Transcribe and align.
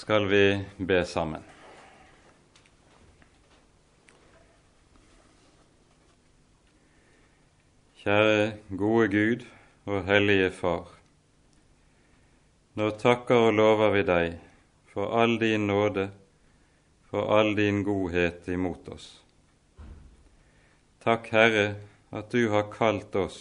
skal 0.00 0.26
vi 0.26 0.64
be 0.76 1.02
sammen. 1.04 1.42
Kjære 8.00 8.46
gode 8.80 9.10
Gud 9.12 9.44
og 9.84 10.06
hellige 10.08 10.46
Far. 10.56 10.88
Nå 12.80 12.88
takker 13.02 13.50
og 13.50 13.52
lover 13.58 13.92
vi 13.98 14.06
deg 14.08 14.38
for 14.94 15.12
all 15.20 15.36
din 15.42 15.68
nåde, 15.68 16.08
for 17.12 17.36
all 17.36 17.52
din 17.60 17.84
godhet 17.84 18.48
imot 18.48 18.88
oss. 18.96 19.12
Takk, 21.04 21.28
Herre, 21.36 21.68
at 22.08 22.32
du 22.32 22.48
har 22.56 22.70
kalt 22.72 23.20
oss 23.20 23.40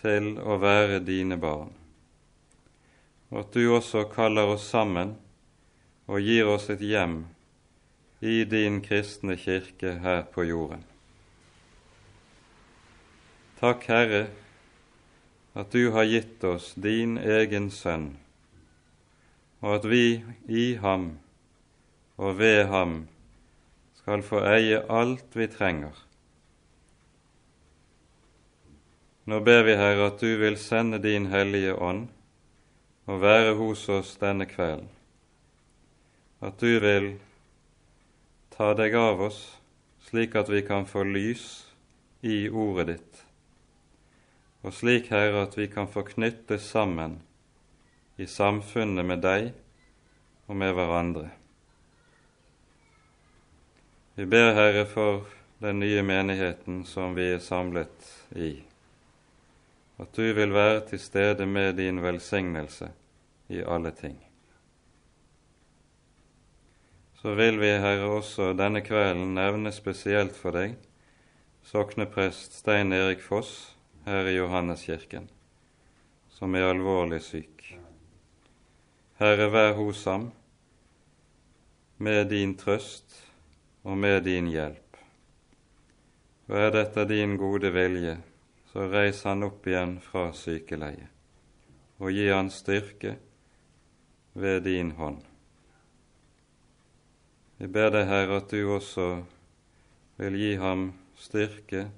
til 0.00 0.38
å 0.40 0.56
være 0.64 1.04
dine 1.04 1.36
barn, 1.36 1.76
og 3.28 3.42
at 3.44 3.52
du 3.52 3.66
også 3.68 4.08
kaller 4.16 4.56
oss 4.56 4.70
sammen 4.72 5.18
og 6.08 6.24
gir 6.24 6.48
oss 6.48 6.70
et 6.72 6.80
hjem 6.80 7.20
i 8.24 8.42
din 8.48 8.80
kristne 8.82 9.36
kirke 9.38 9.98
her 10.02 10.24
på 10.32 10.48
jorden. 10.48 10.82
Takk, 13.60 13.84
Herre, 13.90 14.24
at 15.58 15.70
du 15.74 15.90
har 15.90 16.06
gitt 16.06 16.44
oss 16.46 16.72
din 16.78 17.18
egen 17.18 17.70
sønn, 17.74 18.12
og 19.60 19.80
at 19.80 19.88
vi 19.90 20.22
i 20.48 20.66
ham 20.82 21.10
og 22.16 22.38
ved 22.38 22.66
ham 22.70 23.00
skal 23.98 24.22
få 24.22 24.42
eie 24.46 24.82
alt 24.90 25.34
vi 25.34 25.46
trenger. 25.50 25.96
Nå 29.28 29.40
ber 29.44 29.66
vi, 29.66 29.74
Herre, 29.76 30.06
at 30.08 30.22
du 30.22 30.30
vil 30.40 30.56
sende 30.56 31.02
din 31.02 31.26
Hellige 31.28 31.74
Ånd 31.74 32.06
og 33.06 33.20
være 33.20 33.58
hos 33.58 33.88
oss 33.92 34.14
denne 34.20 34.46
kvelden, 34.48 34.88
at 36.40 36.58
du 36.58 36.78
vil 36.82 37.12
ta 38.54 38.74
deg 38.78 38.94
av 38.94 39.22
oss 39.30 39.40
slik 40.08 40.36
at 40.38 40.50
vi 40.52 40.62
kan 40.66 40.86
få 40.86 41.04
lys 41.06 41.48
i 42.22 42.46
ordet 42.48 42.92
ditt 42.94 43.24
og 44.66 44.74
slik, 44.74 45.10
Herre, 45.12 45.46
at 45.46 45.56
vi 45.58 45.68
kan 45.70 45.88
få 45.88 46.02
knyttes 46.02 46.66
sammen 46.72 47.20
i 48.18 48.26
samfunnet 48.26 49.06
med 49.06 49.22
deg 49.22 49.52
og 50.48 50.56
med 50.58 50.74
hverandre. 50.74 51.28
Vi 54.18 54.26
ber, 54.26 54.50
Herre, 54.58 54.84
for 54.90 55.28
den 55.62 55.78
nye 55.80 56.02
menigheten 56.02 56.82
som 56.86 57.14
vi 57.14 57.30
er 57.36 57.42
samlet 57.42 58.10
i, 58.34 58.56
at 59.98 60.14
du 60.14 60.26
vil 60.34 60.54
være 60.54 60.86
til 60.90 61.02
stede 61.02 61.46
med 61.46 61.78
din 61.78 62.02
velsignelse 62.02 62.90
i 63.48 63.62
alle 63.62 63.94
ting. 63.94 64.27
Så 67.18 67.34
vil 67.34 67.58
vi, 67.58 67.72
Herre, 67.82 68.12
også 68.20 68.52
denne 68.54 68.84
kvelden 68.86 69.34
nevne 69.34 69.72
spesielt 69.74 70.36
for 70.38 70.54
deg 70.54 70.76
sokneprest 71.68 72.54
Stein 72.56 72.92
Erik 72.92 73.20
Foss, 73.20 73.76
her 74.06 74.24
i 74.24 74.38
Johanneskirken, 74.38 75.26
som 76.32 76.54
er 76.56 76.70
alvorlig 76.70 77.20
syk. 77.26 77.64
Herre, 79.20 79.50
vær 79.52 79.74
hos 79.76 80.04
ham 80.08 80.30
med 81.98 82.30
din 82.30 82.54
trøst 82.56 83.18
og 83.84 83.98
med 83.98 84.22
din 84.24 84.48
hjelp. 84.48 84.96
Og 86.48 86.56
er 86.56 86.72
dette 86.72 87.04
din 87.10 87.36
gode 87.36 87.74
vilje, 87.74 88.16
så 88.72 88.88
reis 88.88 89.24
han 89.28 89.44
opp 89.44 89.66
igjen 89.68 89.98
fra 90.00 90.30
sykeleiet, 90.32 91.10
og 92.00 92.14
gi 92.14 92.30
han 92.30 92.48
styrke 92.54 93.18
ved 94.38 94.62
din 94.64 94.94
hånd. 94.96 95.20
Vi 97.58 97.66
ber 97.66 97.90
deg, 97.90 98.06
Herre, 98.06 98.38
at 98.38 98.52
du 98.54 98.68
også 98.70 99.08
vil 100.18 100.36
gi 100.38 100.52
ham 100.62 100.92
styrke 101.18 101.88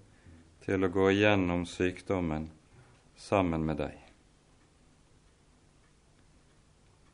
til 0.65 0.87
å 0.87 0.89
gå 0.93 1.11
igjennom 1.13 1.67
sykdommen 1.69 2.47
sammen 3.21 3.67
med 3.69 3.83
deg. 3.83 3.99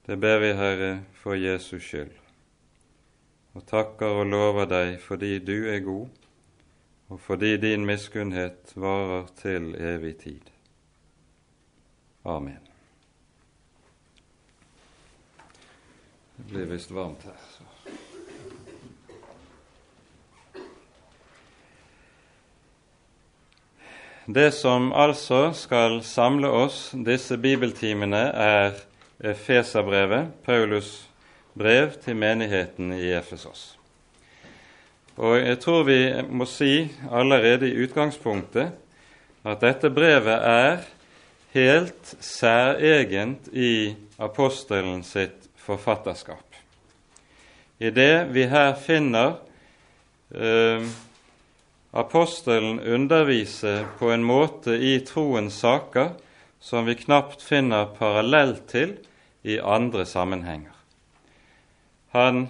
Det 0.06 0.14
ber 0.22 0.38
vi, 0.44 0.52
Herre, 0.54 0.92
for 1.18 1.34
Jesus 1.34 1.82
skyld, 1.82 2.14
og 3.58 3.66
takker 3.66 4.20
og 4.20 4.30
lover 4.30 4.70
deg 4.70 4.94
fordi 5.02 5.40
du 5.42 5.56
er 5.66 5.82
god, 5.82 6.06
og 7.10 7.22
fordi 7.26 7.56
din 7.58 7.86
miskunnhet 7.86 8.76
varer 8.78 9.26
til 9.42 9.72
evig 9.74 10.14
tid. 10.22 10.52
Amen. 12.22 12.62
Det 16.36 16.52
blir 16.52 16.70
visst 16.70 16.94
varmt 16.94 17.26
her. 17.26 17.40
så. 17.50 17.65
Det 24.26 24.50
som 24.50 24.88
altså 24.92 25.52
skal 25.54 26.00
samle 26.02 26.48
oss 26.50 26.90
disse 27.06 27.36
bibeltimene, 27.38 28.24
er 28.34 28.74
Efeserbrevet, 29.22 30.32
Paulus 30.44 31.06
brev 31.54 31.92
til 32.02 32.18
menigheten 32.18 32.90
i 32.92 33.12
Efesos. 33.14 33.76
Og 35.16 35.38
jeg 35.38 35.60
tror 35.62 35.86
vi 35.86 36.00
må 36.28 36.44
si 36.50 36.90
allerede 37.06 37.70
i 37.70 37.78
utgangspunktet 37.86 38.74
at 39.46 39.62
dette 39.62 39.94
brevet 39.94 40.42
er 40.42 40.82
helt 41.54 42.14
særegent 42.20 43.46
i 43.54 43.94
apostelen 44.18 45.04
sitt 45.06 45.46
forfatterskap. 45.56 46.44
I 47.78 47.94
det 47.94 48.26
vi 48.34 48.50
her 48.50 48.74
finner 48.74 49.36
eh, 50.34 50.82
apostelen 51.96 52.80
underviser 52.80 53.86
på 53.98 54.10
en 54.12 54.24
måte 54.24 54.76
i 54.76 54.98
troens 55.06 55.56
saker 55.62 56.12
som 56.60 56.84
vi 56.86 56.96
knapt 56.98 57.42
finner 57.42 57.92
parallell 57.98 58.56
til 58.68 58.96
i 59.46 59.58
andre 59.58 60.06
sammenhenger. 60.06 60.74
Han 62.12 62.46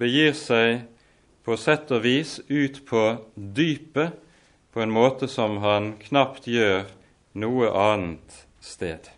begir 0.00 0.34
seg 0.38 0.82
på 1.44 1.56
sett 1.58 1.90
og 1.94 2.04
vis 2.04 2.38
ut 2.48 2.82
på 2.88 3.04
dypet 3.34 4.18
på 4.72 4.82
en 4.82 4.92
måte 4.94 5.28
som 5.28 5.58
han 5.64 5.94
knapt 6.02 6.46
gjør 6.50 6.84
noe 7.38 7.70
annet 7.74 8.44
sted. 8.62 9.10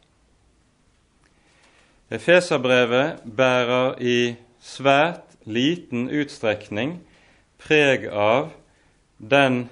Efeserbrevet 2.12 3.22
bærer 3.24 3.94
i 4.00 4.34
svært 4.60 5.36
liten 5.48 6.08
utstrekning 6.12 6.98
preg 7.62 8.08
av 8.08 8.50
den 9.22 9.68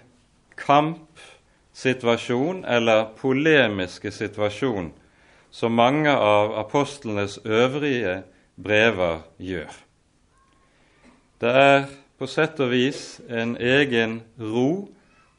kampsituasjon 0.56 2.64
eller 2.64 3.04
polemiske 3.18 4.10
situasjon 4.14 4.92
som 5.50 5.74
mange 5.74 6.10
av 6.10 6.58
apostlenes 6.58 7.38
øvrige 7.44 8.22
brever 8.54 9.18
gjør. 9.38 9.72
Det 11.40 11.50
er 11.50 11.84
på 12.18 12.26
sett 12.28 12.60
og 12.60 12.70
vis 12.70 13.20
en 13.28 13.56
egen 13.56 14.22
ro 14.38 14.88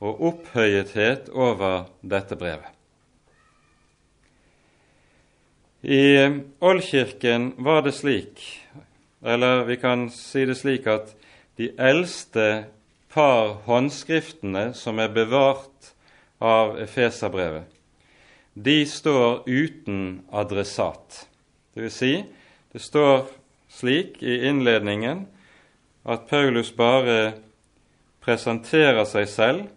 og 0.01 0.21
opphøyethet 0.31 1.29
over 1.29 1.85
dette 2.01 2.35
brevet. 2.35 2.69
I 5.81 6.29
Oldkirken 6.61 7.53
var 7.57 7.81
det 7.85 7.93
slik, 7.97 8.41
eller 9.25 9.63
vi 9.65 9.77
kan 9.81 10.09
si 10.13 10.45
det 10.45 10.57
slik, 10.57 10.87
at 10.87 11.15
de 11.57 11.71
eldste 11.77 12.65
par 13.13 13.61
håndskriftene 13.67 14.71
som 14.77 14.99
er 14.99 15.11
bevart 15.13 15.91
av 16.41 16.77
Efeserbrevet, 16.81 17.67
de 18.53 18.85
står 18.85 19.43
uten 19.47 20.21
adressat. 20.31 21.27
Det 21.73 21.85
vil 21.85 21.93
si, 21.93 22.13
det 22.71 22.81
står 22.83 23.29
slik 23.71 24.19
i 24.23 24.41
innledningen 24.47 25.25
at 26.03 26.27
Paulus 26.27 26.73
bare 26.75 27.33
presenterer 28.23 29.05
seg 29.07 29.29
selv 29.31 29.69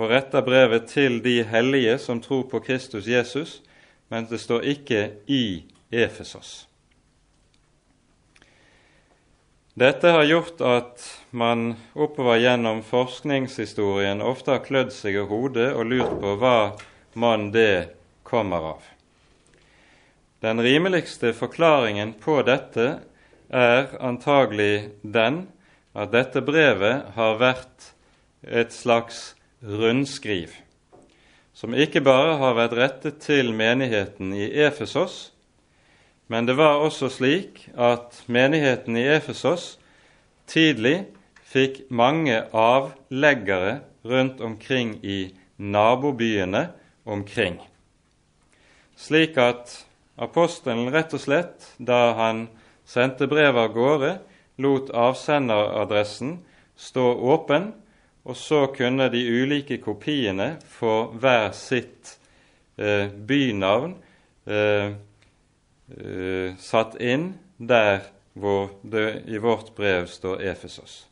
og 0.00 0.10
retter 0.10 0.44
brevet 0.44 0.88
til 0.90 1.20
de 1.24 1.42
hellige 1.46 1.98
som 2.02 2.20
tror 2.24 2.48
på 2.50 2.62
Kristus 2.64 3.06
Jesus, 3.06 3.60
men 4.08 4.26
det 4.30 4.40
står 4.40 4.66
ikke 4.74 5.02
i 5.30 5.62
Efesos. 5.92 6.71
Dette 9.72 10.10
har 10.12 10.24
gjort 10.28 10.60
at 10.60 11.04
man 11.32 11.70
oppover 11.96 12.36
gjennom 12.36 12.82
forskningshistorien 12.84 14.20
ofte 14.20 14.52
har 14.52 14.66
klødd 14.66 14.92
seg 14.92 15.16
i 15.16 15.24
hodet 15.24 15.70
og 15.72 15.86
lurt 15.88 16.12
på 16.20 16.34
hva 16.42 16.56
man 17.16 17.46
det 17.54 17.94
kommer 18.28 18.66
av. 18.74 18.82
Den 20.44 20.60
rimeligste 20.60 21.32
forklaringen 21.32 22.12
på 22.20 22.42
dette 22.44 22.86
er 23.48 23.96
antagelig 24.04 24.92
den 25.00 25.46
at 25.96 26.12
dette 26.12 26.44
brevet 26.44 27.08
har 27.16 27.40
vært 27.40 27.92
et 28.44 28.76
slags 28.76 29.32
rundskriv, 29.64 30.52
som 31.56 31.72
ikke 31.72 32.04
bare 32.04 32.36
har 32.44 32.60
vært 32.60 32.76
rettet 32.76 33.24
til 33.24 33.54
menigheten 33.56 34.36
i 34.36 34.52
Efesos, 34.66 35.31
Men 36.32 36.46
det 36.48 36.54
var 36.56 36.80
også 36.80 37.10
slik 37.12 37.66
at 37.76 38.22
menigheten 38.24 38.96
i 38.96 39.04
Efesos 39.12 39.74
tidlig 40.48 41.02
fikk 41.52 41.82
mange 41.92 42.38
avleggere 42.56 43.82
rundt 44.08 44.40
omkring 44.40 44.94
i 45.04 45.34
nabobyene 45.60 46.70
omkring. 47.04 47.60
Slik 48.96 49.36
at 49.36 49.76
apostelen 50.16 50.88
rett 50.94 51.12
og 51.12 51.20
slett, 51.20 51.68
da 51.76 52.14
han 52.16 52.46
sendte 52.88 53.28
brevet 53.28 53.66
av 53.66 53.76
gårde, 53.76 54.16
lot 54.56 54.88
avsenderadressen 54.88 56.38
stå 56.80 57.12
åpen, 57.36 57.74
og 58.24 58.40
så 58.40 58.64
kunne 58.72 59.12
de 59.12 59.20
ulike 59.20 59.82
kopiene 59.84 60.54
få 60.78 61.10
hver 61.20 61.50
sitt 61.52 62.16
eh, 62.80 63.12
bynavn 63.12 63.98
eh, 64.48 64.94
eh, 65.98 66.56
satt 66.58 66.98
inn 67.00 67.32
der 67.56 68.06
hvor 68.32 68.72
det 68.82 69.24
i 69.28 69.38
vårt 69.38 69.74
brev 69.76 70.08
står 70.08 70.42
Efesos. 70.52 71.06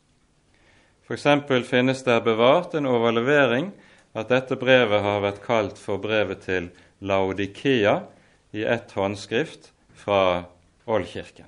F.eks. 1.05 1.27
finnes 1.69 2.03
der 2.03 2.21
bevart 2.23 2.73
en 2.75 2.89
overlevering 2.89 3.71
at 4.17 4.31
dette 4.31 4.57
brevet 4.59 5.03
har 5.03 5.21
vært 5.23 5.43
kalt 5.43 5.79
for 5.79 6.01
brevet 6.01 6.43
til 6.47 6.71
Laodikea 6.99 8.01
i 8.55 8.63
ett 8.63 8.91
håndskrift 8.95 9.71
fra 9.95 10.43
Oldkirken. 10.85 11.47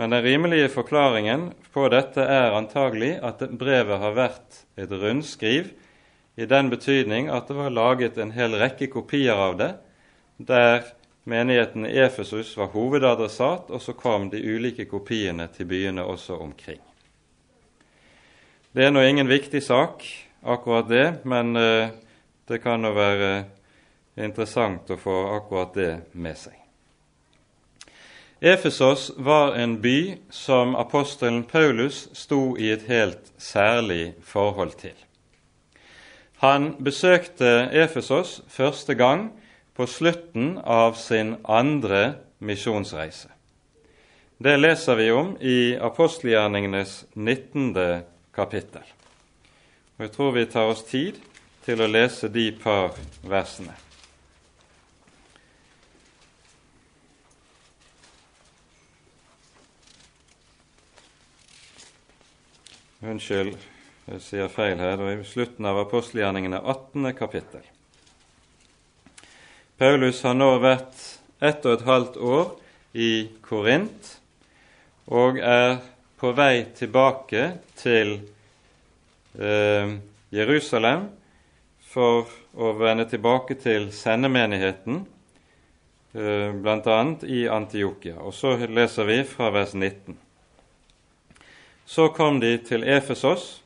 Men 0.00 0.14
den 0.14 0.24
rimelige 0.24 0.70
forklaringen 0.72 1.50
på 1.74 1.84
dette 1.92 2.24
er 2.24 2.56
antagelig 2.56 3.18
at 3.26 3.42
brevet 3.52 4.00
har 4.00 4.16
vært 4.16 4.62
et 4.80 4.90
rundskriv, 4.90 5.74
i 6.40 6.46
den 6.48 6.70
betydning 6.72 7.28
at 7.28 7.50
det 7.50 7.56
var 7.58 7.74
laget 7.74 8.16
en 8.16 8.30
hel 8.32 8.54
rekke 8.56 8.86
kopier 8.88 9.36
av 9.36 9.58
det, 9.58 9.74
der 10.38 10.86
menigheten 11.30 11.86
i 11.86 11.98
Efesus 12.02 12.56
var 12.58 12.72
hovedadressat, 12.74 13.70
og 13.70 13.82
så 13.82 13.94
kom 13.94 14.28
de 14.30 14.42
ulike 14.42 14.84
kopiene 14.90 15.46
til 15.54 15.68
byene 15.70 16.04
også 16.04 16.36
omkring. 16.42 16.80
Det 18.72 18.84
er 18.86 18.94
nå 18.94 19.02
ingen 19.02 19.30
viktig 19.30 19.62
sak, 19.62 20.04
akkurat 20.42 20.88
det, 20.90 21.06
men 21.24 21.56
uh, 21.56 21.90
det 22.48 22.60
kan 22.62 22.82
nå 22.82 22.92
være 22.94 23.30
interessant 24.20 24.90
å 24.90 24.98
få 24.98 25.16
akkurat 25.36 25.74
det 25.74 25.92
med 26.12 26.38
seg. 26.38 26.56
Efesos 28.40 29.10
var 29.20 29.52
en 29.60 29.76
by 29.82 30.16
som 30.32 30.72
apostelen 30.78 31.42
Paulus 31.44 32.06
sto 32.16 32.56
i 32.56 32.70
et 32.72 32.86
helt 32.88 33.32
særlig 33.38 34.14
forhold 34.24 34.78
til. 34.80 34.94
Han 36.40 36.72
besøkte 36.80 37.68
Efesos 37.76 38.38
første 38.48 38.96
gang 38.96 39.28
på 39.80 39.86
slutten 39.86 40.58
av 40.58 40.92
sin 40.92 41.36
andre 41.42 42.14
misjonsreise. 42.38 43.28
Det 44.36 44.56
leser 44.56 44.94
vi 44.94 45.06
om 45.12 45.30
i 45.40 45.76
apostelgjerningenes 45.80 47.06
19. 47.14 48.02
kapittel. 48.36 48.84
Og 49.96 50.04
Jeg 50.04 50.12
tror 50.12 50.36
vi 50.36 50.44
tar 50.52 50.68
oss 50.68 50.84
tid 50.84 51.16
til 51.64 51.80
å 51.80 51.88
lese 51.88 52.28
de 52.28 52.50
par 52.52 52.92
versene. 53.24 53.72
Unnskyld, 63.00 63.56
jeg 64.12 64.24
sier 64.28 64.56
feil 64.60 64.76
her. 64.76 65.00
Det 65.00 65.12
er 65.16 65.20
i 65.24 65.34
slutten 65.36 65.64
av 65.64 65.86
apostelgjerningene 65.88 66.60
18. 66.60 67.14
kapittel. 67.16 67.64
Paulus 69.80 70.18
har 70.28 70.34
nå 70.36 70.46
vært 70.60 70.98
ett 71.40 71.64
og 71.64 71.78
et 71.78 71.86
halvt 71.86 72.16
år 72.20 72.48
i 73.00 73.30
Korint 73.40 74.10
og 75.08 75.38
er 75.40 75.78
på 76.20 76.34
vei 76.36 76.66
tilbake 76.76 77.46
til 77.80 78.12
eh, 79.40 79.94
Jerusalem 80.36 81.08
for 81.94 82.28
å 82.52 82.74
vende 82.76 83.08
tilbake 83.08 83.56
til 83.64 83.88
sendemenigheten, 83.96 85.00
eh, 86.12 86.52
bl.a. 86.60 87.00
i 87.24 87.48
Antiokia. 87.48 88.20
Og 88.20 88.36
så 88.36 88.58
leser 88.60 89.08
vi 89.08 89.22
fra 89.24 89.48
vers 89.56 89.72
19. 89.72 90.12
Så 91.88 92.12
kom 92.12 92.44
de 92.44 92.58
til 92.68 92.84
Efesos. 92.84 93.62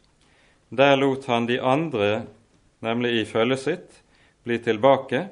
Der 0.70 0.94
lot 0.94 1.26
han 1.26 1.50
de 1.50 1.58
andre, 1.58 2.28
nemlig 2.87 3.16
i 3.19 3.31
følget 3.34 3.66
sitt, 3.66 4.05
bli 4.46 4.62
tilbake, 4.62 5.26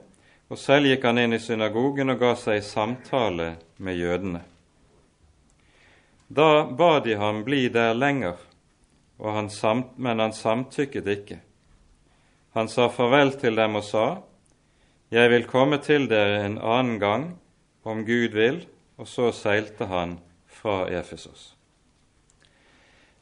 og 0.52 0.58
selv 0.60 0.90
gikk 0.90 1.06
han 1.08 1.16
inn 1.16 1.32
i 1.32 1.40
synagogen 1.40 2.12
og 2.12 2.18
ga 2.20 2.34
seg 2.36 2.58
i 2.60 2.64
samtale 2.66 3.54
med 3.80 3.96
jødene. 3.96 4.42
Da 6.28 6.64
ba 6.68 6.98
de 7.00 7.16
ham 7.16 7.40
bli 7.46 7.70
der 7.72 7.94
lenger, 7.96 8.36
han 9.22 9.48
samt, 9.48 9.94
men 9.96 10.20
han 10.20 10.34
samtykket 10.34 11.08
ikke. 11.08 11.38
Han 12.52 12.68
sa 12.68 12.88
farvel 12.92 13.32
til 13.40 13.56
dem 13.56 13.78
og 13.80 13.84
sa, 13.86 14.06
Jeg 15.12 15.30
vil 15.30 15.46
komme 15.46 15.78
til 15.78 16.08
dere 16.08 16.44
en 16.44 16.58
annen 16.58 16.98
gang, 17.00 17.24
om 17.84 18.04
Gud 18.04 18.36
vil, 18.36 18.66
og 18.98 19.08
så 19.08 19.30
seilte 19.32 19.86
han 19.86 20.18
fra 20.46 20.88
Efesos. 20.88 21.54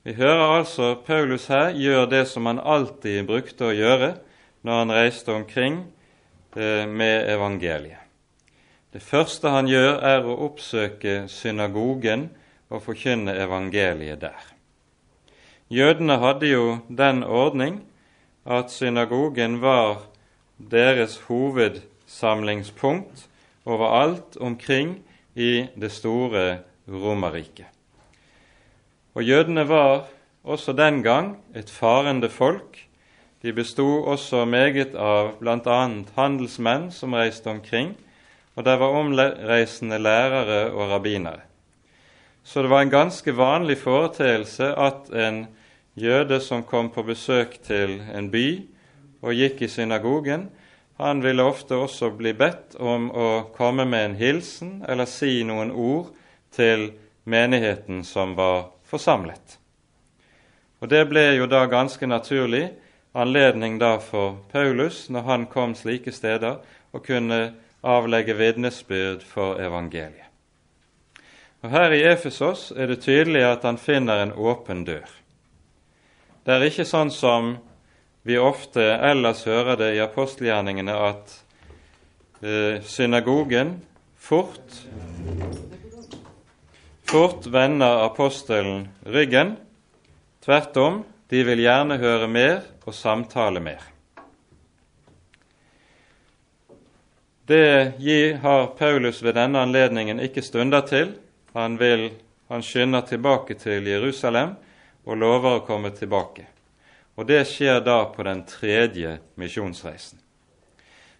Vi 0.02 0.14
hører 0.14 0.58
altså 0.58 0.94
Paulus 1.06 1.46
her 1.46 1.70
gjør 1.76 2.06
det 2.10 2.26
som 2.28 2.46
han 2.46 2.58
alltid 2.58 3.26
brukte 3.26 3.68
å 3.68 3.76
gjøre 3.76 4.14
når 4.62 4.78
han 4.78 4.94
reiste 4.96 5.32
omkring 5.34 5.82
med 6.56 7.30
evangeliet. 7.30 7.98
Det 8.92 9.02
første 9.02 9.50
han 9.54 9.68
gjør, 9.70 10.00
er 10.02 10.24
å 10.26 10.34
oppsøke 10.48 11.28
synagogen 11.30 12.30
og 12.70 12.82
forkynne 12.82 13.36
evangeliet 13.38 14.20
der. 14.22 14.40
Jødene 15.70 16.18
hadde 16.18 16.50
jo 16.50 16.78
den 16.88 17.22
ordning 17.22 17.84
at 18.44 18.72
synagogen 18.74 19.60
var 19.62 20.08
deres 20.58 21.20
hovedsamlingspunkt 21.28 23.28
overalt 23.64 24.36
omkring 24.40 24.98
i 25.34 25.66
det 25.76 25.92
store 25.92 26.58
Romerriket. 26.90 27.66
Og 29.14 29.22
jødene 29.22 29.68
var 29.68 30.08
også 30.42 30.72
den 30.72 31.02
gang 31.02 31.36
et 31.54 31.70
farende 31.70 32.28
folk. 32.28 32.88
De 33.40 33.52
besto 33.56 33.86
også 34.04 34.44
meget 34.44 34.94
av 34.94 35.38
bl.a. 35.40 35.78
handelsmenn 36.16 36.90
som 36.92 37.14
reiste 37.16 37.48
omkring, 37.48 37.94
og 38.54 38.66
der 38.66 38.76
var 38.76 38.96
omreisende 38.98 39.98
lærere 39.98 40.72
og 40.72 40.90
rabbinere. 40.90 41.40
Så 42.44 42.62
det 42.62 42.70
var 42.70 42.82
en 42.82 42.92
ganske 42.92 43.32
vanlig 43.36 43.78
foreteelse 43.78 44.74
at 44.76 45.08
en 45.12 45.46
jøde 45.94 46.40
som 46.40 46.62
kom 46.62 46.90
på 46.90 47.02
besøk 47.02 47.58
til 47.64 48.00
en 48.12 48.30
by 48.30 48.46
og 49.22 49.36
gikk 49.36 49.62
i 49.62 49.68
synagogen, 49.68 50.48
han 51.00 51.22
ville 51.24 51.42
ofte 51.42 51.78
også 51.80 52.10
bli 52.12 52.34
bedt 52.36 52.76
om 52.76 53.08
å 53.08 53.28
komme 53.56 53.86
med 53.88 54.04
en 54.04 54.16
hilsen 54.20 54.82
eller 54.88 55.08
si 55.08 55.40
noen 55.48 55.70
ord 55.72 56.10
til 56.52 56.90
menigheten 57.24 58.02
som 58.04 58.34
var 58.36 58.68
forsamlet. 58.84 59.56
Og 60.80 60.88
Det 60.88 61.06
ble 61.08 61.24
jo 61.36 61.46
da 61.48 61.64
ganske 61.66 62.06
naturlig 62.06 62.66
anledning 63.12 63.78
da 63.78 63.98
for 64.00 64.38
Paulus, 64.52 65.08
når 65.10 65.26
han 65.26 65.46
kom 65.46 65.74
slike 65.74 66.12
steder, 66.12 66.60
å 66.92 66.98
kunne 67.02 67.40
avlegge 67.82 68.36
vitnesbyrd 68.38 69.24
for 69.26 69.60
evangeliet. 69.62 70.28
Og 71.60 71.70
Her 71.70 71.92
i 71.92 72.04
Efesos 72.08 72.70
er 72.72 72.88
det 72.88 73.02
tydelig 73.04 73.42
at 73.44 73.66
han 73.68 73.76
finner 73.78 74.22
en 74.22 74.32
åpen 74.32 74.84
dør. 74.88 75.08
Det 76.44 76.54
er 76.54 76.64
ikke 76.64 76.88
sånn 76.88 77.10
som 77.12 77.58
vi 78.24 78.38
ofte 78.40 78.84
ellers 78.96 79.44
hører 79.48 79.76
det 79.80 79.90
i 79.96 80.00
apostelgjerningene, 80.00 80.94
at 80.96 81.34
eh, 82.40 82.80
synagogen 82.84 83.78
fort 84.16 84.80
Fort 87.10 87.46
vender 87.50 88.04
apostelen 88.04 88.84
ryggen. 89.02 89.56
Tvert 90.44 90.76
om, 90.78 91.00
de 91.30 91.44
vil 91.46 91.62
gjerne 91.62 91.98
høre 92.02 92.26
mer 92.28 92.62
og 92.86 92.94
samtale 92.94 93.62
mer. 93.62 93.82
Det 97.50 98.38
har 98.42 98.66
Paulus 98.78 99.22
ved 99.22 99.34
denne 99.34 99.58
anledningen 99.58 100.20
ikke 100.22 100.42
stunder 100.42 100.84
til. 100.86 101.12
Han, 101.54 101.78
vil, 101.78 102.10
han 102.48 102.62
skynder 102.62 103.00
tilbake 103.06 103.54
til 103.58 103.86
Jerusalem 103.86 104.54
og 105.06 105.18
lover 105.18 105.58
å 105.58 105.64
komme 105.66 105.90
tilbake. 105.90 106.46
Og 107.18 107.26
Det 107.26 107.42
skjer 107.46 107.82
da 107.82 108.04
på 108.14 108.22
den 108.22 108.44
tredje 108.46 109.18
misjonsreisen. 109.34 110.18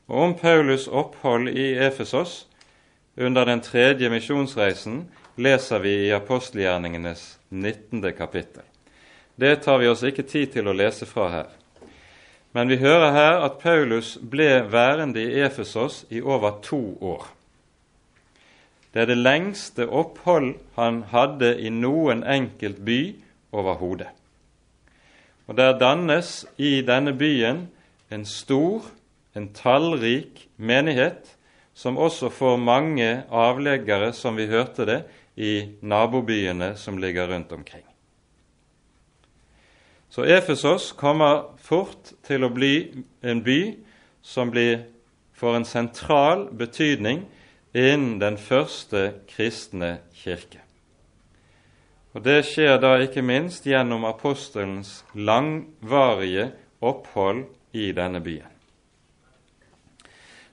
Og 0.06 0.22
Om 0.22 0.34
Paulus' 0.38 0.88
opphold 0.90 1.48
i 1.48 1.74
Efesos 1.78 2.46
under 3.16 3.44
den 3.44 3.60
tredje 3.60 4.10
misjonsreisen 4.10 5.08
leser 5.36 5.78
vi 5.78 5.94
i 6.06 6.12
apostelgjerningenes 6.14 7.38
19. 7.50 8.12
kapittel. 8.14 8.69
Det 9.40 9.56
tar 9.64 9.78
vi 9.80 9.88
oss 9.88 10.02
ikke 10.04 10.26
tid 10.28 10.50
til 10.52 10.68
å 10.68 10.76
lese 10.76 11.06
fra 11.08 11.30
her. 11.32 11.50
Men 12.52 12.68
vi 12.68 12.76
hører 12.82 13.14
her 13.14 13.44
at 13.46 13.60
Paulus 13.62 14.16
ble 14.20 14.66
værende 14.68 15.22
i 15.22 15.38
Efesos 15.40 16.02
i 16.10 16.20
over 16.20 16.58
to 16.60 16.80
år. 17.00 17.24
Det 18.92 19.04
er 19.04 19.08
det 19.08 19.20
lengste 19.22 19.86
opphold 19.86 20.56
han 20.76 21.04
hadde 21.12 21.54
i 21.56 21.70
noen 21.72 22.24
enkelt 22.26 22.82
by 22.84 23.00
overhodet. 23.56 24.10
Og 25.48 25.56
der 25.56 25.78
dannes 25.78 26.44
i 26.58 26.80
denne 26.86 27.14
byen 27.16 27.68
en 28.10 28.26
stor, 28.26 28.84
en 29.34 29.48
tallrik 29.54 30.48
menighet, 30.58 31.36
som 31.74 31.96
også 31.96 32.28
får 32.34 32.58
mange 32.60 33.22
avleggere, 33.30 34.12
som 34.12 34.36
vi 34.36 34.50
hørte 34.50 34.84
det, 34.84 35.00
i 35.36 35.78
nabobyene 35.80 36.74
som 36.76 36.98
ligger 36.98 37.30
rundt 37.30 37.54
omkring. 37.56 37.89
Så 40.10 40.24
Efesos 40.24 40.92
kommer 40.92 41.44
fort 41.62 42.12
til 42.26 42.42
å 42.42 42.50
bli 42.50 43.04
en 43.22 43.44
by 43.46 43.60
som 44.26 44.50
blir, 44.50 44.82
får 45.38 45.56
en 45.56 45.68
sentral 45.68 46.48
betydning 46.50 47.22
innen 47.72 48.18
den 48.18 48.38
første 48.38 49.22
kristne 49.30 50.00
kirke. 50.18 50.64
Og 52.10 52.24
Det 52.26 52.40
skjer 52.42 52.80
da 52.82 52.96
ikke 52.98 53.22
minst 53.22 53.68
gjennom 53.70 54.04
apostelens 54.08 55.04
langvarige 55.14 56.50
opphold 56.82 57.44
i 57.70 57.92
denne 57.94 58.18
byen. 58.20 58.50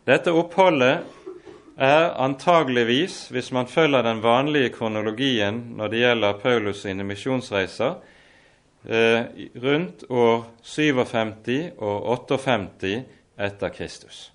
Dette 0.05 0.31
oppholdet 0.31 1.01
er 1.77 2.13
antageligvis, 2.21 3.27
hvis 3.33 3.49
man 3.51 3.67
følger 3.67 4.05
den 4.05 4.21
vanlige 4.23 4.69
kronologien 4.77 5.57
når 5.77 5.91
det 5.91 6.03
gjelder 6.03 6.39
Paulus 6.43 6.83
sine 6.85 7.03
misjonsreiser, 7.03 7.97
eh, 8.85 9.25
rundt 9.63 10.03
år 10.09 10.45
57 10.61 11.71
og 11.77 12.09
58 12.29 13.03
etter 13.37 13.69
Kristus. 13.69 14.33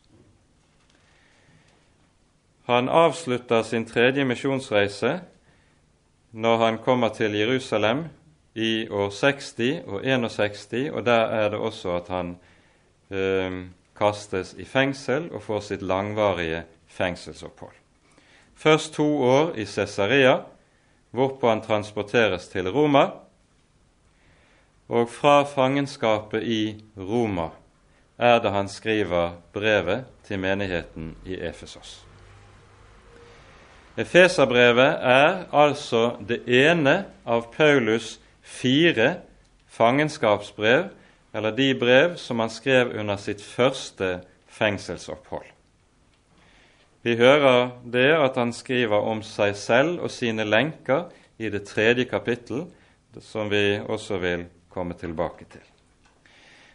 Han 2.64 2.88
avslutter 2.88 3.62
sin 3.62 3.84
tredje 3.87 4.25
misjonsreise 4.25 5.20
når 6.32 6.56
han 6.64 6.78
kommer 6.78 7.08
til 7.08 7.34
Jerusalem 7.34 8.06
i 8.54 8.88
år 8.88 9.11
60 9.11 9.82
og 9.87 10.04
61, 10.06 10.90
og 10.92 11.06
der 11.06 11.25
er 11.26 11.49
det 11.49 11.58
også 11.58 11.96
at 11.96 12.08
han 12.08 12.37
eh, 13.11 13.64
kastes 13.96 14.54
i 14.58 14.64
fengsel 14.64 15.30
og 15.32 15.42
får 15.42 15.61
sitt 15.61 15.82
langvarige 15.82 16.62
fengselsopphold. 16.87 17.75
Først 18.54 18.94
to 18.94 19.22
år 19.22 19.54
i 19.56 19.64
Cesarea, 19.64 20.37
hvorpå 21.11 21.49
han 21.49 21.62
transporteres 21.62 22.49
til 22.49 22.70
Roma, 22.70 23.08
og 24.89 25.11
fra 25.11 25.43
fangenskapet 25.45 26.43
i 26.43 26.62
Roma 26.97 27.51
er 28.19 28.39
det 28.43 28.53
han 28.55 28.69
skriver 28.69 29.37
brevet 29.53 30.05
til 30.27 30.39
menigheten 30.39 31.15
i 31.27 31.35
Efesos. 31.35 32.03
Efeserbrevet 33.97 34.99
er 35.05 35.45
altså 35.53 36.17
det 36.29 36.43
ene 36.49 37.05
av 37.27 37.51
Paulus 37.53 38.21
fire 38.43 39.17
fangenskapsbrev, 39.69 40.89
eller 41.35 41.57
de 41.57 41.75
brev 41.75 42.17
som 42.17 42.41
han 42.41 42.51
skrev 42.51 42.93
under 43.01 43.17
sitt 43.17 43.43
første 43.43 44.21
fengselsopphold. 44.49 45.47
Vi 47.03 47.17
hører 47.17 47.71
det 47.85 48.11
at 48.15 48.37
han 48.39 48.53
skriver 48.55 49.09
om 49.11 49.23
seg 49.27 49.57
selv 49.59 50.03
og 50.05 50.11
sine 50.11 50.45
lenker 50.45 51.09
i 51.39 51.51
det 51.51 51.65
tredje 51.67 52.05
kapittel, 52.05 52.67
som 53.21 53.51
vi 53.51 53.81
også 53.81 54.21
vil 54.23 54.45
komme 54.73 54.97
tilbake 54.99 55.47
til. 55.52 55.64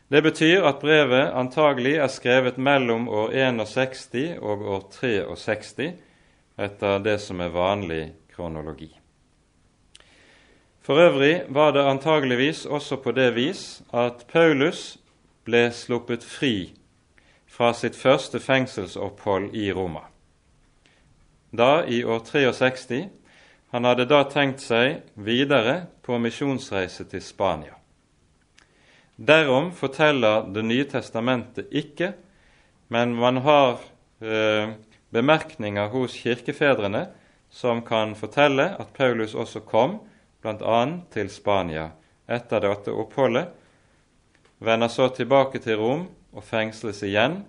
Det 0.07 0.21
betyr 0.23 0.63
at 0.63 0.79
brevet 0.79 1.33
antagelig 1.35 1.97
er 1.99 2.07
skrevet 2.07 2.57
mellom 2.57 3.09
år 3.09 3.33
61 3.35 4.37
og 4.39 4.63
år 4.63 4.85
63, 4.93 5.91
etter 6.57 7.03
det 7.03 7.17
som 7.21 7.41
er 7.43 7.51
vanlig 7.51 8.13
kronologi. 8.31 8.93
For 10.81 10.95
øvrig 10.95 11.43
var 11.49 11.71
det 11.75 11.83
antageligvis 11.83 12.65
også 12.65 12.95
på 13.03 13.11
det 13.11 13.35
vis 13.35 13.81
at 13.93 14.23
Paulus 14.31 14.97
ble 15.43 15.67
sluppet 15.75 16.23
fri 16.23 16.71
fra 17.47 17.73
sitt 17.73 17.95
første 17.95 18.39
fengselsopphold 18.39 19.51
i 19.55 19.71
Roma. 19.75 20.05
Da 21.51 21.83
i 21.87 22.03
år 22.03 22.19
63. 22.19 23.09
Han 23.75 23.83
hadde 23.83 24.05
da 24.07 24.21
tenkt 24.31 24.63
seg 24.63 25.01
videre 25.15 25.87
på 26.03 26.15
misjonsreise 26.23 27.03
til 27.11 27.23
Spania. 27.23 27.75
Derom 29.17 29.71
forteller 29.73 30.45
Det 30.53 30.61
nye 30.61 30.85
testamentet 30.85 31.71
ikke, 31.73 32.13
men 32.93 33.15
man 33.17 33.41
har 33.41 33.79
eh, 34.21 34.75
bemerkninger 35.09 35.89
hos 35.89 36.13
kirkefedrene 36.21 37.07
som 37.49 37.81
kan 37.81 38.13
fortelle 38.15 38.69
at 38.77 38.93
Paulus 38.93 39.33
også 39.35 39.63
kom 39.65 39.97
bl.a. 40.41 40.81
til 41.09 41.31
Spania 41.33 41.89
etter 42.27 42.61
dette 42.61 42.93
oppholdet, 42.93 43.47
vender 44.59 44.91
så 44.91 45.07
tilbake 45.15 45.63
til 45.63 45.79
Rom 45.81 46.05
og 46.35 46.45
fengsles 46.45 47.01
igjen 47.07 47.39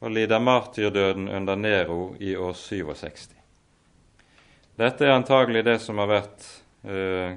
og 0.00 0.14
lider 0.14 0.40
martyrdøden 0.40 1.28
under 1.28 1.56
Nero 1.56 2.14
i 2.18 2.32
år 2.36 2.56
67. 2.56 3.28
Dette 4.80 5.04
er 5.04 5.12
antagelig 5.18 5.66
det 5.66 5.76
som 5.84 6.00
har 6.00 6.08
vært 6.08 6.46
eh, 6.88 7.36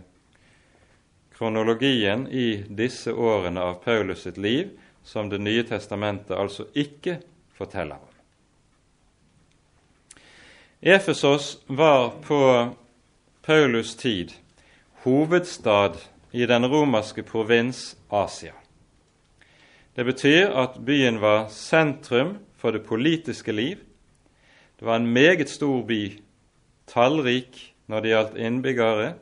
kronologien 1.43 2.27
i 2.27 2.63
disse 2.69 3.11
årene 3.11 3.59
av 3.59 3.73
Paulus 3.83 4.21
sitt 4.23 4.37
liv, 4.37 4.69
som 5.03 5.29
Det 5.29 5.41
nye 5.43 5.63
testamentet 5.67 6.37
altså 6.37 6.69
ikke 6.73 7.17
forteller 7.57 7.99
om. 7.99 8.11
Efesos 10.79 11.57
var 11.67 12.13
på 12.23 12.39
Paulus' 13.43 13.97
tid 13.99 14.31
hovedstad 15.03 15.99
i 16.31 16.45
den 16.45 16.65
romerske 16.65 17.23
provins 17.23 17.97
Asia. 18.09 18.53
Det 19.95 20.05
betyr 20.05 20.47
at 20.47 20.79
byen 20.79 21.19
var 21.19 21.49
sentrum 21.51 22.37
for 22.55 22.71
det 22.71 22.85
politiske 22.87 23.51
liv. 23.51 23.83
Det 24.79 24.87
var 24.87 24.95
en 24.95 25.11
meget 25.11 25.49
stor 25.49 25.83
by, 25.83 26.21
tallrik 26.87 27.75
når 27.87 27.99
det 27.99 28.15
gjaldt 28.15 28.37
innbyggere, 28.39 29.13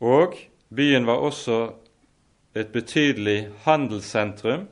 og 0.00 0.34
byen 0.68 1.06
var 1.06 1.22
også 1.22 1.58
et 2.56 2.72
betydelig 2.72 3.50
handelssentrum. 3.64 4.66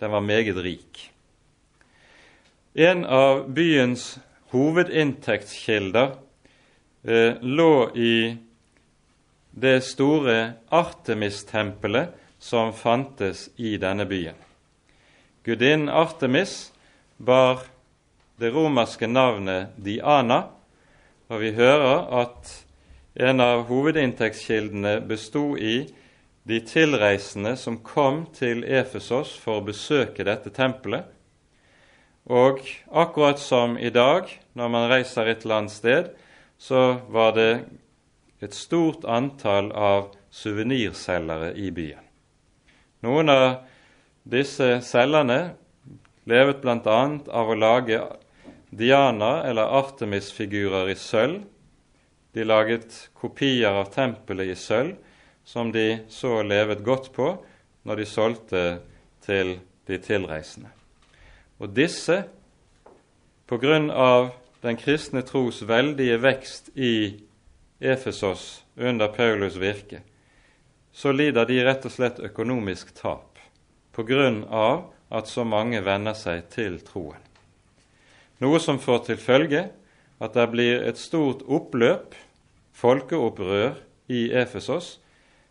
Den 0.00 0.10
var 0.10 0.20
meget 0.20 0.56
rik. 0.56 1.10
En 2.74 3.04
av 3.04 3.48
byens 3.54 4.18
hovedinntektskilder 4.52 6.12
eh, 7.02 7.34
lå 7.42 7.72
i 7.96 8.36
det 9.50 9.80
store 9.84 10.52
Artemis-tempelet 10.70 12.14
som 12.38 12.72
fantes 12.72 13.48
i 13.56 13.76
denne 13.76 14.06
byen. 14.06 14.36
Gudinnen 15.42 15.88
Artemis 15.88 16.72
bar 17.16 17.64
det 18.38 18.52
romerske 18.54 19.08
navnet 19.10 19.74
Diana, 19.76 20.44
og 21.28 21.42
vi 21.42 21.50
hører 21.56 22.06
at 22.22 22.52
en 23.14 23.40
av 23.40 23.64
hovedinntektskildene 23.68 25.00
bestod 25.08 25.58
i 25.58 25.88
de 26.48 26.60
tilreisende 26.64 27.56
som 27.56 27.78
kom 27.84 28.26
til 28.36 28.64
Efesos 28.64 29.34
for 29.36 29.60
å 29.60 29.66
besøke 29.66 30.24
dette 30.24 30.52
tempelet, 30.54 31.04
og 32.28 32.60
akkurat 32.92 33.40
som 33.40 33.78
i 33.80 33.90
dag, 33.90 34.28
når 34.52 34.72
man 34.72 34.90
reiser 34.90 35.28
et 35.28 35.44
eller 35.44 35.62
annet 35.62 35.72
sted, 35.72 36.10
så 36.58 37.00
var 37.08 37.32
det 37.36 37.52
et 38.44 38.54
stort 38.54 39.06
antall 39.08 39.70
av 39.72 40.10
suvenirselgere 40.30 41.54
i 41.56 41.70
byen. 41.74 42.04
Noen 43.06 43.32
av 43.32 43.46
disse 44.28 44.78
selgerne 44.84 45.54
levet 46.28 46.60
bl.a. 46.62 46.98
av 47.32 47.50
å 47.50 47.56
lage 47.56 48.00
Diana- 48.70 49.44
eller 49.48 49.72
Artemis-figurer 49.80 50.90
i 50.92 50.96
sølv. 50.98 51.40
De 52.38 52.44
laget 52.44 53.10
kopier 53.18 53.74
av 53.74 53.88
tempelet 53.90 54.52
i 54.52 54.54
sølv, 54.54 54.92
som 55.42 55.72
de 55.74 56.04
så 56.06 56.36
levet 56.46 56.84
godt 56.86 57.08
på 57.16 57.32
når 57.82 57.98
de 57.98 58.04
solgte 58.06 58.60
til 59.26 59.56
de 59.90 59.96
tilreisende. 59.98 60.70
Og 61.58 61.72
disse, 61.74 62.20
på 63.42 63.58
grunn 63.58 63.88
av 63.90 64.28
den 64.62 64.78
kristne 64.78 65.24
tros 65.26 65.64
veldige 65.66 66.20
vekst 66.22 66.70
i 66.78 66.92
Efesos 67.82 68.62
under 68.76 69.10
Paulus 69.18 69.58
virke, 69.58 70.04
så 70.94 71.10
lider 71.10 71.50
de 71.50 71.58
rett 71.66 71.90
og 71.90 71.96
slett 71.96 72.22
økonomisk 72.22 72.94
tap 73.02 73.42
på 73.90 74.06
grunn 74.06 74.44
av 74.46 74.92
at 75.10 75.26
så 75.26 75.42
mange 75.42 75.82
venner 75.82 76.14
seg 76.14 76.46
til 76.54 76.78
troen. 76.86 77.18
Noe 78.38 78.62
som 78.62 78.78
får 78.78 79.04
til 79.10 79.18
følge 79.26 79.66
at 80.22 80.34
det 80.38 80.48
blir 80.54 80.86
et 80.86 80.98
stort 80.98 81.42
oppløp, 81.46 82.14
folkeopprør, 82.78 83.84
i 84.08 84.32
Efesos 84.32 85.00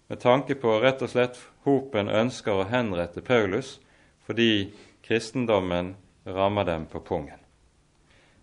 med 0.07 0.19
tanke 0.19 0.55
på 0.57 0.79
rett 0.81 1.01
og 1.05 1.12
slett 1.12 1.36
hopen 1.67 2.10
ønsker 2.10 2.57
å 2.57 2.69
henrette 2.72 3.22
Paulus 3.22 3.75
fordi 4.25 4.72
kristendommen 5.05 5.93
rammer 6.25 6.65
dem 6.65 6.88
på 6.89 7.00
pungen. 7.05 7.38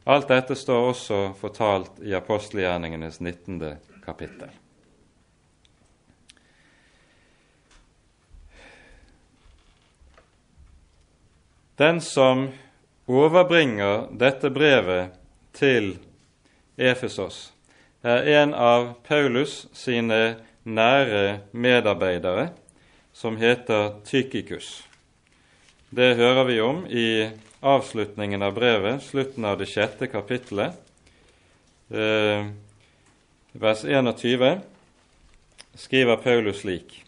Alt 0.04 0.28
dette 0.28 0.54
står 0.54 0.90
også 0.90 1.18
fortalt 1.40 1.98
i 2.04 2.12
apostelgjerningenes 2.14 3.18
19. 3.20 3.58
kapittel. 4.04 4.52
Den 11.76 12.00
som 12.00 12.46
overbringer 13.10 14.12
dette 14.14 14.52
brevet 14.52 15.16
til 15.56 15.96
Efesos, 16.76 17.53
er 18.04 18.26
en 18.42 18.52
av 18.54 18.90
Paulus 19.08 19.64
sine 19.72 20.36
nære 20.64 21.40
medarbeidere, 21.52 22.50
som 23.12 23.38
heter 23.40 23.94
Tykikus. 24.04 24.82
Det 25.90 26.16
hører 26.18 26.44
vi 26.44 26.60
om 26.60 26.84
i 26.90 27.30
avslutningen 27.64 28.42
av 28.42 28.56
brevet, 28.56 29.02
slutten 29.02 29.44
av 29.48 29.56
det 29.60 29.70
sjette 29.70 30.08
kapittelet, 30.12 30.76
eh, 31.90 32.50
vers 33.52 33.84
21, 33.84 34.60
skriver 35.76 36.16
Paulus 36.16 36.60
slik.: 36.60 37.04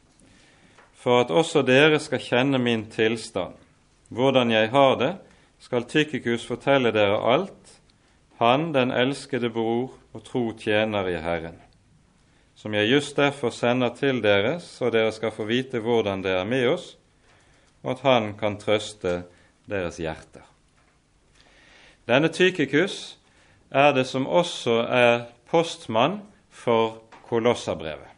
For 0.94 1.20
at 1.20 1.30
også 1.30 1.62
dere 1.62 1.98
skal 2.00 2.18
kjenne 2.18 2.58
min 2.58 2.86
tilstand, 2.90 3.54
hvordan 4.08 4.50
jeg 4.50 4.70
har 4.70 4.96
det, 4.96 5.16
skal 5.60 5.84
Tykikus 5.84 6.46
fortelle 6.46 6.92
dere 6.92 7.20
alt, 7.20 7.80
han 8.38 8.72
den 8.72 8.90
elskede 8.90 9.50
bror 9.50 9.90
og 10.16 10.24
tro 10.24 10.48
tjener 10.56 11.10
i 11.12 11.18
Herren, 11.20 11.58
som 12.56 12.72
jeg 12.72 12.88
just 12.88 13.16
derfor 13.18 13.52
sender 13.52 13.92
til 13.92 14.22
dere, 14.24 14.56
så 14.64 14.88
dere 14.90 15.12
skal 15.12 15.34
få 15.34 15.44
vite 15.44 15.82
hvordan 15.84 16.22
det 16.24 16.32
er 16.32 16.46
med 16.48 16.70
oss, 16.70 16.94
og 17.84 17.92
at 17.92 18.04
han 18.06 18.30
kan 18.40 18.56
trøste 18.56 19.26
deres 19.68 20.00
hjerter. 20.00 20.46
Denne 22.08 22.30
Tykikus 22.32 23.18
er 23.68 23.92
det 23.92 24.06
som 24.08 24.24
også 24.26 24.78
er 24.88 25.26
postmann 25.50 26.22
for 26.48 27.02
Kolossabrevet. 27.26 28.08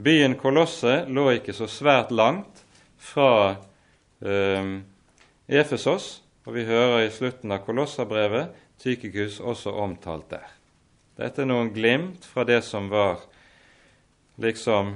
Byen 0.00 0.38
Kolosse 0.40 1.02
lå 1.12 1.26
ikke 1.36 1.52
så 1.52 1.68
svært 1.68 2.14
langt 2.14 2.62
fra 2.96 3.58
eh, 4.24 4.72
Efesos, 5.50 6.22
og 6.46 6.56
vi 6.56 6.64
hører 6.64 7.04
i 7.04 7.12
slutten 7.12 7.52
av 7.52 7.66
Kolossabrevet 7.66 8.56
Tykikus 8.80 9.42
også 9.42 9.76
omtalt 9.76 10.30
der. 10.30 10.61
Dette 11.18 11.44
er 11.44 11.48
noen 11.50 11.72
glimt 11.74 12.24
fra 12.24 12.44
det 12.48 12.62
som 12.64 12.88
var 12.92 13.20
liksom 14.40 14.94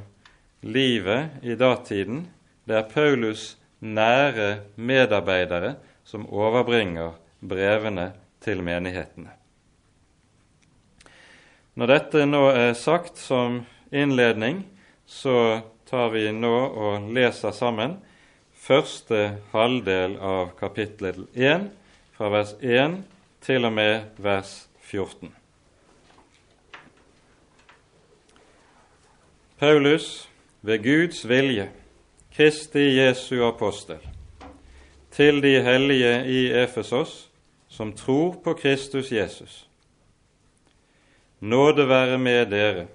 livet 0.65 1.45
i 1.45 1.55
datiden. 1.55 2.25
Det 2.65 2.79
er 2.79 2.91
Paulus' 2.91 3.57
nære 3.81 4.63
medarbeidere 4.77 5.77
som 6.05 6.27
overbringer 6.27 7.19
brevene 7.41 8.11
til 8.41 8.63
menighetene. 8.65 9.31
Når 11.77 11.93
dette 11.93 12.25
nå 12.25 12.43
er 12.57 12.73
sagt 12.79 13.21
som 13.21 13.61
innledning, 13.93 14.65
så 15.07 15.61
tar 15.87 16.09
vi 16.15 16.31
nå 16.33 16.55
og 16.67 17.11
leser 17.13 17.53
sammen 17.53 17.99
første 18.67 19.37
halvdel 19.53 20.17
av 20.17 20.55
kapittel 20.59 21.27
1, 21.37 21.69
fra 22.17 22.33
vers 22.33 22.57
1 22.65 23.03
til 23.45 23.69
og 23.69 23.77
med 23.77 24.17
vers 24.25 24.63
14. 24.89 25.29
Paulus, 29.59 30.29
ved 30.63 30.83
Guds 30.83 31.29
vilje, 31.29 31.71
Kristi 32.37 32.99
Jesu 32.99 33.45
apostel, 33.45 33.99
til 35.11 35.43
de 35.43 35.63
hellige 35.63 36.27
i 36.27 36.47
Efesos 36.53 37.31
som 37.69 37.93
tror 37.93 38.41
på 38.45 38.53
Kristus 38.53 39.13
Jesus. 39.13 39.69
Nåde 41.41 41.89
være 41.89 42.19
med 42.19 42.47
dere, 42.47 42.87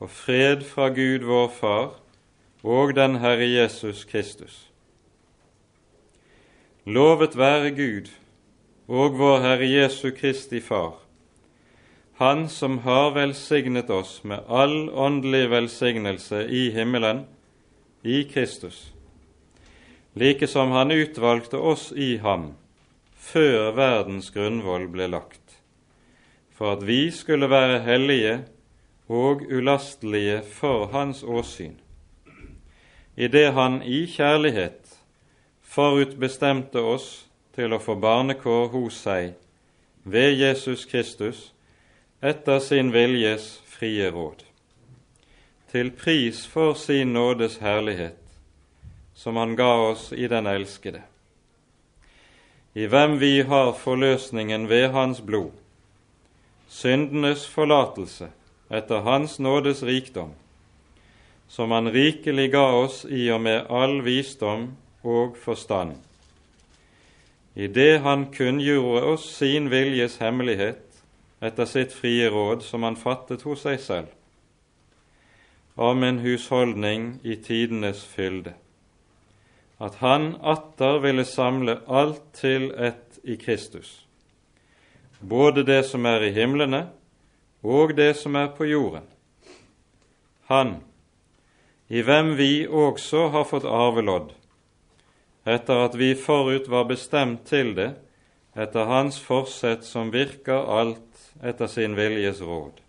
og 0.00 0.10
fred 0.10 0.62
fra 0.64 0.88
Gud 0.88 1.24
vår 1.24 1.48
Far 1.48 2.00
og 2.62 2.94
den 2.94 3.18
Herre 3.20 3.48
Jesus 3.50 4.04
Kristus. 4.04 4.68
Lovet 6.84 7.36
være 7.38 7.70
Gud 7.70 8.08
og 8.88 9.18
vår 9.18 9.40
Herre 9.40 9.68
Jesu 9.70 10.10
Kristi 10.10 10.60
Far, 10.60 11.01
Han 12.22 12.48
som 12.48 12.78
har 12.78 13.10
velsignet 13.10 13.88
oss 13.90 14.24
med 14.24 14.44
all 14.46 14.90
åndelig 14.90 15.48
velsignelse 15.50 16.44
i 16.44 16.70
himmelen 16.70 17.24
i 18.02 18.24
Kristus, 18.24 18.92
like 20.14 20.46
som 20.46 20.70
Han 20.70 20.90
utvalgte 20.90 21.58
oss 21.58 21.92
i 21.92 22.16
ham 22.22 22.52
før 23.16 23.72
verdens 23.74 24.30
grunnvoll 24.30 24.86
ble 24.92 25.08
lagt, 25.10 25.56
for 26.54 26.76
at 26.76 26.84
vi 26.86 27.10
skulle 27.10 27.48
være 27.50 27.80
hellige 27.82 28.36
og 29.08 29.42
ulastelige 29.50 30.44
for 30.46 30.92
Hans 30.92 31.24
åsyn, 31.26 31.74
idet 33.16 33.50
Han 33.56 33.80
i 33.82 34.04
kjærlighet 34.06 34.94
forutbestemte 35.62 36.78
oss 36.78 37.26
til 37.58 37.74
å 37.74 37.82
få 37.82 37.98
barnekår 37.98 38.70
hos 38.76 39.02
seg 39.08 39.34
ved 40.04 40.38
Jesus 40.38 40.86
Kristus 40.86 41.48
etter 42.22 42.58
sin 42.58 42.92
viljes 42.94 43.60
frie 43.66 44.10
råd, 44.10 44.44
til 45.72 45.88
pris 45.90 46.44
for 46.46 46.76
sin 46.78 47.12
nådes 47.16 47.56
herlighet, 47.58 48.18
som 49.14 49.36
Han 49.36 49.56
ga 49.58 49.72
oss 49.88 50.12
i 50.12 50.28
den 50.30 50.46
elskede, 50.46 51.02
i 52.74 52.86
hvem 52.86 53.18
vi 53.18 53.42
har 53.42 53.72
forløsningen 53.72 54.68
ved 54.70 54.92
Hans 54.94 55.20
blod, 55.20 55.50
syndenes 56.68 57.42
forlatelse 57.50 58.30
etter 58.70 59.02
Hans 59.02 59.40
nådes 59.42 59.82
rikdom, 59.82 60.30
som 61.48 61.74
Han 61.74 61.90
rikelig 61.90 62.52
ga 62.54 62.68
oss 62.84 63.02
i 63.10 63.26
og 63.34 63.42
med 63.42 63.66
all 63.66 63.98
visdom 64.06 64.70
og 65.02 65.34
forstand. 65.42 65.98
I 67.54 67.66
det 67.66 68.00
han 68.00 68.30
kunngjorde 68.32 69.02
oss 69.12 69.26
sin 69.36 69.68
viljes 69.70 70.16
hemmelighet 70.22 70.91
etter 71.42 71.66
sitt 71.66 71.92
frie 71.92 72.28
råd 72.30 72.62
som 72.62 72.84
han 72.86 72.96
fattet 72.96 73.42
hos 73.42 73.64
seg 73.66 73.80
selv, 73.82 74.10
om 75.74 76.04
en 76.06 76.20
husholdning 76.22 77.16
i 77.26 77.36
tidenes 77.42 78.04
fylde, 78.06 78.54
at 79.82 79.98
han 80.04 80.36
atter 80.38 81.00
ville 81.02 81.24
samle 81.26 81.80
alt 81.90 82.22
til 82.38 82.70
ett 82.78 83.18
i 83.24 83.36
Kristus, 83.40 84.04
både 85.18 85.64
det 85.66 85.82
som 85.88 86.06
er 86.06 86.28
i 86.28 86.34
himlene 86.36 86.84
og 87.62 87.96
det 87.98 88.12
som 88.18 88.36
er 88.38 88.52
på 88.54 88.66
jorden. 88.70 89.06
Han, 90.50 90.76
i 91.88 92.02
hvem 92.02 92.36
vi 92.38 92.66
også 92.66 93.28
har 93.34 93.46
fått 93.50 93.66
arvelodd, 93.66 94.30
etter 95.42 95.86
at 95.88 95.98
vi 95.98 96.14
forut 96.14 96.68
var 96.70 96.86
bestemt 96.90 97.46
til 97.50 97.74
det, 97.78 97.92
etter 98.54 98.86
Hans 98.86 99.18
forsett 99.22 99.86
som 99.86 100.12
virker 100.12 100.68
alt 100.70 101.11
etter 101.42 101.66
sin 101.66 101.96
viljes 101.96 102.42
råd, 102.42 102.82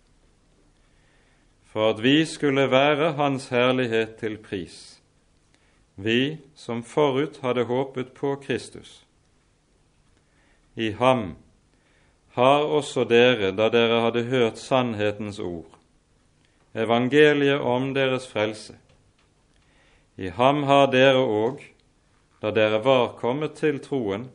for 1.70 1.94
at 1.94 2.02
vi 2.02 2.24
skulle 2.26 2.66
være 2.70 3.14
Hans 3.18 3.48
herlighet 3.48 4.16
til 4.20 4.36
pris, 4.38 5.00
vi 5.96 6.36
som 6.54 6.82
forut 6.82 7.40
hadde 7.42 7.64
håpet 7.64 8.12
på 8.14 8.36
Kristus. 8.42 9.04
I 10.74 10.90
ham 10.90 11.36
har 12.34 12.64
også 12.66 13.04
dere, 13.06 13.52
da 13.54 13.68
dere 13.70 14.00
hadde 14.02 14.24
hørt 14.26 14.58
sannhetens 14.58 15.38
ord, 15.38 15.70
evangeliet 16.74 17.60
om 17.60 17.92
deres 17.94 18.26
frelse. 18.26 18.74
I 20.16 20.28
ham 20.34 20.62
har 20.66 20.90
dere 20.90 21.22
òg, 21.22 21.62
da 22.42 22.50
dere 22.50 22.82
var 22.84 23.14
kommet 23.18 23.54
til 23.58 23.78
troen, 23.82 24.28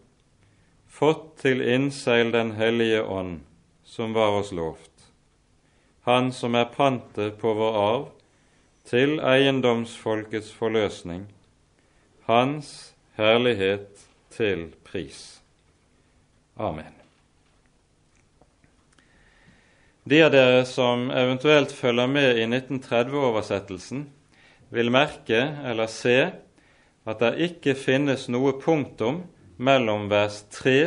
fått 0.87 1.37
til 1.43 1.61
innseil 1.61 2.31
Den 2.31 2.51
hellige 2.57 3.03
ånd, 3.03 3.41
som 3.89 4.13
var 4.13 4.37
oss 4.39 4.51
lovt, 4.51 4.91
Han 6.05 6.31
som 6.33 6.55
er 6.55 6.69
pantet 6.69 7.37
på 7.41 7.53
vår 7.53 7.75
arv, 7.77 8.05
til 8.85 9.17
eiendomsfolkets 9.19 10.51
forløsning, 10.53 11.25
Hans 12.29 12.93
herlighet 13.17 14.05
til 14.29 14.69
pris. 14.85 15.41
Amen. 16.57 16.93
De 20.09 20.21
av 20.25 20.31
dere 20.33 20.61
som 20.65 21.09
eventuelt 21.09 21.73
følger 21.73 22.09
med 22.09 22.37
i 22.37 22.45
1930-oversettelsen, 22.45 24.05
vil 24.69 24.93
merke 24.93 25.41
eller 25.65 25.89
se 25.89 26.17
at 27.09 27.21
det 27.23 27.49
ikke 27.49 27.73
finnes 27.77 28.27
noe 28.29 28.53
punktum 28.61 29.23
mellom 29.57 30.07
vers 30.13 30.43
3 30.53 30.77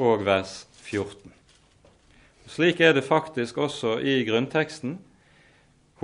og 0.00 0.24
vers 0.28 0.66
14. 0.84 1.32
Slik 2.46 2.80
er 2.80 2.92
det 2.92 3.04
faktisk 3.04 3.58
også 3.58 3.98
i 3.98 4.22
grunnteksten. 4.28 4.98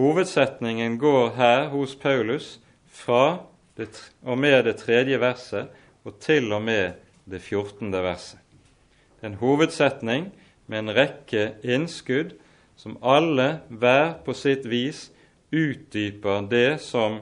Hovedsetningen 0.01 0.99
går 0.99 1.35
her 1.37 1.69
hos 1.69 1.95
Paulus 1.95 2.61
fra 2.89 3.43
det, 3.77 4.13
og 4.23 4.39
med 4.39 4.65
det 4.65 4.77
tredje 4.77 5.21
verset 5.21 5.69
og 6.05 6.17
til 6.21 6.53
og 6.53 6.63
med 6.63 6.93
det 7.31 7.43
fjortende 7.43 8.03
verset. 8.03 8.39
en 9.23 9.35
hovedsetning 9.35 10.33
med 10.67 10.79
en 10.79 10.95
rekke 10.97 11.53
innskudd 11.63 12.33
som 12.77 12.97
alle 13.03 13.61
hver 13.69 14.15
på 14.25 14.33
sitt 14.33 14.65
vis 14.65 15.11
utdyper 15.53 16.47
det 16.49 16.81
som 16.81 17.21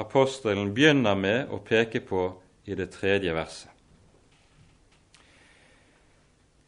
apostelen 0.00 0.72
begynner 0.74 1.14
med 1.14 1.52
å 1.52 1.60
peke 1.60 2.00
på 2.00 2.30
i 2.64 2.74
det 2.74 2.90
tredje 2.96 3.34
verset. 3.34 3.73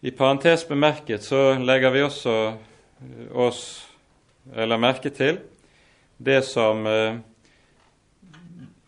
I 0.01 0.11
parentes 0.11 0.69
bemerket 0.69 1.25
så 1.25 1.55
legger 1.59 1.91
vi 1.91 2.03
også 2.05 2.35
oss 3.33 3.63
eller 4.55 4.81
merke 4.81 5.11
til 5.11 5.39
det 6.17 6.43
som 6.45 6.87
eh, 6.87 7.19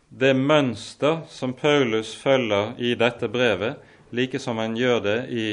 det 0.08 0.34
mønster 0.36 1.22
som 1.32 1.52
Paulus 1.56 2.14
følger 2.16 2.74
i 2.80 2.94
dette 2.98 3.28
brevet, 3.28 3.76
like 4.10 4.40
som 4.40 4.58
han 4.60 4.76
gjør 4.76 5.00
det 5.04 5.18
i 5.30 5.48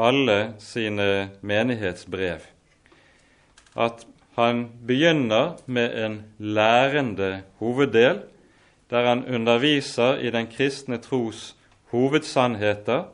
alle 0.00 0.54
sine 0.62 1.30
menighetsbrev. 1.40 2.44
At 3.76 4.06
han 4.36 4.64
begynner 4.86 5.58
med 5.66 5.96
en 6.04 6.20
lærende 6.38 7.42
hoveddel, 7.60 8.22
der 8.90 9.08
han 9.08 9.24
underviser 9.28 10.20
i 10.20 10.32
den 10.32 10.48
kristne 10.52 10.98
tros 11.00 11.52
hovedsannheter, 11.92 13.04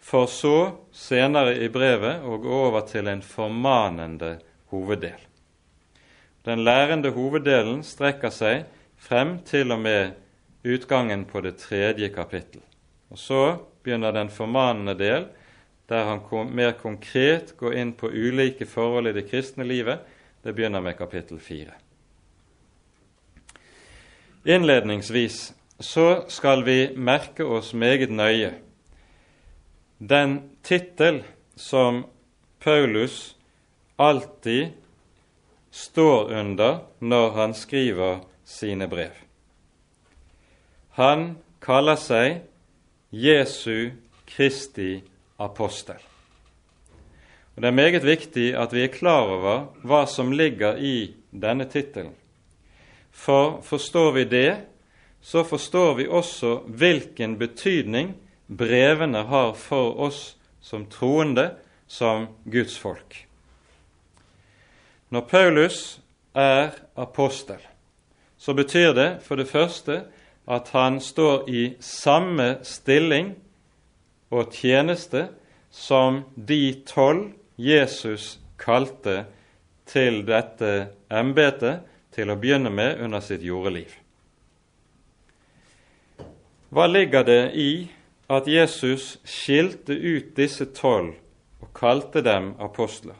for 0.00 0.26
så 0.26 0.72
senere 0.92 1.54
i 1.60 1.68
brevet 1.68 2.24
å 2.24 2.38
gå 2.40 2.60
over 2.66 2.86
til 2.88 3.08
en 3.08 3.22
formanende 3.22 4.38
hoveddel. 4.72 5.18
Den 6.44 6.64
lærende 6.64 7.12
hoveddelen 7.12 7.82
strekker 7.84 8.32
seg 8.32 8.64
frem 9.00 9.38
til 9.44 9.72
og 9.74 9.82
med 9.84 10.16
utgangen 10.64 11.26
på 11.28 11.42
det 11.44 11.58
tredje 11.60 12.08
kapittel. 12.08 12.62
Og 13.10 13.18
Så 13.18 13.58
begynner 13.82 14.12
den 14.12 14.30
formanende 14.30 14.94
del, 14.94 15.26
der 15.88 16.04
han 16.04 16.54
mer 16.54 16.72
konkret 16.72 17.56
går 17.56 17.74
inn 17.74 17.92
på 17.92 18.08
ulike 18.08 18.66
forhold 18.66 19.08
i 19.08 19.12
det 19.12 19.28
kristne 19.30 19.64
livet. 19.64 19.98
Det 20.44 20.54
begynner 20.54 20.80
med 20.80 20.96
kapittel 20.96 21.40
fire. 21.40 21.74
Innledningsvis 24.44 25.52
så 25.80 26.24
skal 26.28 26.64
vi 26.64 26.88
merke 26.96 27.44
oss 27.44 27.74
meget 27.74 28.10
nøye 28.10 28.54
den 30.00 30.50
tittel 30.62 31.22
som 31.54 32.04
Paulus 32.58 33.36
alltid 33.96 34.68
står 35.70 36.32
under 36.32 36.78
når 36.98 37.30
han 37.30 37.54
skriver 37.54 38.22
sine 38.44 38.88
brev. 38.88 39.12
Han 40.96 41.36
kaller 41.60 42.00
seg 42.00 42.40
Jesu 43.12 43.90
Kristi 44.24 45.02
apostel. 45.36 46.00
Og 47.56 47.62
Det 47.62 47.68
er 47.68 47.76
meget 47.76 48.04
viktig 48.04 48.54
at 48.56 48.72
vi 48.72 48.86
er 48.86 48.94
klar 48.94 49.28
over 49.28 49.68
hva 49.84 50.06
som 50.08 50.32
ligger 50.32 50.80
i 50.80 51.12
denne 51.30 51.68
tittelen. 51.68 52.16
For 53.12 53.60
forstår 53.60 54.12
vi 54.16 54.24
det, 54.24 54.56
så 55.20 55.44
forstår 55.44 55.94
vi 55.94 56.08
også 56.08 56.56
hvilken 56.66 57.36
betydning 57.38 58.14
brevene 58.50 59.22
har 59.30 59.52
for 59.54 60.00
oss 60.00 60.36
som 60.60 60.86
troende, 60.90 61.54
som 61.86 62.26
Guds 62.44 62.76
folk. 62.78 63.26
Når 65.10 65.20
Paulus 65.20 66.00
er 66.34 66.70
apostel, 66.96 67.58
så 68.38 68.54
betyr 68.54 68.92
det 68.94 69.08
for 69.22 69.38
det 69.38 69.48
første 69.50 70.02
at 70.50 70.70
han 70.74 71.00
står 71.02 71.48
i 71.50 71.64
samme 71.80 72.60
stilling 72.66 73.34
og 74.30 74.54
tjeneste 74.54 75.28
som 75.70 76.24
de 76.34 76.82
tolv 76.86 77.32
Jesus 77.60 78.38
kalte 78.58 79.24
til 79.90 80.22
dette 80.26 80.90
embetet 81.10 81.86
til 82.14 82.30
å 82.30 82.38
begynne 82.38 82.70
med 82.70 83.02
under 83.02 83.22
sitt 83.22 83.42
jordeliv. 83.46 83.92
Hva 86.70 86.86
ligger 86.86 87.26
det 87.26 87.42
i 87.58 87.70
at 88.30 88.46
Jesus 88.46 89.16
skilte 89.26 89.96
ut 89.96 90.36
disse 90.36 90.68
tolv 90.76 91.16
og 91.60 91.72
kalte 91.74 92.22
dem 92.22 92.54
apostler? 92.62 93.18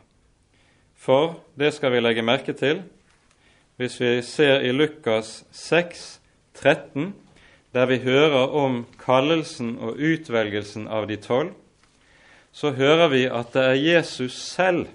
For 0.94 1.40
det 1.58 1.72
skal 1.74 1.94
vi 1.94 2.02
legge 2.04 2.22
merke 2.22 2.54
til 2.54 2.84
hvis 3.80 3.96
vi 4.00 4.18
ser 4.22 4.60
i 4.60 4.74
Lukas 4.76 5.40
6, 5.56 6.20
13, 6.54 7.14
der 7.72 7.86
vi 7.88 7.96
hører 8.04 8.52
om 8.52 8.82
kallelsen 9.00 9.78
og 9.80 9.96
utvelgelsen 9.96 10.84
av 10.84 11.06
de 11.08 11.16
tolv, 11.16 11.54
så 12.52 12.74
hører 12.76 13.08
vi 13.08 13.22
at 13.24 13.54
det 13.54 13.62
er 13.64 13.80
Jesus 13.80 14.36
selv 14.36 14.90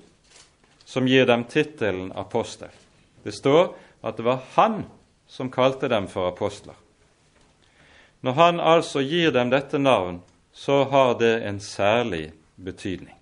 som 0.85 1.09
gir 1.09 1.25
dem 1.25 1.47
tittelen 1.49 2.11
apostel. 2.13 2.69
Det 3.25 3.33
står 3.33 3.73
at 4.05 4.19
det 4.19 4.27
var 4.27 4.43
han 4.53 4.83
som 5.25 5.49
kalte 5.49 5.89
dem 5.89 6.05
for 6.11 6.29
apostler. 6.29 6.77
Når 8.25 8.33
han 8.33 8.59
altså 8.59 9.03
gir 9.05 9.29
dem 9.29 9.51
dette 9.53 9.77
navn, 9.77 10.23
så 10.49 10.83
har 10.89 11.13
det 11.19 11.43
en 11.45 11.59
særlig 11.61 12.31
betydning. 12.57 13.13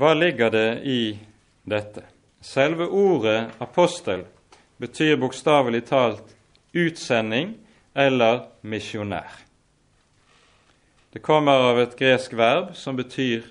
Hva 0.00 0.14
ligger 0.16 0.48
det 0.54 0.68
i 0.88 1.02
dette? 1.68 2.06
Selve 2.40 2.86
ordet 2.88 3.50
apostel 3.60 4.24
betyr 4.80 5.18
bokstavelig 5.20 5.82
talt 5.90 6.32
utsending 6.72 7.52
eller 7.92 8.46
misjonær. 8.62 9.44
Det 11.12 11.20
kommer 11.20 11.66
av 11.74 11.82
et 11.82 11.98
gresk 12.00 12.32
verb 12.38 12.72
som 12.78 12.96
betyr 12.96 13.44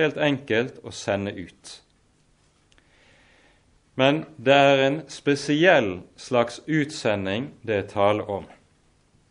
helt 0.00 0.18
enkelt 0.18 0.82
å 0.82 0.90
sende 0.90 1.36
ut. 1.36 1.78
Men 3.94 4.24
det 4.36 4.58
er 4.72 4.84
en 4.88 5.00
spesiell 5.12 6.00
slags 6.18 6.58
utsending 6.66 7.52
det 7.62 7.82
er 7.84 7.90
tale 7.94 8.26
om. 8.26 8.50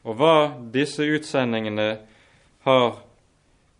Og 0.05 0.19
hva 0.19 0.37
disse 0.73 1.01
utsendingene 1.01 1.89
har 2.65 2.99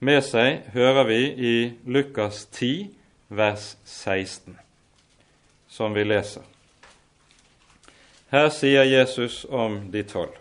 med 0.06 0.22
seg, 0.26 0.66
hører 0.74 1.06
vi 1.06 1.22
i 1.30 1.56
Lukas 1.86 2.48
10, 2.50 2.90
vers 3.30 3.76
16, 3.86 4.58
som 5.70 5.94
vi 5.94 6.06
leser. 6.06 6.42
Her 8.34 8.50
sier 8.50 8.84
Jesus 8.90 9.44
om 9.46 9.86
de 9.94 10.02
tolv. 10.04 10.34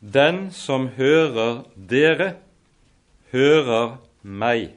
Den 0.00 0.48
som 0.50 0.88
hører 0.96 1.62
dere, 1.76 2.32
hører 3.30 3.98
meg, 4.22 4.72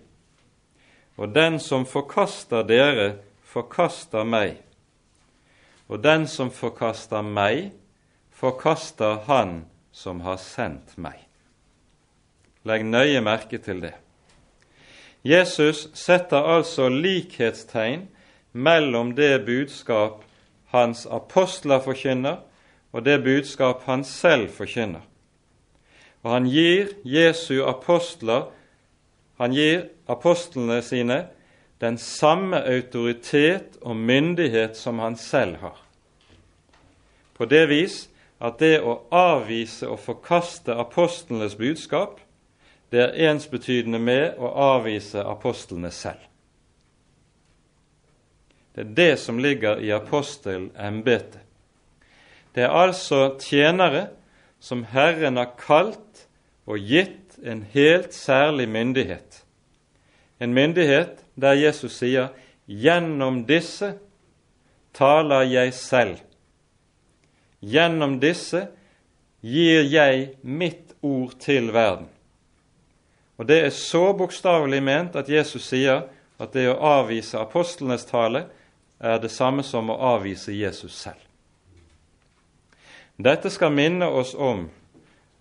og 1.16 1.32
den 1.34 1.58
som 1.64 1.88
forkaster 1.88 2.68
dere, 2.68 3.08
forkaster 3.48 4.28
meg, 4.28 4.60
og 5.88 6.04
den 6.04 6.28
som 6.30 6.52
forkaster 6.54 7.24
meg, 7.26 7.72
forkaster 8.36 9.24
Han 9.28 9.66
som 9.92 10.22
har 10.22 10.38
sendt 10.38 10.98
meg. 10.98 11.22
Legg 12.66 12.84
nøye 12.86 13.22
merke 13.24 13.58
til 13.64 13.82
det. 13.84 13.94
Jesus 15.26 15.88
setter 15.98 16.46
altså 16.46 16.90
likhetstegn 16.90 18.08
mellom 18.52 19.16
det 19.18 19.46
budskap 19.46 20.24
hans 20.74 21.06
apostler 21.06 21.80
forkynner, 21.80 22.42
og 22.92 23.06
det 23.06 23.24
budskap 23.24 23.84
han 23.86 24.04
selv 24.04 24.50
forkynner. 24.54 25.02
Og 26.24 26.32
han 26.32 26.50
gir 26.50 26.92
Jesu 27.04 27.64
apostler, 27.66 28.50
han 29.38 29.54
gir 29.54 29.88
apostlene 30.08 30.82
sine 30.82 31.26
den 31.82 31.98
samme 31.98 32.62
autoritet 32.64 33.78
og 33.82 33.96
myndighet 33.96 34.78
som 34.78 35.00
han 35.00 35.18
selv 35.20 35.58
har. 35.62 35.78
På 37.36 37.46
det 37.46 37.68
vis 37.70 38.06
at 38.46 38.60
det 38.62 38.78
å 38.84 39.00
avvise 39.16 39.88
og 39.90 40.00
forkaste 40.04 40.76
apostlenes 40.78 41.56
budskap, 41.58 42.20
det 42.94 43.02
er 43.02 43.32
ensbetydende 43.32 44.00
med 44.00 44.38
å 44.38 44.52
avvise 44.76 45.24
apostlene 45.26 45.92
selv. 45.92 46.22
Det 48.76 48.84
er 48.84 48.94
det 48.96 49.14
som 49.20 49.40
ligger 49.40 49.80
i 49.80 49.92
apostelembetet. 49.96 51.42
Det 52.56 52.64
er 52.64 52.76
altså 52.76 53.36
tjenere 53.40 54.10
som 54.60 54.84
Herren 54.92 55.40
har 55.40 55.56
kalt 55.60 56.26
og 56.66 56.80
gitt 56.80 57.36
en 57.44 57.66
helt 57.74 58.14
særlig 58.14 58.68
myndighet. 58.70 59.42
En 60.40 60.54
myndighet 60.54 61.24
der 61.36 61.54
Jesus 61.54 61.98
sier 62.00 62.28
'Gjennom 62.68 63.46
disse 63.46 63.94
taler 64.94 65.42
jeg 65.42 65.74
selv'. 65.74 66.25
Gjennom 67.66 68.20
disse 68.22 68.68
gir 69.42 69.88
jeg 69.90 70.36
mitt 70.42 70.94
ord 71.02 71.34
til 71.42 71.72
verden. 71.74 72.08
Og 73.38 73.46
Det 73.46 73.58
er 73.66 73.74
så 73.74 74.14
bokstavelig 74.14 74.84
ment 74.84 75.16
at 75.16 75.30
Jesus 75.30 75.66
sier 75.68 76.06
at 76.40 76.54
det 76.54 76.68
å 76.70 76.80
avvise 76.80 77.40
apostlenes 77.40 78.06
tale 78.06 78.46
er 79.00 79.20
det 79.20 79.32
samme 79.32 79.64
som 79.64 79.90
å 79.90 80.00
avvise 80.16 80.54
Jesus 80.56 80.96
selv. 80.96 81.20
Dette 83.18 83.50
skal 83.50 83.72
minne 83.72 84.08
oss 84.08 84.34
om 84.36 84.68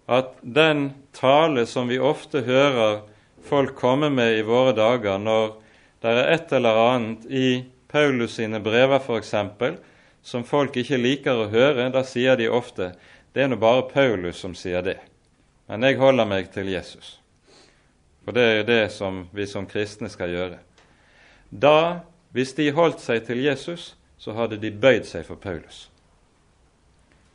at 0.07 0.37
den 0.43 0.93
tale 1.13 1.67
som 1.67 1.89
vi 1.91 1.99
ofte 1.99 2.45
hører 2.47 3.03
folk 3.45 3.75
komme 3.79 4.11
med 4.11 4.39
i 4.39 4.47
våre 4.47 4.75
dager 4.77 5.19
når 5.19 5.55
det 6.03 6.13
er 6.13 6.31
et 6.35 6.53
eller 6.53 6.81
annet 6.83 7.27
i 7.27 7.49
Paulus 7.91 8.37
sine 8.39 8.61
brever 8.63 9.01
f.eks. 9.01 9.35
som 10.25 10.45
folk 10.49 10.77
ikke 10.81 10.99
liker 10.99 11.37
å 11.37 11.51
høre. 11.53 11.91
Da 11.93 12.03
sier 12.07 12.39
de 12.41 12.49
ofte 12.49 12.95
det 13.35 13.45
er 13.45 13.51
nå 13.51 13.59
bare 13.61 13.89
Paulus 13.91 14.39
som 14.41 14.55
sier 14.55 14.83
det, 14.87 15.01
men 15.67 15.83
jeg 15.83 15.99
holder 15.99 16.29
meg 16.29 16.53
til 16.55 16.69
Jesus. 16.71 17.17
For 18.25 18.37
det 18.37 18.45
er 18.45 18.69
det 18.69 18.85
som 18.95 19.25
vi 19.35 19.47
som 19.51 19.67
kristne 19.69 20.09
skal 20.09 20.31
gjøre. 20.31 20.61
Da, 21.51 22.07
hvis 22.33 22.55
de 22.55 22.71
holdt 22.73 23.03
seg 23.03 23.27
til 23.27 23.43
Jesus, 23.43 23.97
så 24.19 24.33
hadde 24.39 24.61
de 24.63 24.71
bøyd 24.71 25.05
seg 25.07 25.27
for 25.27 25.37
Paulus. 25.37 25.89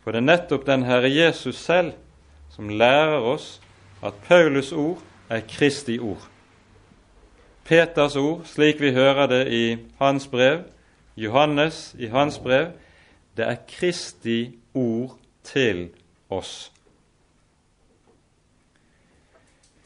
For 0.02 0.16
det 0.16 0.24
er 0.24 0.30
nettopp 0.32 0.66
den 0.66 0.88
Herre 0.88 1.12
Jesus 1.12 1.60
selv 1.62 1.94
som 2.56 2.72
lærer 2.72 3.20
oss 3.20 3.60
at 4.02 4.16
Paulus 4.26 4.72
ord 4.72 5.04
er 5.30 5.44
Kristi 5.48 6.00
ord. 6.00 6.24
Peters 7.68 8.16
ord, 8.18 8.48
slik 8.50 8.80
vi 8.82 8.96
hører 8.96 9.28
det 9.30 9.44
i 9.54 9.64
hans 10.00 10.26
brev, 10.32 10.64
Johannes 11.20 11.96
i 12.00 12.08
hans 12.08 12.40
brev, 12.40 12.72
det 13.38 13.46
er 13.46 13.62
Kristi 13.68 14.40
ord 14.74 15.18
til 15.44 15.90
oss. 16.30 16.72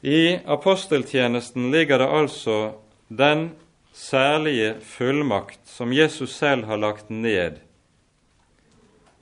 I 0.04 0.36
aposteltjenesten 0.46 1.72
ligger 1.72 2.02
det 2.02 2.10
altså 2.12 2.58
den 3.08 3.52
særlige 3.94 4.76
fullmakt 4.82 5.62
som 5.70 5.94
Jesus 5.94 6.36
selv 6.36 6.66
har 6.66 6.76
lagt 6.82 7.10
ned 7.10 7.62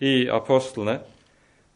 i 0.02 0.26
apostlene, 0.28 1.00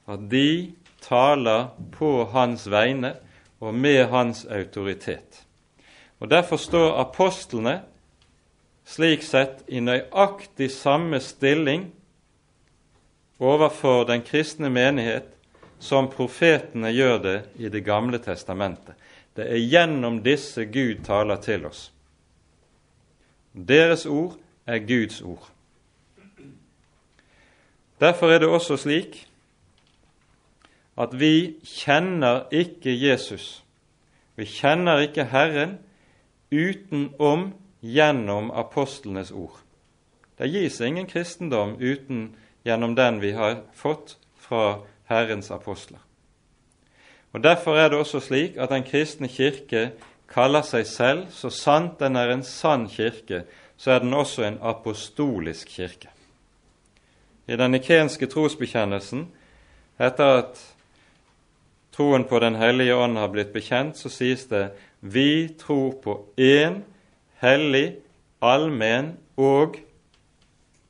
at 0.10 0.26
de 0.32 0.74
taler 1.02 1.68
på 1.94 2.26
hans 2.34 2.66
vegne 2.72 3.14
og 3.62 3.74
med 3.74 4.08
hans 4.10 4.46
autoritet. 4.46 5.44
Og 6.20 6.30
Derfor 6.32 6.58
står 6.58 6.98
apostlene 7.02 7.82
slik 8.86 9.24
sett 9.26 9.64
i 9.68 9.82
nøyaktig 9.82 10.70
samme 10.72 11.20
stilling 11.20 11.90
overfor 13.42 14.06
den 14.08 14.22
kristne 14.26 14.70
menighet 14.70 15.32
som 15.80 16.08
profetene 16.10 16.92
gjør 16.94 17.18
det 17.24 17.40
i 17.58 17.70
Det 17.70 17.84
gamle 17.86 18.20
testamentet. 18.20 18.96
Det 19.36 19.50
er 19.52 19.60
gjennom 19.60 20.22
disse 20.24 20.66
Gud 20.66 21.04
taler 21.04 21.42
til 21.44 21.66
oss. 21.66 21.92
Deres 23.52 24.06
ord 24.06 24.38
er 24.66 24.80
Guds 24.80 25.22
ord. 25.22 25.52
Derfor 28.00 28.32
er 28.32 28.40
det 28.40 28.48
også 28.48 28.78
slik 28.78 29.28
at 30.98 31.20
vi 31.20 31.56
kjenner 31.64 32.46
ikke 32.52 32.92
Jesus, 32.96 33.64
vi 34.36 34.46
kjenner 34.48 35.04
ikke 35.04 35.28
Herren 35.32 35.78
utenom 36.52 37.54
gjennom 37.86 38.50
apostlenes 38.52 39.32
ord. 39.32 39.62
Det 40.38 40.50
gis 40.50 40.82
ingen 40.82 41.06
kristendom 41.06 41.76
uten 41.80 42.36
gjennom 42.64 42.96
den 42.96 43.22
vi 43.22 43.32
har 43.32 43.62
fått 43.74 44.18
fra 44.38 44.80
Herrens 45.06 45.52
apostler. 45.52 46.00
Og 47.34 47.44
Derfor 47.44 47.78
er 47.78 47.90
det 47.90 47.98
også 47.98 48.20
slik 48.20 48.58
at 48.58 48.70
Den 48.70 48.84
kristne 48.84 49.28
kirke 49.28 49.92
kaller 50.28 50.62
seg 50.62 50.88
selv, 50.88 51.28
så 51.30 51.50
sant 51.50 52.00
den 52.00 52.16
er 52.16 52.32
en 52.32 52.44
sann 52.44 52.88
kirke, 52.90 53.44
så 53.78 53.92
er 53.92 54.00
den 54.00 54.14
også 54.14 54.44
en 54.44 54.58
apostolisk 54.62 55.68
kirke. 55.70 56.10
I 57.48 57.56
den 57.56 57.72
nikenske 57.72 58.26
trosbekjennelsen, 58.26 59.28
etter 60.00 60.40
at 60.40 60.64
troen 61.92 62.24
på 62.24 62.40
Den 62.40 62.56
hellige 62.56 62.96
ånd 62.96 63.18
har 63.18 63.28
blitt 63.28 63.54
bekjent, 63.54 63.98
så 63.98 64.10
sies 64.10 64.48
det 64.50 64.72
vi 65.02 65.54
tror 65.60 66.02
på 66.04 66.18
én 66.38 66.82
hellig, 67.46 67.96
allmenn 68.42 69.14
og 69.38 69.78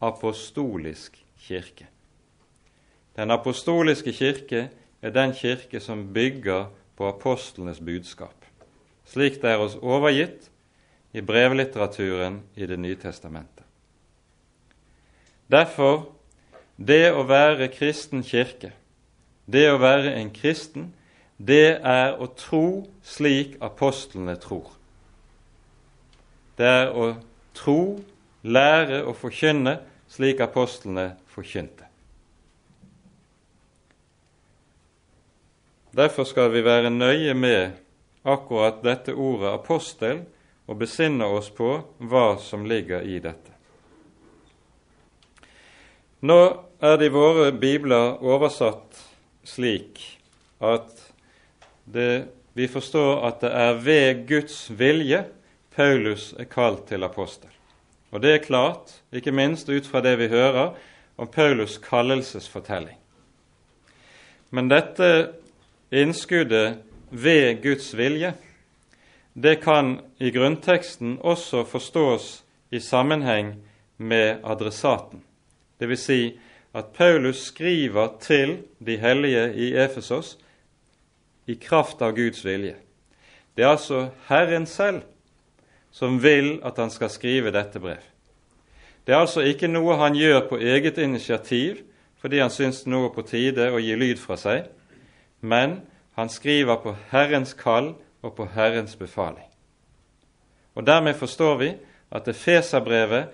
apostolisk 0.03 1.17
kirke. 1.45 1.87
Den 3.15 3.31
apostoliske 3.31 4.13
kirke 4.13 4.69
er 5.01 5.13
den 5.15 5.33
kirke 5.33 5.79
som 5.79 6.07
bygger 6.13 6.67
på 6.95 7.07
apostlenes 7.07 7.79
budskap, 7.79 8.45
slik 9.05 9.41
det 9.41 9.51
er 9.51 9.63
oss 9.63 9.75
overgitt 9.81 10.49
i 11.13 11.21
brevlitteraturen 11.21 12.41
i 12.55 12.65
Det 12.65 12.79
nye 12.79 12.95
testamentet. 12.95 13.63
Derfor, 15.51 16.09
det 16.77 17.13
å 17.13 17.23
være 17.23 17.69
kristen 17.71 18.23
kirke, 18.23 18.71
det 19.45 19.69
å 19.71 19.77
være 19.77 20.15
en 20.19 20.31
kristen, 20.33 20.93
det 21.37 21.79
er 21.83 22.17
å 22.19 22.27
tro 22.27 22.87
slik 23.03 23.55
apostlene 23.61 24.35
tror. 24.35 24.74
Det 26.55 26.67
er 26.67 26.93
å 26.95 27.13
tro, 27.55 27.99
lære 28.43 29.01
og 29.03 29.17
forkynne 29.19 29.79
slik 30.11 30.39
apostlene 30.43 31.15
forkynte. 31.33 31.87
Derfor 35.95 36.27
skal 36.27 36.51
vi 36.51 36.63
være 36.63 36.91
nøye 36.91 37.33
med 37.33 37.77
akkurat 38.27 38.81
dette 38.83 39.13
ordet 39.15 39.53
apostel 39.53 40.23
og 40.67 40.79
besinne 40.81 41.27
oss 41.29 41.51
på 41.55 41.69
hva 42.03 42.25
som 42.41 42.65
ligger 42.67 43.05
i 43.07 43.19
dette. 43.23 43.53
Nå 46.25 46.39
er 46.83 46.97
det 46.99 47.07
i 47.07 47.13
våre 47.13 47.51
bibler 47.55 48.17
oversatt 48.23 48.99
slik 49.45 50.01
at 50.63 50.89
det, 51.85 52.25
vi 52.57 52.67
forstår 52.71 53.21
at 53.27 53.43
det 53.43 53.51
er 53.53 53.81
ved 53.85 54.23
Guds 54.27 54.57
vilje 54.73 55.21
Paulus 55.75 56.33
er 56.39 56.47
kalt 56.47 56.87
til 56.87 57.03
apostel. 57.03 57.49
Og 58.11 58.21
det 58.23 58.33
er 58.33 58.43
klart, 58.43 59.01
ikke 59.11 59.33
minst 59.35 59.69
ut 59.69 59.87
fra 59.87 60.01
det 60.01 60.15
vi 60.19 60.27
hører 60.31 60.75
om 61.17 61.27
Paulus' 61.27 61.81
kallelsesfortelling. 61.83 62.97
Men 64.51 64.69
dette 64.71 65.33
innskuddet 65.91 66.77
ved 67.11 67.61
Guds 67.63 67.91
vilje, 67.97 68.33
det 69.33 69.59
kan 69.63 69.99
i 70.19 70.31
grunnteksten 70.31 71.17
også 71.21 71.65
forstås 71.67 72.43
i 72.71 72.79
sammenheng 72.79 73.55
med 73.97 74.39
adressaten. 74.43 75.23
Dvs. 75.81 75.99
Si 75.99 76.39
at 76.75 76.85
Paulus 76.95 77.37
skriver 77.51 78.15
til 78.21 78.57
de 78.85 78.97
hellige 78.97 79.53
i 79.53 79.73
Efesos 79.75 80.37
i 81.47 81.55
kraft 81.55 82.01
av 82.01 82.15
Guds 82.15 82.45
vilje. 82.45 82.75
Det 83.55 83.63
er 83.63 83.75
altså 83.75 84.07
Herren 84.27 84.65
selv 84.65 85.03
som 85.95 86.19
vil 86.23 86.57
at 86.67 86.77
han 86.81 86.91
skal 86.91 87.09
skrive 87.09 87.53
dette 87.55 87.79
brev. 87.79 88.03
Det 89.07 89.13
er 89.13 89.21
altså 89.21 89.45
ikke 89.45 89.69
noe 89.71 89.95
han 90.01 90.17
gjør 90.17 90.47
på 90.49 90.59
eget 90.59 90.97
initiativ 90.97 91.83
fordi 92.19 92.39
han 92.41 92.49
syns 92.49 92.83
noe 92.89 93.11
på 93.13 93.21
tide 93.27 93.69
å 93.69 93.79
gi 93.79 93.95
lyd 93.95 94.17
fra 94.17 94.33
seg, 94.39 94.65
men 95.45 95.83
han 96.17 96.31
skriver 96.31 96.79
på 96.81 96.95
Herrens 97.11 97.53
kall 97.53 97.93
og 98.25 98.33
på 98.35 98.47
Herrens 98.55 98.95
befaling. 98.97 99.45
Og 100.75 100.87
Dermed 100.87 101.13
forstår 101.15 101.57
vi 101.61 101.69
at 102.11 102.27
Efeserbrevet 102.27 103.29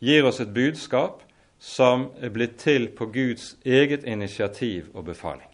gir 0.00 0.28
oss 0.28 0.40
et 0.40 0.54
budskap 0.54 1.24
som 1.58 2.10
er 2.20 2.30
blitt 2.30 2.56
til 2.62 2.88
på 2.94 3.10
Guds 3.10 3.56
eget 3.64 4.04
initiativ 4.04 4.92
og 4.94 5.04
befaling. 5.10 5.50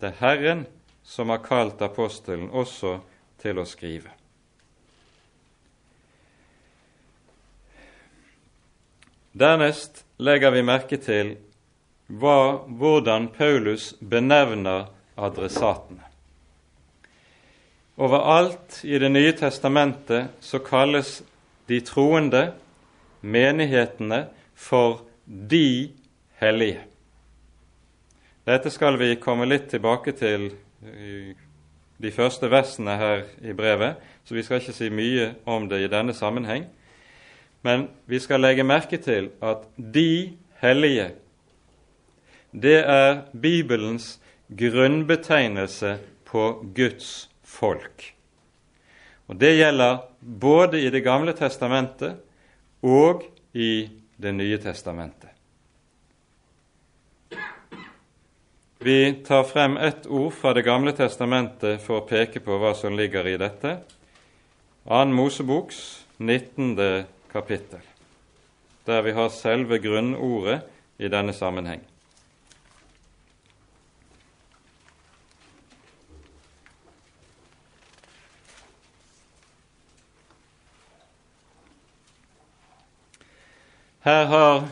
Det 0.00 0.12
er 0.12 0.20
Herren 0.20 0.66
som 1.10 1.28
har 1.28 1.38
kalt 1.42 1.80
apostelen 1.82 2.52
også 2.54 3.00
til 3.42 3.58
å 3.58 3.64
skrive. 3.66 4.12
Dernest 9.32 10.04
legger 10.22 10.54
vi 10.54 10.62
merke 10.62 11.00
til 11.02 11.32
hva, 12.06 12.62
hvordan 12.66 13.26
Paulus 13.34 13.90
benevner 13.98 14.86
adressatene. 15.18 16.06
Overalt 17.98 18.80
i 18.86 18.98
Det 18.98 19.10
nye 19.10 19.34
testamentet 19.34 20.38
så 20.40 20.62
kalles 20.62 21.22
de 21.66 21.82
troende, 21.82 22.52
menighetene, 23.20 24.28
for 24.54 25.02
de 25.26 25.90
hellige. 26.38 26.86
Dette 28.46 28.70
skal 28.70 28.96
vi 29.00 29.16
komme 29.20 29.46
litt 29.48 29.70
tilbake 29.70 30.14
til 30.16 30.52
i 30.82 31.32
de 32.00 32.10
første 32.12 32.48
versene 32.50 32.96
her 32.96 33.24
i 33.44 33.52
brevet, 33.52 33.96
så 34.24 34.34
vi 34.34 34.42
skal 34.42 34.60
ikke 34.60 34.76
si 34.76 34.88
mye 34.88 35.34
om 35.46 35.68
det 35.68 35.82
i 35.84 35.90
denne 35.92 36.14
sammenheng. 36.16 36.64
Men 37.62 37.88
vi 38.08 38.18
skal 38.18 38.40
legge 38.40 38.64
merke 38.64 38.96
til 38.96 39.30
at 39.44 39.66
de 39.76 40.32
hellige 40.62 41.10
det 42.50 42.80
er 42.82 43.20
Bibelens 43.30 44.18
grunnbetegnelse 44.50 45.98
på 46.26 46.64
Guds 46.74 47.30
folk. 47.44 48.14
Og 49.28 49.40
Det 49.40 49.56
gjelder 49.56 49.98
både 50.40 50.80
i 50.82 50.90
Det 50.90 51.04
gamle 51.04 51.32
testamentet 51.32 52.16
og 52.82 53.22
i 53.54 53.88
Det 54.20 54.34
nye 54.34 54.58
testamentet. 54.58 55.30
Vi 58.82 59.14
tar 59.14 59.44
frem 59.44 59.76
ett 59.76 60.06
ord 60.06 60.32
fra 60.32 60.54
Det 60.54 60.62
gamle 60.62 60.92
testamentet 60.96 61.82
for 61.84 62.00
å 62.00 62.06
peke 62.08 62.40
på 62.40 62.56
hva 62.56 62.70
som 62.72 62.94
ligger 62.96 63.26
i 63.28 63.34
dette. 63.36 63.74
Ann 64.88 65.12
Moseboks 65.12 65.80
19. 66.16 67.04
kapittel, 67.28 67.82
der 68.88 69.04
vi 69.04 69.12
har 69.12 69.28
selve 69.36 69.76
grunnordet 69.84 70.64
i 70.96 71.12
denne 71.12 71.36
sammenheng. 71.36 71.84
Her 84.08 84.24
har 84.32 84.68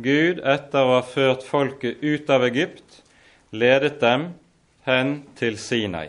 Gud, 0.00 0.40
etter 0.40 0.80
å 0.80 0.94
ha 0.96 1.00
ført 1.04 1.44
folket 1.44 2.00
ut 2.00 2.30
av 2.32 2.46
Egypt, 2.48 3.01
ledet 3.52 4.00
dem 4.00 4.30
hen 4.86 5.22
til 5.36 5.58
Sinai. 5.58 6.08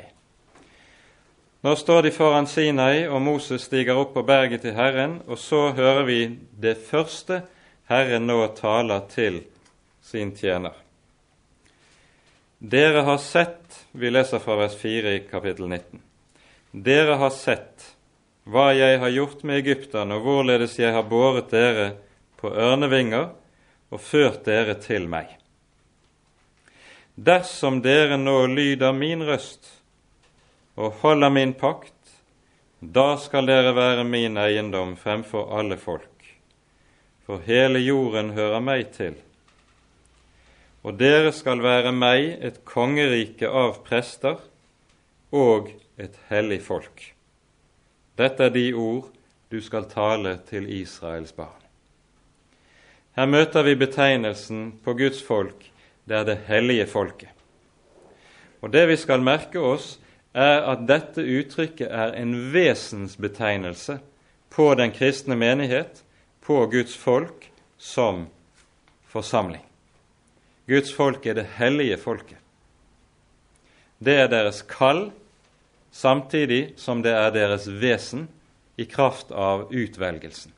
Nå 1.63 1.75
står 1.79 2.01
de 2.03 2.11
foran 2.11 2.47
Sinai, 2.47 3.05
og 3.07 3.21
Moses 3.23 3.67
stiger 3.69 3.99
opp 3.99 4.13
på 4.17 4.23
berget 4.27 4.65
til 4.65 4.75
Herren, 4.75 5.21
og 5.27 5.39
så 5.39 5.69
hører 5.75 6.03
vi 6.07 6.19
det 6.59 6.75
første 6.89 7.43
Herren 7.91 8.27
nå 8.27 8.39
taler 8.57 9.05
til 9.11 9.43
sin 10.03 10.33
tjener. 10.35 10.73
Dere 12.59 13.03
har 13.03 13.19
sett 13.19 13.59
Vi 13.91 14.09
leser 14.09 14.39
fra 14.39 14.55
vers 14.57 14.75
4 14.79 15.11
i 15.13 15.19
kapittel 15.27 15.67
19. 15.67 15.99
Dere 16.71 17.19
har 17.21 17.29
sett 17.29 17.91
hva 18.49 18.71
jeg 18.73 18.97
har 18.99 19.11
gjort 19.13 19.43
med 19.43 19.59
egypterne, 19.59 20.15
og 20.15 20.25
hvorledes 20.25 20.79
jeg 20.79 20.95
har 20.95 21.05
båret 21.05 21.51
dere 21.51 21.91
på 22.39 22.49
ørnevinger 22.49 23.29
og 23.93 24.01
ført 24.01 24.41
dere 24.47 24.79
til 24.81 25.05
meg. 25.11 25.42
Dersom 27.15 27.81
dere 27.81 28.17
nå 28.17 28.47
lyder 28.49 28.93
min 28.97 29.21
røst 29.23 29.69
og 30.73 30.95
holder 31.03 31.29
min 31.29 31.53
pakt, 31.53 31.93
da 32.81 33.13
skal 33.21 33.45
dere 33.45 33.75
være 33.77 34.03
min 34.03 34.37
eiendom 34.41 34.95
fremfor 34.97 35.51
alle 35.59 35.77
folk, 35.77 36.25
for 37.25 37.45
hele 37.45 37.79
jorden 37.79 38.33
hører 38.33 38.65
meg 38.65 38.89
til. 38.97 39.13
Og 40.83 40.97
dere 40.99 41.31
skal 41.31 41.61
være 41.63 41.93
meg 41.95 42.33
et 42.41 42.63
kongerike 42.65 43.47
av 43.47 43.83
prester 43.85 44.41
og 45.31 45.69
et 46.01 46.17
hellig 46.31 46.63
folk. 46.65 47.13
Dette 48.17 48.49
er 48.49 48.55
de 48.57 48.71
ord 48.73 49.11
du 49.53 49.61
skal 49.61 49.85
tale 49.85 50.39
til 50.49 50.65
Israels 50.81 51.31
barn. 51.37 51.61
Her 53.13 53.29
møter 53.29 53.63
vi 53.63 53.77
betegnelsen 53.77 54.71
på 54.83 54.97
Guds 54.97 55.21
folk, 55.21 55.69
det 56.05 56.17
er 56.17 56.27
det 56.27 56.39
hellige 56.47 56.87
folket. 56.87 57.29
Og 58.61 58.71
Det 58.71 58.87
vi 58.87 58.95
skal 58.95 59.21
merke 59.21 59.59
oss, 59.59 59.99
er 60.33 60.63
at 60.71 60.87
dette 60.87 61.21
uttrykket 61.21 61.91
er 61.91 62.15
en 62.17 62.33
vesensbetegnelse 62.53 63.99
på 64.49 64.73
den 64.75 64.91
kristne 64.91 65.35
menighet, 65.35 66.03
på 66.41 66.65
Guds 66.67 66.95
folk 66.97 67.51
som 67.77 68.27
forsamling. 69.07 69.63
Guds 70.67 70.93
folk 70.93 71.25
er 71.25 71.37
det 71.37 71.45
hellige 71.57 71.97
folket. 71.97 72.39
Det 74.03 74.15
er 74.19 74.27
deres 74.27 74.61
kall, 74.67 75.11
samtidig 75.91 76.73
som 76.79 77.03
det 77.03 77.13
er 77.15 77.31
deres 77.31 77.67
vesen 77.67 78.27
i 78.75 78.87
kraft 78.89 79.31
av 79.31 79.69
utvelgelsen. 79.71 80.51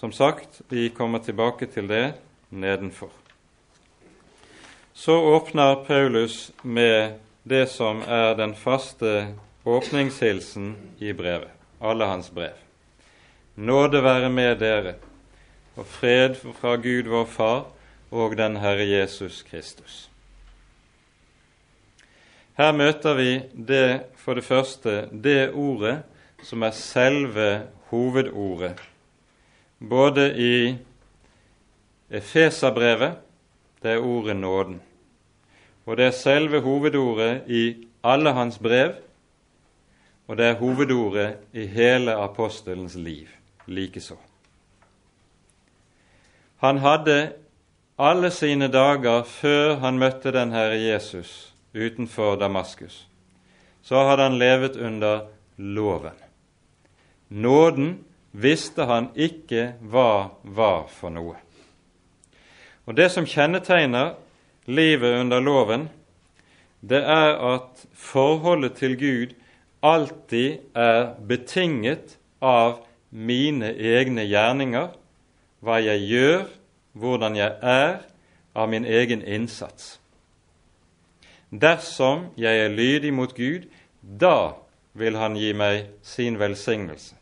Som 0.00 0.12
sagt, 0.12 0.62
vi 0.68 0.88
kommer 0.88 1.18
tilbake 1.18 1.66
til 1.66 1.84
det 1.88 2.14
nedenfor. 2.48 3.10
Så 4.96 5.12
åpner 5.12 5.74
Paulus 5.84 6.52
med 6.62 7.18
det 7.42 7.66
som 7.68 8.00
er 8.08 8.32
den 8.38 8.54
faste 8.56 9.34
åpningshilsen 9.68 10.70
i 11.04 11.12
brevet, 11.12 11.52
alle 11.84 12.08
hans 12.08 12.30
brev. 12.32 12.56
Nåde 13.60 14.00
være 14.00 14.30
med 14.32 14.56
dere, 14.62 14.94
og 15.76 15.84
fred 15.86 16.38
fra 16.62 16.78
Gud 16.80 17.10
vår 17.12 17.28
Far 17.28 17.66
og 18.10 18.38
den 18.40 18.56
Herre 18.56 18.86
Jesus 18.88 19.42
Kristus. 19.42 20.06
Her 22.56 22.72
møter 22.72 23.20
vi 23.20 23.42
det, 23.52 24.00
for 24.16 24.32
det 24.34 24.48
første 24.48 25.10
det 25.12 25.52
ordet 25.52 25.98
som 26.40 26.64
er 26.64 26.72
selve 26.72 27.50
hovedordet 27.92 28.80
både 29.80 30.28
i 30.36 30.78
Efeserbrevet, 32.10 33.12
det 33.82 33.90
er 33.90 34.04
ordet 34.04 34.36
nåden. 34.36 34.80
Og 35.86 35.96
det 35.96 36.04
er 36.04 36.16
selve 36.16 36.60
hovedordet 36.60 37.46
i 37.48 37.86
alle 38.04 38.32
hans 38.32 38.58
brev, 38.58 38.92
og 40.26 40.36
det 40.36 40.46
er 40.46 40.58
hovedordet 40.58 41.36
i 41.52 41.66
hele 41.66 42.14
apostelens 42.14 42.94
liv 42.94 43.28
likeså. 43.66 44.16
Han 46.60 46.78
hadde 46.78 47.32
alle 47.98 48.30
sine 48.30 48.68
dager 48.68 49.22
før 49.22 49.78
han 49.80 49.98
møtte 49.98 50.32
den 50.32 50.52
Herre 50.52 50.76
Jesus 50.78 51.54
utenfor 51.74 52.36
Damaskus, 52.36 53.06
så 53.82 54.04
hadde 54.08 54.22
han 54.28 54.38
levet 54.38 54.76
under 54.76 55.26
loven. 55.56 56.16
Nåden 57.28 58.04
visste 58.32 58.86
han 58.86 59.10
ikke 59.14 59.74
hva 59.80 60.36
var 60.42 60.86
for 60.92 61.12
noe. 61.14 61.38
Og 62.86 62.96
Det 62.96 63.10
som 63.12 63.26
kjennetegner 63.26 64.14
livet 64.66 65.20
under 65.20 65.40
loven, 65.40 65.88
det 66.80 67.02
er 67.04 67.36
at 67.54 67.84
forholdet 67.92 68.78
til 68.80 68.96
Gud 68.98 69.34
alltid 69.82 70.58
er 70.74 71.14
betinget 71.28 72.16
av 72.40 72.80
mine 73.10 73.74
egne 73.76 74.24
gjerninger, 74.24 74.88
hva 75.60 75.76
jeg 75.82 76.06
gjør, 76.08 76.44
hvordan 76.92 77.36
jeg 77.36 77.56
er, 77.62 78.00
av 78.54 78.68
min 78.68 78.84
egen 78.84 79.22
innsats. 79.22 80.00
Dersom 81.50 82.30
jeg 82.38 82.64
er 82.64 82.74
lydig 82.74 83.12
mot 83.14 83.34
Gud, 83.34 83.68
da 84.02 84.54
vil 84.94 85.16
Han 85.16 85.36
gi 85.36 85.52
meg 85.52 85.86
sin 86.02 86.38
velsignelse. 86.38 87.19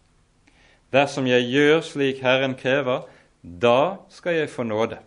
Dersom 0.92 1.27
jeg 1.29 1.51
gjør 1.53 1.83
slik 1.85 2.22
Herren 2.24 2.55
krever, 2.57 3.05
da 3.42 4.01
skal 4.12 4.38
jeg 4.38 4.51
få 4.51 4.64
nåde. 4.64 4.98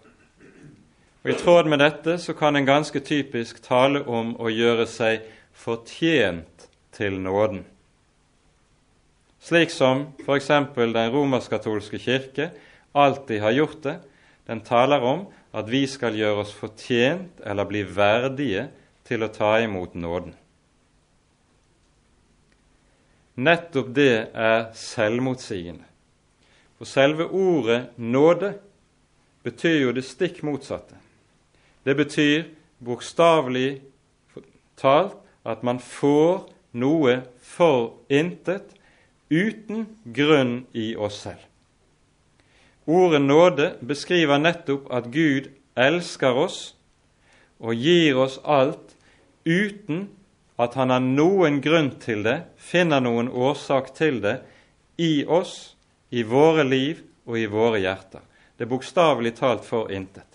Og 1.22 1.30
I 1.34 1.38
tråd 1.38 1.70
med 1.70 1.82
dette 1.82 2.18
så 2.22 2.34
kan 2.38 2.56
en 2.56 2.66
ganske 2.66 3.00
typisk 3.06 3.62
tale 3.66 4.02
om 4.10 4.34
å 4.42 4.50
gjøre 4.50 4.88
seg 4.90 5.26
fortjent 5.54 6.68
til 6.94 7.18
nåden. 7.22 7.64
Slik 9.42 9.74
som 9.74 10.12
f.eks. 10.22 10.50
den 10.78 11.14
romersk-katolske 11.14 11.98
kirke 12.02 12.52
alltid 12.94 13.42
har 13.42 13.58
gjort 13.58 13.82
det. 13.84 13.96
Den 14.46 14.62
taler 14.62 15.02
om 15.02 15.26
at 15.54 15.70
vi 15.70 15.88
skal 15.90 16.18
gjøre 16.18 16.46
oss 16.46 16.54
fortjent 16.54 17.42
eller 17.46 17.70
bli 17.70 17.82
verdige 17.84 18.68
til 19.06 19.26
å 19.26 19.34
ta 19.34 19.56
imot 19.62 19.98
nåden. 19.98 20.36
Nettopp 23.42 23.94
det 23.96 24.14
er 24.34 24.68
selvmotsigende. 24.78 25.88
For 26.78 26.90
selve 26.90 27.28
ordet 27.30 27.98
nåde 27.98 28.54
betyr 29.46 29.80
jo 29.86 29.94
det 29.96 30.06
stikk 30.06 30.42
motsatte. 30.46 30.98
Det 31.86 31.96
betyr 31.98 32.44
bokstavelig 32.84 33.82
talt 34.78 35.18
at 35.46 35.64
man 35.66 35.80
får 35.82 36.50
noe 36.78 37.22
for 37.42 37.98
intet 38.10 38.76
uten 39.32 39.88
grunn 40.06 40.66
i 40.74 40.92
oss 40.96 41.22
selv. 41.26 41.42
Ordet 42.86 43.22
nåde 43.22 43.68
beskriver 43.88 44.42
nettopp 44.42 44.90
at 44.94 45.10
Gud 45.14 45.50
elsker 45.78 46.38
oss 46.38 46.60
og 47.62 47.78
gir 47.78 48.18
oss 48.20 48.40
alt 48.44 48.96
uten 49.46 50.10
at 50.62 50.76
han 50.78 50.94
har 50.94 51.02
noen 51.02 51.60
grunn 51.62 51.90
til 52.02 52.24
det, 52.26 52.42
finner 52.58 53.02
noen 53.02 53.30
årsak 53.30 53.94
til 53.98 54.20
det, 54.22 54.42
i 55.02 55.26
oss, 55.26 55.76
i 56.10 56.24
våre 56.28 56.64
liv 56.68 57.02
og 57.26 57.40
i 57.40 57.48
våre 57.50 57.80
hjerter. 57.82 58.22
Det 58.58 58.68
er 58.68 58.70
bokstavelig 58.70 59.34
talt 59.40 59.66
for 59.66 59.90
intet. 59.92 60.28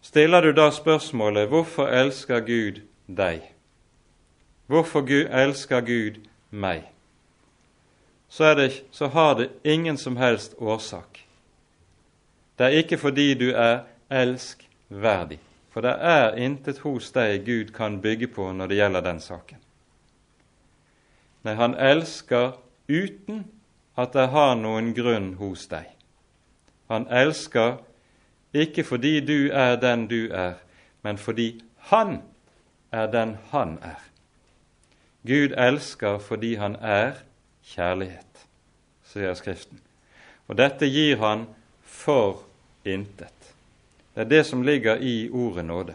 Stiller 0.00 0.42
du 0.42 0.52
da 0.52 0.70
spørsmålet 0.70 1.48
'Hvorfor 1.48 1.88
elsker 1.88 2.40
Gud 2.40 2.80
deg?' 3.06 3.52
Hvorfor 4.66 5.00
Gud 5.00 5.28
elsker 5.30 5.80
Gud 5.80 6.20
meg? 6.50 6.82
Så, 8.28 8.54
det, 8.54 8.82
så 8.90 9.06
har 9.06 9.34
det 9.34 9.48
ingen 9.64 9.96
som 9.96 10.16
helst 10.16 10.54
årsak. 10.58 11.26
Det 12.58 12.64
er 12.64 12.78
ikke 12.82 12.98
fordi 12.98 13.34
du 13.34 13.50
er 13.50 13.80
elskverdig. 14.10 15.38
For 15.76 15.84
det 15.84 15.98
er 16.00 16.38
intet 16.40 16.78
hos 16.86 17.10
deg 17.12 17.42
Gud 17.44 17.74
kan 17.76 17.98
bygge 18.00 18.30
på 18.32 18.46
når 18.56 18.70
det 18.70 18.76
gjelder 18.78 19.02
den 19.04 19.18
saken. 19.20 19.58
Nei, 21.44 21.52
han 21.58 21.74
elsker 21.76 22.54
uten 22.88 23.42
at 23.92 24.16
det 24.16 24.24
har 24.32 24.54
noen 24.56 24.94
grunn 24.96 25.34
hos 25.36 25.66
deg. 25.68 25.90
Han 26.88 27.04
elsker 27.12 27.76
ikke 28.56 28.86
fordi 28.88 29.20
du 29.20 29.52
er 29.52 29.76
den 29.76 30.08
du 30.08 30.32
er, 30.32 30.56
men 31.04 31.20
fordi 31.20 31.60
han 31.92 32.22
er 32.88 33.12
den 33.12 33.36
han 33.52 33.76
er. 33.84 34.00
Gud 35.28 35.52
elsker 35.60 36.16
fordi 36.24 36.54
han 36.56 36.80
er 36.80 37.20
kjærlighet, 37.68 38.46
sier 39.12 39.36
Skriften. 39.36 39.84
Og 40.48 40.56
dette 40.56 40.88
gir 40.88 41.20
han 41.20 41.50
for 41.84 42.46
intet. 42.88 43.35
Det 44.16 44.22
er 44.24 44.28
det 44.30 44.44
som 44.48 44.62
ligger 44.64 44.96
i 44.96 45.28
ordet 45.28 45.64
nåde. 45.64 45.94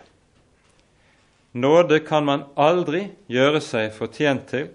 Nåde 1.52 2.00
kan 2.06 2.26
man 2.26 2.44
aldri 2.54 3.08
gjøre 3.26 3.58
seg 3.66 3.90
fortjent 3.96 4.46
til, 4.52 4.68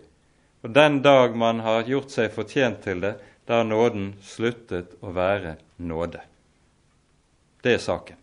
og 0.66 0.74
den 0.74 0.98
dag 1.04 1.36
man 1.38 1.62
har 1.62 1.86
gjort 1.86 2.10
seg 2.10 2.34
fortjent 2.34 2.82
til 2.82 3.04
det, 3.04 3.14
da 3.46 3.60
har 3.60 3.70
nåden 3.70 4.16
sluttet 4.26 4.98
å 4.98 5.14
være 5.14 5.54
nåde. 5.78 6.24
Det 7.62 7.78
er 7.78 7.84
saken. 7.86 8.18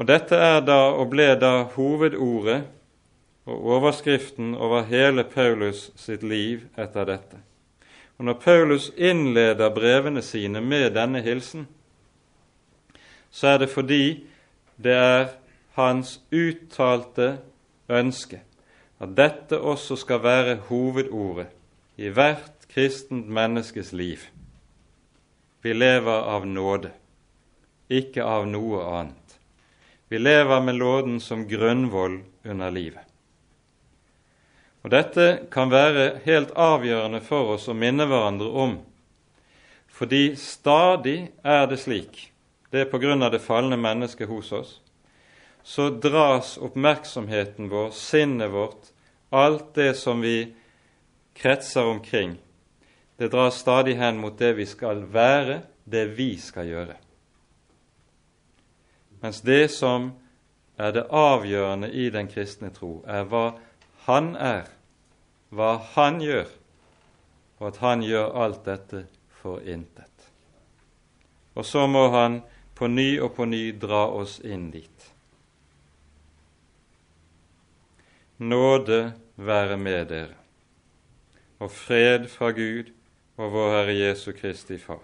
Og 0.00 0.08
Dette 0.08 0.40
er 0.40 0.64
da 0.64 0.80
og 0.96 1.10
ble 1.12 1.28
da 1.36 1.58
hovedordet 1.76 2.62
og 3.44 3.72
overskriften 3.76 4.56
over 4.56 4.88
hele 4.88 5.28
Paulus 5.28 5.90
sitt 6.00 6.24
liv 6.24 6.64
etter 6.80 7.04
dette. 7.12 7.44
Og 8.18 8.24
Når 8.24 8.34
Paulus 8.40 8.92
innleder 8.96 9.74
brevene 9.74 10.22
sine 10.22 10.60
med 10.60 10.90
denne 10.94 11.22
hilsen, 11.22 11.66
så 13.30 13.48
er 13.48 13.58
det 13.58 13.70
fordi 13.70 14.26
det 14.76 14.92
er 14.92 15.28
hans 15.74 16.20
uttalte 16.32 17.38
ønske 17.90 18.40
at 19.02 19.16
dette 19.16 19.58
også 19.58 19.96
skal 19.96 20.22
være 20.22 20.56
hovedordet 20.68 21.50
i 21.96 22.08
hvert 22.08 22.68
kristent 22.70 23.28
menneskes 23.28 23.92
liv. 23.92 24.18
Vi 25.62 25.72
lever 25.72 26.28
av 26.34 26.46
nåde, 26.46 26.90
ikke 27.90 28.24
av 28.24 28.46
noe 28.46 28.84
annet. 28.98 29.38
Vi 30.08 30.18
lever 30.18 30.62
med 30.62 30.78
nåden 30.78 31.20
som 31.20 31.46
grunnvoll 31.48 32.20
under 32.44 32.70
livet. 32.70 33.13
Og 34.84 34.92
Dette 34.92 35.46
kan 35.52 35.70
være 35.72 36.20
helt 36.26 36.52
avgjørende 36.60 37.22
for 37.24 37.54
oss 37.54 37.70
å 37.72 37.76
minne 37.76 38.04
hverandre 38.04 38.50
om, 38.52 38.74
fordi 39.88 40.34
stadig 40.36 41.30
er 41.40 41.68
det 41.70 41.78
slik, 41.80 42.26
det 42.68 42.82
er 42.82 43.12
av 43.22 43.30
det 43.32 43.40
falne 43.40 43.78
mennesket 43.80 44.28
hos 44.28 44.52
oss, 44.52 44.80
så 45.62 45.88
dras 45.88 46.58
oppmerksomheten 46.58 47.70
vår, 47.70 47.90
sinnet 47.96 48.50
vårt, 48.50 48.90
alt 49.30 49.74
det 49.74 49.94
som 49.96 50.20
vi 50.20 50.52
kretser 51.32 51.86
omkring, 51.86 52.36
det 53.16 53.32
dras 53.32 53.62
stadig 53.62 53.96
hen 53.96 54.18
mot 54.18 54.36
det 54.38 54.52
vi 54.52 54.66
skal 54.66 55.06
være, 55.08 55.62
det 55.84 56.04
vi 56.18 56.36
skal 56.36 56.68
gjøre. 56.68 56.96
Mens 59.22 59.40
det 59.40 59.70
som 59.72 60.10
er 60.76 60.92
det 60.92 61.06
avgjørende 61.08 61.88
i 61.88 62.10
den 62.10 62.28
kristne 62.28 62.68
tro, 62.74 62.98
er 63.06 63.24
hva 63.24 63.54
han 64.04 64.34
er, 64.36 64.66
hva 65.48 65.78
han 65.94 66.20
gjør, 66.20 66.50
og 67.60 67.68
at 67.70 67.78
han 67.80 68.02
gjør 68.04 68.34
alt 68.44 68.64
dette 68.66 69.06
for 69.40 69.64
intet. 69.64 70.28
Og 71.54 71.64
så 71.64 71.86
må 71.88 72.08
han 72.12 72.42
på 72.76 72.90
ny 72.90 73.20
og 73.22 73.32
på 73.38 73.46
ny 73.48 73.62
dra 73.80 74.04
oss 74.12 74.40
inn 74.44 74.68
dit. 74.74 75.08
Nåde 78.44 79.14
være 79.36 79.80
med 79.80 80.06
dere, 80.10 80.36
og 81.62 81.72
fred 81.72 82.28
fra 82.28 82.50
Gud 82.52 82.90
og 83.38 83.52
vår 83.56 83.74
Herre 83.78 83.98
Jesu 83.98 84.32
Kristi 84.36 84.76
Far. 84.78 85.02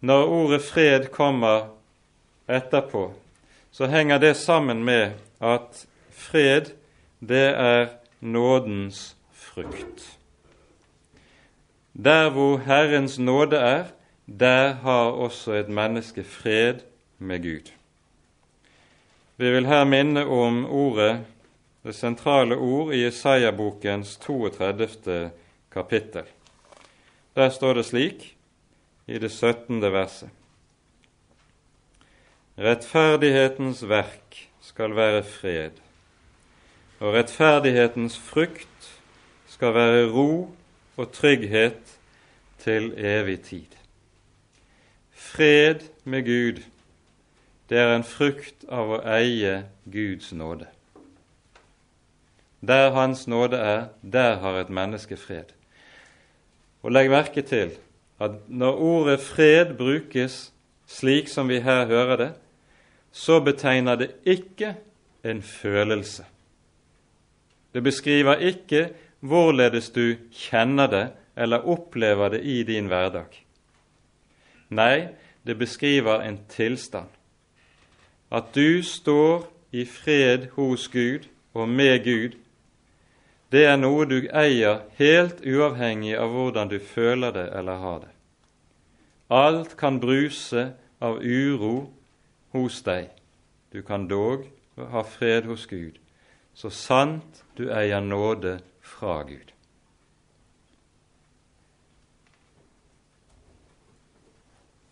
Når 0.00 0.28
ordet 0.30 0.62
fred 0.62 1.10
kommer 1.12 1.72
etterpå, 2.48 3.10
så 3.78 3.86
henger 3.86 4.18
det 4.18 4.34
sammen 4.36 4.84
med 4.84 5.12
at 5.40 5.86
fred, 6.10 6.62
det 7.20 7.46
er 7.54 7.86
nådens 8.20 9.16
frukt. 9.32 10.18
Der 12.04 12.30
hvor 12.30 12.56
Herrens 12.58 13.18
nåde 13.18 13.56
er, 13.56 13.84
der 14.26 14.72
har 14.72 15.04
også 15.04 15.52
et 15.52 15.68
menneske 15.68 16.24
fred 16.24 16.74
med 17.18 17.42
Gud. 17.42 17.70
Vi 19.36 19.50
vil 19.50 19.66
her 19.66 19.84
minne 19.84 20.26
om 20.26 20.66
ordet, 20.66 21.20
det 21.82 21.94
sentrale 21.94 22.56
ord 22.56 22.94
i 22.94 23.04
Jesaja-bokens 23.04 24.16
32. 24.16 25.30
kapittel. 25.70 26.26
Der 27.36 27.48
står 27.48 27.72
det 27.72 27.84
slik 27.84 28.36
i 29.06 29.18
det 29.18 29.30
17. 29.30 29.82
verset. 29.82 30.30
Rettferdighetens 32.58 33.84
verk 33.88 34.48
skal 34.60 34.96
være 34.96 35.22
fred, 35.22 35.76
og 36.98 37.12
rettferdighetens 37.14 38.16
frukt 38.18 38.88
skal 39.46 39.74
være 39.74 40.08
ro 40.10 40.50
og 40.96 41.12
trygghet 41.12 41.98
til 42.58 42.88
evig 42.96 43.40
tid. 43.40 43.76
Fred 45.10 45.86
med 46.04 46.24
Gud, 46.24 46.62
det 47.70 47.78
er 47.78 47.94
en 47.94 48.04
frukt 48.04 48.66
av 48.66 48.90
å 48.90 49.00
eie 49.06 49.60
Guds 49.86 50.32
nåde. 50.34 50.66
Der 52.58 52.90
Hans 52.90 53.28
nåde 53.30 53.62
er, 53.62 53.86
der 54.02 54.42
har 54.42 54.58
et 54.58 54.74
menneske 54.74 55.16
fred. 55.16 55.54
Og 56.82 56.90
legg 56.90 57.14
merke 57.14 57.46
til 57.46 57.78
at 58.18 58.34
når 58.48 58.84
ordet 58.90 59.20
fred 59.22 59.76
brukes 59.78 60.48
slik 60.90 61.30
som 61.30 61.46
vi 61.48 61.62
her 61.62 61.86
hører 61.86 62.16
det, 62.16 62.30
så 63.18 63.40
betegner 63.40 63.96
det 63.96 64.10
ikke 64.26 64.76
en 65.26 65.42
følelse. 65.42 66.24
Det 67.74 67.82
beskriver 67.82 68.38
ikke 68.38 68.88
hvorledes 69.20 69.90
du 69.90 70.14
kjenner 70.30 70.86
det 70.86 71.06
eller 71.36 71.66
opplever 71.66 72.30
det 72.36 72.42
i 72.46 72.62
din 72.62 72.86
hverdag. 72.86 73.26
Nei, 74.70 75.08
det 75.42 75.58
beskriver 75.58 76.22
en 76.22 76.38
tilstand. 76.48 77.10
At 78.30 78.54
du 78.54 78.82
står 78.86 79.48
i 79.72 79.84
fred 79.84 80.52
hos 80.54 80.88
Gud 80.88 81.26
og 81.54 81.68
med 81.68 82.04
Gud, 82.04 82.38
det 83.50 83.64
er 83.66 83.78
noe 83.80 84.06
du 84.06 84.28
eier 84.28 84.84
helt 85.00 85.40
uavhengig 85.42 86.14
av 86.20 86.30
hvordan 86.30 86.70
du 86.70 86.78
føler 86.78 87.32
det 87.34 87.46
eller 87.56 87.82
har 87.82 88.02
det. 88.04 88.14
Alt 89.28 89.76
kan 89.76 89.98
bruse 90.00 90.68
av 91.00 91.18
uro 91.24 91.88
hos 92.54 92.80
deg. 92.86 93.10
Du 93.72 93.82
kan 93.82 94.08
dog 94.08 94.46
ha 94.76 95.02
fred 95.04 95.48
hos 95.48 95.66
Gud, 95.66 95.98
så 96.54 96.70
sant 96.70 97.44
du 97.58 97.68
eier 97.74 98.00
nåde 98.00 98.58
fra 98.80 99.22
Gud. 99.28 99.52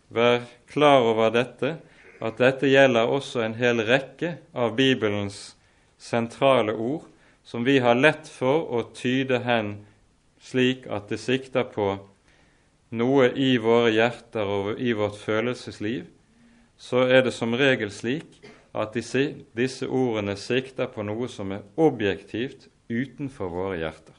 Vær 0.07 0.45
klar 0.71 1.03
over 1.03 1.33
dette, 1.35 1.77
at 2.23 2.39
dette 2.39 2.69
gjelder 2.69 3.09
også 3.11 3.43
en 3.43 3.57
hel 3.59 3.83
rekke 3.85 4.37
av 4.55 4.77
Bibelens 4.77 5.57
sentrale 5.99 6.73
ord, 6.73 7.03
som 7.43 7.65
vi 7.67 7.77
har 7.83 7.97
lett 7.99 8.27
for 8.31 8.65
å 8.73 8.85
tyde 8.95 9.41
hen 9.43 9.75
slik 10.43 10.87
at 10.91 11.09
det 11.11 11.19
sikter 11.21 11.67
på 11.71 11.89
noe 12.95 13.29
i 13.35 13.57
våre 13.59 13.91
hjerter 13.91 14.47
og 14.47 14.79
i 14.79 14.93
vårt 14.95 15.19
følelsesliv, 15.19 16.05
så 16.77 17.07
er 17.09 17.25
det 17.25 17.33
som 17.33 17.55
regel 17.57 17.91
slik 17.91 18.37
at 18.77 18.93
disse, 18.93 19.87
ordene 19.87 20.37
sikter 20.37 20.89
på 20.93 21.05
noe 21.05 21.29
som 21.31 21.51
er 21.55 21.65
objektivt 21.81 22.67
utenfor 22.89 23.49
våre 23.51 23.79
hjerter. 23.81 24.13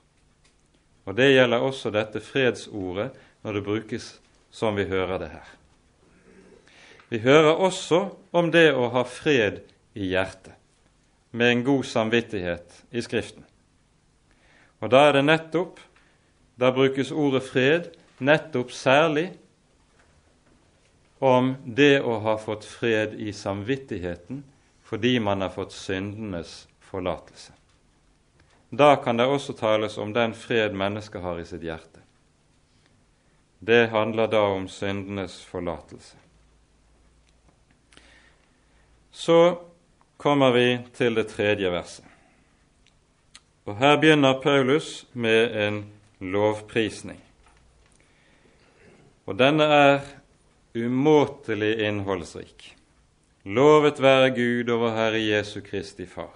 Og 1.09 1.17
Det 1.17 1.31
gjelder 1.33 1.65
også 1.65 1.91
dette 1.91 2.21
fredsordet 2.21 3.15
når 3.43 3.53
det 3.53 3.65
brukes 3.65 4.09
som 4.51 4.77
vi 4.77 4.85
hører 4.85 5.19
det 5.19 5.31
her. 5.33 5.49
Vi 7.09 7.19
hører 7.25 7.55
også 7.55 8.09
om 8.37 8.51
det 8.53 8.75
å 8.77 8.91
ha 8.93 9.05
fred 9.09 9.63
i 9.97 10.11
hjertet, 10.11 10.53
med 11.33 11.53
en 11.53 11.65
god 11.65 11.85
samvittighet 11.85 12.83
i 12.93 13.01
Skriften. 13.05 13.45
Og 14.81 14.91
da 14.93 15.09
er 15.09 15.19
det 15.19 15.25
nettopp 15.25 15.81
Da 16.59 16.73
brukes 16.75 17.13
ordet 17.15 17.45
fred 17.47 17.85
nettopp 18.19 18.73
særlig 18.75 19.29
om 21.19 21.55
det 21.65 22.01
å 22.01 22.19
ha 22.23 22.37
fått 22.39 22.65
fred 22.65 23.15
i 23.15 23.33
samvittigheten 23.33 24.45
fordi 24.89 25.19
man 25.21 25.41
har 25.45 25.51
fått 25.53 25.73
syndenes 25.73 26.69
forlatelse. 26.81 27.53
Da 28.71 28.97
kan 28.97 29.17
det 29.17 29.27
også 29.27 29.53
tales 29.53 29.99
om 29.99 30.13
den 30.13 30.35
fred 30.35 30.75
mennesket 30.75 31.23
har 31.23 31.41
i 31.41 31.45
sitt 31.45 31.63
hjerte. 31.65 32.01
Det 33.59 33.89
handler 33.91 34.27
da 34.27 34.43
om 34.55 34.69
syndenes 34.69 35.41
forlatelse. 35.45 36.17
Så 39.11 39.59
kommer 40.17 40.53
vi 40.53 40.79
til 40.97 41.15
det 41.15 41.29
tredje 41.33 41.71
verset. 41.71 42.05
Og 43.65 43.77
Her 43.77 43.99
begynner 44.01 44.41
Paulus 44.41 45.07
med 45.13 45.57
en 45.57 45.83
lovprisning. 46.19 47.21
Og 49.27 49.37
denne 49.37 49.65
er 49.65 49.99
umåtelig 50.85 51.79
innholdsrik. 51.87 52.75
Lovet 53.45 54.03
være 54.03 54.31
Gud 54.37 54.71
over 54.71 54.95
Herre 54.97 55.21
Jesu 55.23 55.61
Kristi 55.61 56.07
Far. 56.07 56.35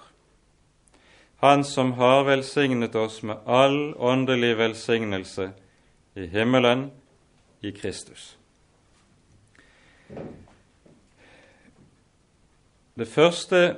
Han 1.43 1.65
som 1.65 1.93
har 1.99 2.23
velsignet 2.25 2.95
oss 2.95 3.23
med 3.23 3.37
all 3.47 3.95
åndelig 3.99 4.55
velsignelse 4.59 5.51
i 6.15 6.27
himmelen 6.27 6.91
i 7.61 7.71
Kristus. 7.71 8.37
Det 12.95 13.09
første 13.09 13.77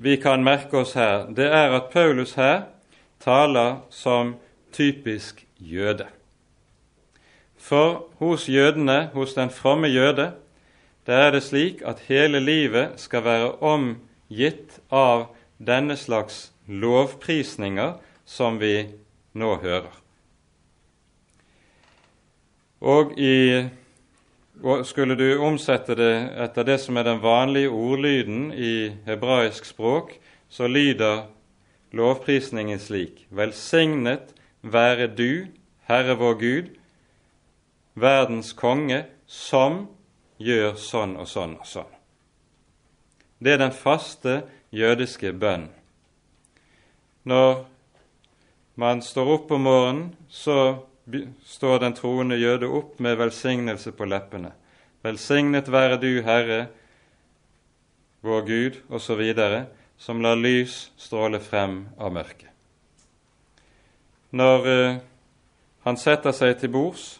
vi 0.00 0.16
kan 0.16 0.44
merke 0.44 0.82
oss 0.82 0.92
her, 0.98 1.28
det 1.30 1.46
er 1.46 1.72
at 1.76 1.90
Paulus 1.92 2.34
her 2.34 2.62
taler 3.20 3.80
som 3.90 4.34
typisk 4.72 5.46
jøde. 5.58 6.06
For 7.60 8.06
hos 8.18 8.48
jødene, 8.48 9.10
hos 9.14 9.34
den 9.34 9.50
fromme 9.50 9.88
jøde, 9.88 10.32
der 11.06 11.16
er 11.26 11.30
det 11.30 11.42
slik 11.42 11.82
at 11.86 12.00
hele 12.08 12.40
livet 12.40 12.96
skal 12.96 13.24
være 13.24 13.52
omgitt 13.62 14.80
av 14.90 15.28
denne 15.58 15.96
slags 15.96 16.50
lovprisninger 16.66 17.98
som 18.24 18.60
vi 18.60 18.88
nå 19.34 19.54
hører. 19.60 19.92
Og 22.80 23.12
i 23.18 23.68
og 24.62 24.84
Skulle 24.86 25.16
du 25.16 25.40
omsette 25.40 25.94
det 25.96 26.14
etter 26.44 26.66
det 26.68 26.76
som 26.82 26.98
er 27.00 27.06
den 27.08 27.22
vanlige 27.22 27.70
ordlyden 27.72 28.50
i 28.52 28.90
hebraisk 29.06 29.64
språk, 29.64 30.12
så 30.52 30.68
lyder 30.68 31.22
lovprisningen 31.96 32.78
slik.: 32.78 33.26
Velsignet 33.30 34.34
være 34.60 35.06
du, 35.06 35.46
Herre 35.88 36.16
vår 36.16 36.34
Gud, 36.34 36.68
verdens 37.94 38.52
konge, 38.52 39.04
som 39.26 39.84
gjør 40.40 40.76
sånn 40.80 41.16
og 41.20 41.28
sånn 41.28 41.56
og 41.60 41.66
sånn. 41.68 41.90
Det 43.40 43.54
er 43.54 43.62
den 43.62 43.74
faste 43.74 44.42
jødiske 44.74 45.32
bønn. 45.32 45.68
Når 47.24 47.64
man 48.80 49.02
står 49.04 49.34
opp 49.34 49.52
om 49.52 49.64
morgenen, 49.68 50.06
så 50.28 50.86
står 51.44 51.80
den 51.82 51.96
troende 51.96 52.38
jøde 52.38 52.68
opp 52.68 53.00
med 53.00 53.18
velsignelse 53.18 53.92
på 53.96 54.08
leppene. 54.08 54.52
Velsignet 55.02 55.68
være 55.72 55.98
du, 56.00 56.22
Herre, 56.22 56.66
vår 58.20 58.42
Gud, 58.46 58.80
osv., 58.88 59.22
som 60.00 60.20
lar 60.22 60.36
lys 60.36 60.90
stråle 60.96 61.40
frem 61.40 61.86
av 62.00 62.12
mørket. 62.12 62.48
Når 64.30 64.66
uh, 64.68 65.00
han 65.84 65.98
setter 65.98 66.32
seg 66.36 66.54
til 66.60 66.72
bords, 66.72 67.18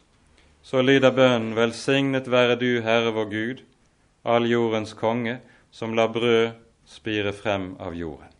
så 0.71 0.83
lyder 0.83 1.11
bønnen 1.11 1.57
Velsignet 1.57 2.29
være 2.31 2.55
du, 2.55 2.79
Herre 2.85 3.11
vår 3.11 3.25
Gud, 3.31 3.63
all 4.23 4.45
jordens 4.47 4.93
konge, 4.95 5.41
som 5.75 5.97
lar 5.99 6.13
brød 6.15 6.53
spire 6.87 7.33
frem 7.35 7.73
av 7.83 7.97
jorden. 7.99 8.31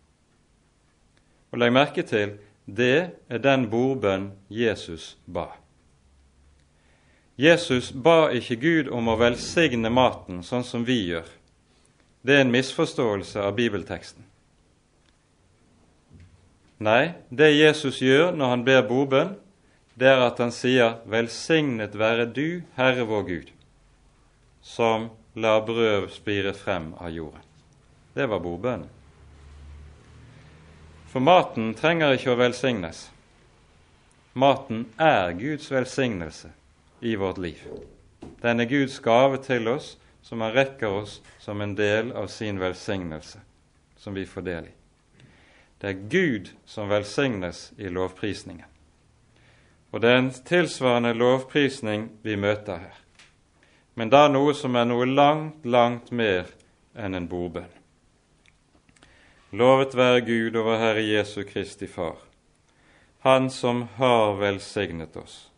Og 1.51 1.59
legg 1.59 1.75
merke 1.75 2.05
til 2.07 2.37
det 2.71 3.11
er 3.27 3.43
den 3.43 3.67
bordbønn 3.73 4.29
Jesus 4.47 5.17
ba. 5.27 5.49
Jesus 7.35 7.91
ba 7.91 8.29
ikke 8.31 8.61
Gud 8.63 8.95
om 8.95 9.11
å 9.11 9.19
velsigne 9.19 9.91
maten 9.91 10.45
sånn 10.47 10.63
som 10.63 10.87
vi 10.87 11.01
gjør. 11.11 11.27
Det 12.23 12.37
er 12.37 12.45
en 12.45 12.55
misforståelse 12.55 13.43
av 13.43 13.57
bibelteksten. 13.59 14.23
Nei, 16.79 17.17
det 17.31 17.57
Jesus 17.57 17.99
gjør 17.99 18.37
når 18.39 18.55
han 18.55 18.67
ber 18.71 18.87
bordbønn, 18.87 19.39
det 19.95 20.09
er 20.09 20.23
at 20.27 20.39
han 20.39 20.53
sier 20.53 21.01
'Velsignet 21.07 21.99
være 21.99 22.27
du, 22.27 22.63
Herre 22.77 23.05
vår 23.05 23.23
Gud', 23.23 23.53
som 24.63 25.11
lar 25.35 25.67
brød 25.67 26.11
spire 26.11 26.53
frem 26.55 26.95
av 26.95 27.11
jorden. 27.11 27.43
Det 28.15 28.27
var 28.27 28.41
bordbønnen. 28.41 28.89
For 31.11 31.21
maten 31.21 31.73
trenger 31.75 32.15
ikke 32.15 32.31
å 32.31 32.39
velsignes. 32.39 33.09
Maten 34.39 34.85
er 34.95 35.33
Guds 35.35 35.71
velsignelse 35.73 36.53
i 37.01 37.17
vårt 37.19 37.39
liv. 37.39 37.65
Den 38.43 38.61
er 38.61 38.71
Guds 38.71 39.01
gave 39.03 39.41
til 39.43 39.69
oss, 39.69 39.97
som 40.23 40.41
han 40.41 40.55
rekker 40.55 41.01
oss 41.01 41.19
som 41.43 41.61
en 41.61 41.75
del 41.75 42.13
av 42.13 42.29
sin 42.31 42.61
velsignelse, 42.63 43.41
som 43.99 44.15
vi 44.15 44.27
får 44.27 44.47
del 44.47 44.71
i. 44.71 44.75
Det 45.81 45.89
er 45.89 46.09
Gud 46.13 46.53
som 46.69 46.93
velsignes 46.93 47.73
i 47.79 47.91
lovprisningen. 47.91 48.70
Og 49.91 50.01
det 50.01 50.11
er 50.11 50.19
en 50.23 50.31
tilsvarende 50.47 51.13
lovprisning 51.19 52.09
vi 52.23 52.37
møter 52.39 52.79
her, 52.79 52.97
men 53.99 54.11
da 54.13 54.29
noe 54.31 54.55
som 54.55 54.77
er 54.79 54.87
noe 54.87 55.07
langt, 55.09 55.67
langt 55.67 56.13
mer 56.15 56.47
enn 56.95 57.19
en 57.19 57.29
bordbønn. 57.31 57.71
Lovet 59.51 59.97
være 59.99 60.21
Gud 60.23 60.57
over 60.61 60.79
Herre 60.79 61.03
Jesu 61.03 61.43
Kristi 61.43 61.87
Far, 61.91 62.19
Han 63.21 63.51
som 63.51 63.83
har 63.97 64.39
velsignet 64.39 65.17
oss 65.17 65.51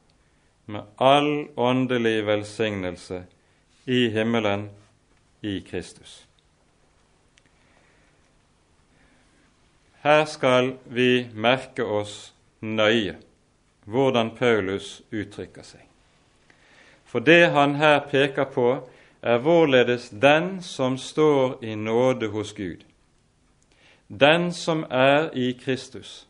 med 0.66 0.82
all 0.96 1.48
åndelig 1.56 2.26
velsignelse 2.26 3.24
i 3.84 4.08
himmelen 4.08 4.70
i 5.40 5.60
Kristus. 5.60 6.26
Her 10.02 10.24
skal 10.24 10.72
vi 10.84 11.28
merke 11.34 11.84
oss 11.84 12.32
nøye 12.60 13.18
hvordan 13.84 14.30
Paulus 14.36 15.02
uttrykker 15.12 15.62
seg. 15.66 15.86
For 17.04 17.20
det 17.20 17.50
han 17.52 17.76
her 17.76 18.00
peker 18.10 18.44
på, 18.44 18.88
er 19.22 19.38
vårledes 19.38 20.08
den 20.10 20.62
som 20.62 20.96
står 20.98 21.60
i 21.64 21.74
nåde 21.74 22.32
hos 22.32 22.52
Gud, 22.52 22.82
den 24.08 24.52
som 24.52 24.84
er 24.90 25.30
i 25.34 25.52
Kristus, 25.52 26.26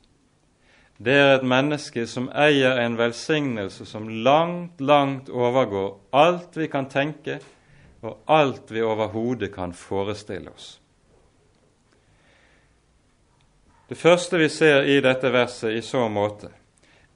det 1.05 1.14
er 1.18 1.32
et 1.34 1.46
menneske 1.46 2.05
som 2.07 2.28
eier 2.30 2.78
en 2.78 2.94
velsignelse 2.98 3.86
som 3.88 4.07
langt, 4.22 4.80
langt 4.80 5.30
overgår 5.30 5.96
alt 6.14 6.57
vi 6.57 6.68
kan 6.70 6.86
tenke, 6.86 7.40
og 8.03 8.18
alt 8.26 8.70
vi 8.70 8.82
overhodet 8.82 9.50
kan 9.55 9.72
forestille 9.74 10.50
oss. 10.50 10.78
Det 13.88 13.98
første 13.98 14.38
vi 14.38 14.48
ser 14.48 14.86
i 14.88 15.00
dette 15.03 15.32
verset 15.32 15.74
i 15.74 15.82
så 15.82 16.07
måte, 16.09 16.48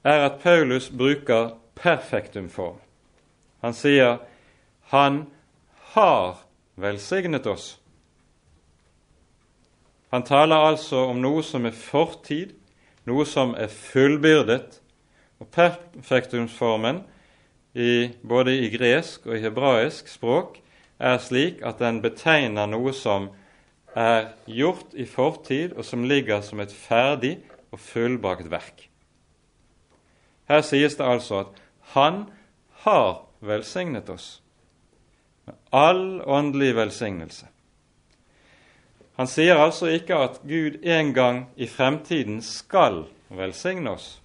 er 0.07 0.25
at 0.25 0.39
Paulus 0.43 0.89
bruker 0.89 1.49
perfektumform. 1.75 2.79
Han 3.61 3.73
sier 3.73 4.17
'Han 4.81 5.25
har 5.73 6.37
velsignet 6.75 7.45
oss'. 7.45 7.77
Han 10.11 10.23
taler 10.23 10.55
altså 10.55 10.95
om 10.95 11.21
noe 11.21 11.43
som 11.43 11.65
er 11.65 11.75
fortid, 11.75 12.53
noe 13.05 13.25
som 13.25 13.55
er 13.57 13.67
fullbyrdet. 13.67 14.79
Og 15.39 15.47
perfektumsformen 15.47 17.03
i, 17.75 18.09
både 18.27 18.55
i 18.57 18.69
gresk 18.77 19.27
og 19.27 19.35
i 19.35 19.43
hebraisk 19.43 20.07
språk 20.07 20.61
er 20.99 21.17
slik 21.17 21.61
at 21.61 21.79
den 21.79 22.01
betegner 22.01 22.65
noe 22.65 22.93
som 22.93 23.29
er 23.95 24.31
gjort 24.47 24.93
i 24.93 25.05
fortid, 25.05 25.73
og 25.73 25.85
som 25.85 26.03
ligger 26.03 26.41
som 26.41 26.59
et 26.59 26.73
ferdig 26.73 27.37
og 27.71 27.79
fullbrakt 27.79 28.49
verk. 28.51 28.87
Her 30.47 30.61
sies 30.63 30.95
det 30.97 31.05
altså 31.05 31.39
at 31.39 31.61
Han 31.93 32.25
har 32.83 33.23
velsignet 33.39 34.09
oss 34.09 34.41
med 35.45 35.55
all 35.69 36.21
åndelig 36.21 36.75
velsignelse. 36.75 37.47
Han 39.17 39.27
sier 39.27 39.57
altså 39.57 39.89
ikke 39.89 40.17
at 40.21 40.41
Gud 40.45 40.77
en 40.83 41.13
gang 41.13 41.45
i 41.55 41.67
fremtiden 41.67 42.41
skal 42.45 43.05
velsigne 43.33 43.95
oss, 43.95 44.21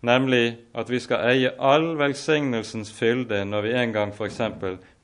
nemlig 0.00 0.56
at 0.74 0.90
vi 0.90 0.98
skal 1.00 1.28
eie 1.30 1.52
all 1.60 1.92
velsignelsens 2.00 2.90
fylde 2.92 3.44
når 3.44 3.66
vi 3.68 3.74
en 3.76 3.92
gang 3.92 4.14
f.eks. 4.16 4.40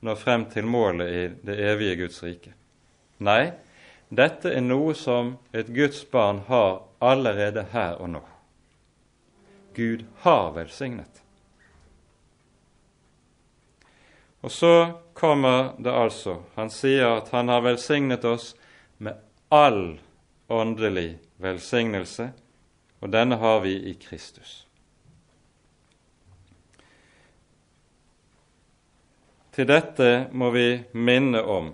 når 0.01 0.15
frem 0.15 0.45
til 0.51 0.65
målet 0.65 1.13
i 1.13 1.23
det 1.47 1.59
evige 1.71 1.95
Guds 2.03 2.23
rike. 2.23 2.51
Nei, 3.19 3.51
dette 4.09 4.51
er 4.51 4.61
noe 4.65 4.95
som 4.95 5.37
et 5.53 5.71
Guds 5.73 6.03
barn 6.05 6.43
har 6.47 6.81
allerede 7.01 7.65
her 7.71 7.95
og 8.01 8.09
nå. 8.09 8.23
Gud 9.77 10.05
har 10.25 10.51
velsignet. 10.55 11.21
Og 14.41 14.51
så 14.51 14.73
kommer 15.13 15.73
det 15.77 15.93
altså 15.93 16.39
Han 16.55 16.69
sier 16.73 17.17
at 17.19 17.29
han 17.33 17.49
har 17.49 17.61
velsignet 17.65 18.25
oss 18.25 18.55
med 18.97 19.17
all 19.53 19.99
åndelig 20.49 21.17
velsignelse, 21.37 22.31
og 23.01 23.11
denne 23.13 23.37
har 23.37 23.59
vi 23.61 23.75
i 23.91 23.93
Kristus. 24.01 24.63
Til 29.53 29.67
dette 29.69 30.27
må 30.31 30.51
vi 30.53 30.67
minne 30.93 31.41
om 31.41 31.71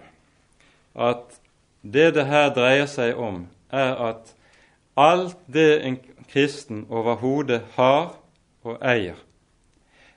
at 0.95 1.39
det 1.83 2.13
det 2.15 2.25
her 2.29 2.51
dreier 2.55 2.87
seg 2.87 3.17
om, 3.19 3.43
er 3.71 3.95
at 4.11 4.35
alt 4.95 5.39
det 5.51 5.83
kristen 6.33 6.87
overhodet 6.89 7.61
har 7.75 8.15
og 8.63 8.79
eier, 8.81 9.19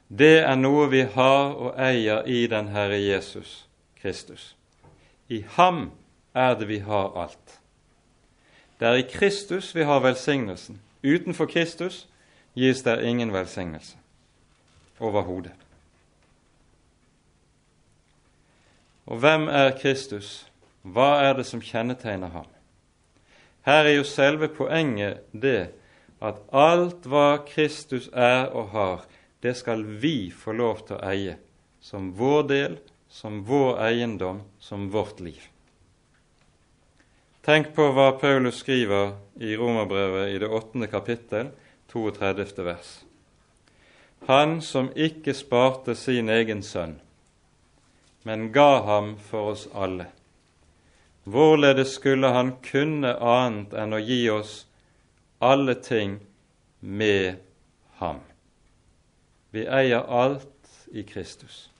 det 0.08 0.38
er 0.46 0.54
noe 0.56 0.86
vi 0.88 1.02
har 1.02 1.54
og 1.58 1.74
eier 1.82 2.24
i 2.30 2.46
den 2.46 2.70
Herre 2.70 2.98
Jesus 3.02 3.66
Kristus. 4.00 4.54
I 5.28 5.42
ham 5.58 5.90
er 6.34 6.54
det 6.54 6.68
vi 6.68 6.78
har 6.78 7.12
alt. 7.18 7.58
Det 8.80 8.88
er 8.88 9.00
i 9.00 9.08
Kristus 9.10 9.74
vi 9.74 9.82
har 9.82 10.00
velsignelsen. 10.00 10.80
Utenfor 11.02 11.46
Kristus 11.46 12.06
gis 12.54 12.82
der 12.82 13.00
ingen 13.00 13.32
velsignelse 13.32 13.96
overhodet. 15.00 15.52
Og 19.06 19.18
hvem 19.18 19.48
er 19.48 19.78
Kristus? 19.78 20.46
Hva 20.82 21.20
er 21.26 21.32
det 21.32 21.46
som 21.46 21.60
kjennetegner 21.60 22.28
ham? 22.28 22.46
Her 23.66 23.84
er 23.84 23.96
jo 23.96 24.04
selve 24.04 24.48
poenget 24.48 25.20
det 25.32 25.72
at 26.20 26.40
alt 26.52 27.06
hva 27.06 27.42
Kristus 27.48 28.08
er 28.12 28.48
og 28.52 28.72
har, 28.72 29.04
det 29.42 29.54
skal 29.58 29.84
vi 29.84 30.30
få 30.32 30.56
lov 30.56 30.86
til 30.86 30.96
å 30.96 31.04
eie 31.10 31.36
som 31.80 32.10
vår 32.18 32.46
del, 32.50 32.78
som 33.08 33.44
vår 33.46 33.78
eiendom, 33.86 34.40
som 34.58 34.88
vårt 34.90 35.20
liv. 35.20 35.42
Tenk 37.46 37.70
på 37.76 37.92
hva 37.94 38.10
Paulus 38.18 38.58
skriver 38.64 39.12
i 39.38 39.54
Romerbrevet 39.54 40.32
i 40.34 40.40
det 40.42 40.48
åttende 40.50 40.88
kapittel, 40.90 41.52
32. 41.92 42.64
vers. 42.66 42.88
Han 44.26 44.58
som 44.62 44.90
ikke 44.98 45.34
sparte 45.36 45.94
sin 45.94 46.28
egen 46.28 46.64
sønn, 46.66 46.96
men 48.26 48.50
ga 48.52 48.82
ham 48.82 49.14
for 49.22 49.52
oss 49.52 49.68
alle. 49.70 50.08
Hvorledes 51.22 51.94
skulle 51.94 52.32
han 52.34 52.56
kunne 52.66 53.14
annet 53.14 53.78
enn 53.78 53.94
å 53.94 54.02
gi 54.02 54.24
oss 54.34 54.65
alle 55.38 55.74
ting 55.74 56.18
med 56.80 57.36
ham? 58.00 58.20
Vi 59.50 59.66
eier 59.66 60.04
alt 60.08 60.88
i 60.92 61.02
Kristus. 61.02 61.70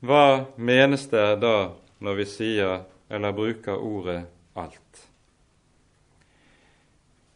Hva 0.00 0.46
menes 0.56 1.08
det 1.10 1.40
da 1.42 1.56
når 1.98 2.20
vi 2.20 2.26
sier 2.30 2.84
eller 3.10 3.32
bruker 3.32 3.80
ordet 3.82 4.20
alt. 4.54 5.08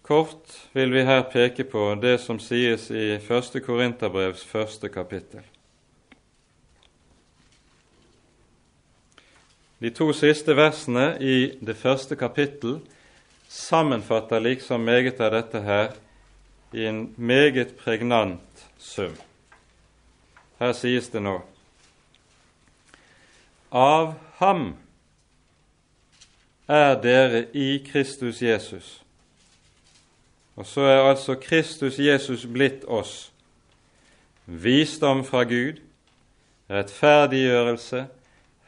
Kort 0.02 0.68
vil 0.72 0.92
vi 0.92 1.04
her 1.06 1.22
peke 1.32 1.64
på 1.64 1.94
det 2.02 2.18
som 2.20 2.38
sies 2.42 2.90
i 2.90 3.16
1. 3.16 3.58
Korinterbrevs 3.64 4.44
første 4.44 4.90
kapittel. 4.92 5.42
De 9.82 9.90
to 9.90 10.12
siste 10.14 10.54
versene 10.54 11.16
i 11.18 11.36
det 11.58 11.74
første 11.78 12.16
kapittel 12.18 12.80
sammenfatter 13.52 14.40
liksom 14.40 14.84
meget 14.84 15.20
av 15.20 15.34
dette 15.34 15.60
her 15.60 15.90
i 16.72 16.86
en 16.88 17.14
meget 17.16 17.76
pregnant 17.76 18.64
sum. 18.78 19.12
Her 20.58 20.72
sies 20.72 21.10
det 21.12 21.20
nå 21.20 21.34
Av 23.72 24.14
ham 24.40 24.72
er 26.68 26.96
dere 27.02 27.44
i 27.52 27.76
Kristus 27.84 28.40
Jesus. 28.42 29.02
Og 30.56 30.66
så 30.66 30.88
er 30.88 31.08
altså 31.10 31.34
Kristus 31.34 31.98
Jesus 31.98 32.46
blitt 32.46 32.84
oss. 32.84 33.32
Visdom 34.46 35.24
fra 35.24 35.44
Gud, 35.44 35.80
rettferdiggjørelse, 36.70 38.06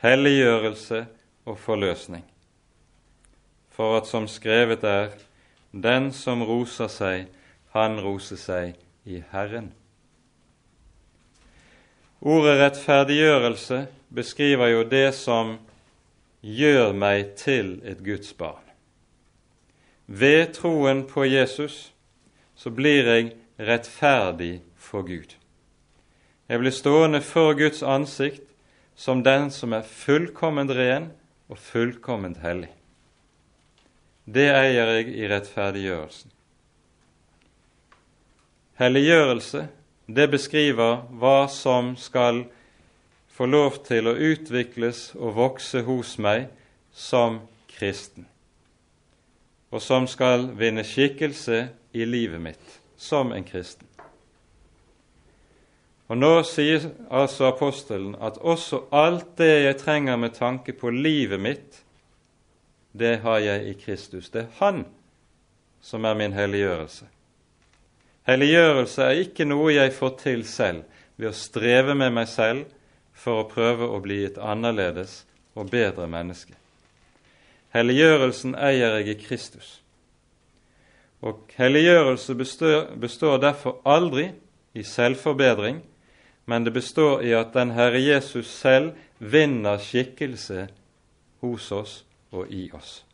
helliggjørelse 0.04 1.06
og 1.44 1.58
forløsning. 1.58 2.24
For 3.74 3.98
at 3.98 4.06
som 4.06 4.28
skrevet 4.30 4.84
er, 4.86 5.10
den 5.74 6.12
som 6.14 6.44
roser 6.46 6.88
seg, 6.88 7.26
han 7.74 7.98
roser 8.00 8.38
seg 8.38 8.76
i 9.10 9.22
Herren. 9.32 9.72
Ordet 12.24 12.60
rettferdiggjørelse 12.60 13.86
beskriver 14.14 14.70
jo 14.70 14.84
det 14.88 15.08
som 15.18 15.56
gjør 16.40 16.94
meg 16.96 17.34
til 17.40 17.80
et 17.84 18.04
Guds 18.04 18.30
barn. 18.38 18.62
Ved 20.06 20.54
troen 20.54 21.02
på 21.08 21.24
Jesus 21.24 21.90
så 22.54 22.70
blir 22.70 23.10
jeg 23.10 23.32
rettferdig 23.58 24.62
for 24.76 25.02
Gud. 25.02 25.34
Jeg 26.48 26.60
blir 26.60 26.70
stående 26.70 27.20
for 27.24 27.56
Guds 27.58 27.82
ansikt 27.82 28.46
som 28.94 29.24
den 29.24 29.50
som 29.50 29.72
er 29.72 29.82
fullkomment 29.82 30.70
ren 30.70 31.10
og 31.48 31.58
fullkomment 31.58 32.38
hellig. 32.44 32.70
Det 34.24 34.46
eier 34.48 34.90
jeg 34.96 35.10
i 35.20 35.28
rettferdiggjørelsen. 35.28 36.30
Helliggjørelse, 38.80 39.66
det 40.06 40.28
beskriver 40.32 41.04
hva 41.20 41.44
som 41.52 41.92
skal 42.00 42.46
få 43.34 43.46
lov 43.50 43.82
til 43.84 44.08
å 44.08 44.16
utvikles 44.16 45.10
og 45.18 45.36
vokse 45.36 45.84
hos 45.84 46.16
meg 46.16 46.48
som 46.90 47.42
kristen, 47.74 48.24
og 49.70 49.82
som 49.82 50.08
skal 50.08 50.48
vinne 50.56 50.86
skikkelse 50.86 51.66
i 51.92 52.06
livet 52.08 52.40
mitt 52.40 52.80
som 52.96 53.32
en 53.36 53.44
kristen. 53.44 53.86
Og 56.08 56.18
Nå 56.20 56.32
sier 56.48 56.84
altså 57.10 57.48
apostelen 57.48 58.16
at 58.22 58.36
også 58.40 58.86
alt 58.92 59.36
det 59.38 59.52
jeg 59.64 59.80
trenger 59.80 60.16
med 60.20 60.36
tanke 60.36 60.72
på 60.76 60.92
livet 60.92 61.40
mitt, 61.40 61.83
det 62.94 63.16
har 63.24 63.38
jeg 63.38 63.68
i 63.68 63.72
Kristus. 63.74 64.30
Det 64.30 64.40
er 64.40 64.52
Han 64.58 64.84
som 65.82 66.04
er 66.04 66.14
min 66.14 66.32
helliggjørelse. 66.32 67.04
Helliggjørelse 68.24 69.02
er 69.02 69.22
ikke 69.26 69.44
noe 69.44 69.74
jeg 69.74 69.92
får 69.92 70.12
til 70.22 70.44
selv 70.48 70.84
ved 71.16 71.28
å 71.28 71.36
streve 71.36 71.96
med 71.98 72.14
meg 72.14 72.28
selv 72.30 72.70
for 73.12 73.42
å 73.42 73.48
prøve 73.50 73.88
å 73.90 73.98
bli 74.02 74.22
et 74.24 74.38
annerledes 74.38 75.24
og 75.58 75.68
bedre 75.74 76.06
menneske. 76.08 76.54
Helliggjørelsen 77.74 78.54
eier 78.54 79.00
jeg 79.00 79.10
i 79.10 79.18
Kristus. 79.26 79.74
Og 81.20 81.42
helliggjørelse 81.58 82.38
består, 82.38 82.88
består 83.00 83.42
derfor 83.42 83.80
aldri 83.84 84.30
i 84.74 84.86
selvforbedring, 84.86 85.82
men 86.46 86.64
det 86.64 86.72
består 86.72 87.22
i 87.26 87.34
at 87.34 87.52
den 87.54 87.74
Herre 87.74 88.00
Jesus 88.00 88.46
selv 88.46 88.94
vinner 89.18 89.82
skikkelse 89.82 90.68
hos 91.42 91.70
oss 91.72 92.04
og 92.34 92.50
i 92.52 92.66
oss. 92.74 93.04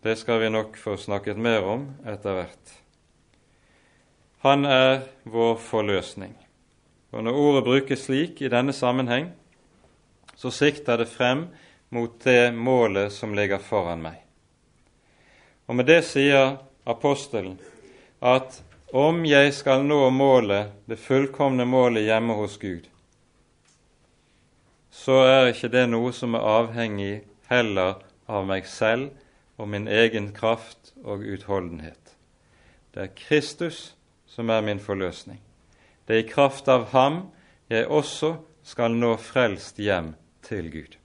Det 0.00 0.16
skal 0.16 0.40
vi 0.40 0.48
nok 0.50 0.78
få 0.80 0.96
snakket 0.96 1.36
mer 1.36 1.66
om 1.68 1.84
etter 2.08 2.38
hvert. 2.38 2.76
Han 4.40 4.64
er 4.64 5.02
vår 5.28 5.58
forløsning. 5.60 6.32
Og 7.12 7.24
Når 7.24 7.36
ordet 7.36 7.64
brukes 7.64 8.06
slik 8.06 8.40
i 8.40 8.48
denne 8.48 8.72
sammenheng, 8.72 9.28
så 10.36 10.50
sikter 10.50 11.02
det 11.02 11.10
frem 11.12 11.48
mot 11.92 12.14
det 12.24 12.54
målet 12.54 13.12
som 13.12 13.34
ligger 13.36 13.60
foran 13.60 14.00
meg. 14.00 14.16
Og 15.68 15.76
Med 15.76 15.86
det 15.86 16.00
sier 16.08 16.56
apostelen 16.88 17.58
at 18.20 18.62
om 18.92 19.20
jeg 19.26 19.52
skal 19.54 19.84
nå 19.86 20.08
målet, 20.10 20.72
det 20.88 20.98
fullkomne 20.98 21.62
målet 21.68 22.08
hjemme 22.08 22.34
hos 22.34 22.56
Gud, 22.58 22.88
så 24.90 25.22
er 25.24 25.50
ikke 25.50 25.70
det 25.72 25.86
noe 25.90 26.12
som 26.12 26.34
er 26.34 26.46
avhengig 26.46 27.14
heller 27.50 28.00
av 28.30 28.46
meg 28.46 28.66
selv 28.68 29.10
og 29.60 29.68
min 29.70 29.88
egen 29.88 30.30
kraft 30.34 30.92
og 31.04 31.22
utholdenhet. 31.22 32.16
Det 32.94 33.02
er 33.06 33.16
Kristus 33.16 33.94
som 34.26 34.50
er 34.50 34.64
min 34.66 34.80
forløsning. 34.82 35.40
Det 36.06 36.16
er 36.16 36.24
i 36.24 36.30
kraft 36.30 36.68
av 36.68 36.90
ham 36.94 37.22
jeg 37.70 37.86
også 37.86 38.34
skal 38.66 38.96
nå 38.98 39.14
frelst 39.22 39.78
hjem 39.78 40.14
til 40.46 40.70
Gud. 40.72 40.96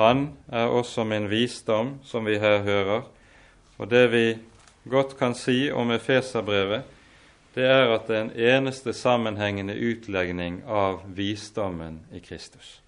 Han 0.00 0.30
er 0.48 0.72
også 0.72 1.04
min 1.04 1.28
visdom, 1.28 1.98
som 2.04 2.24
vi 2.24 2.38
her 2.40 2.62
hører, 2.64 3.02
og 3.76 3.90
det 3.90 4.06
vi 4.12 4.24
godt 4.88 5.18
kan 5.18 5.34
si 5.36 5.68
om 5.72 5.90
Efeserbrevet, 5.92 6.86
det 7.54 7.66
er 7.66 7.90
at 7.94 8.06
det 8.06 8.16
er 8.16 8.22
en 8.22 8.36
eneste 8.36 8.92
sammenhengende 8.94 9.74
utlegning 9.74 10.60
av 10.66 11.02
visdommen 11.16 12.00
i 12.14 12.20
Kristus. 12.22 12.80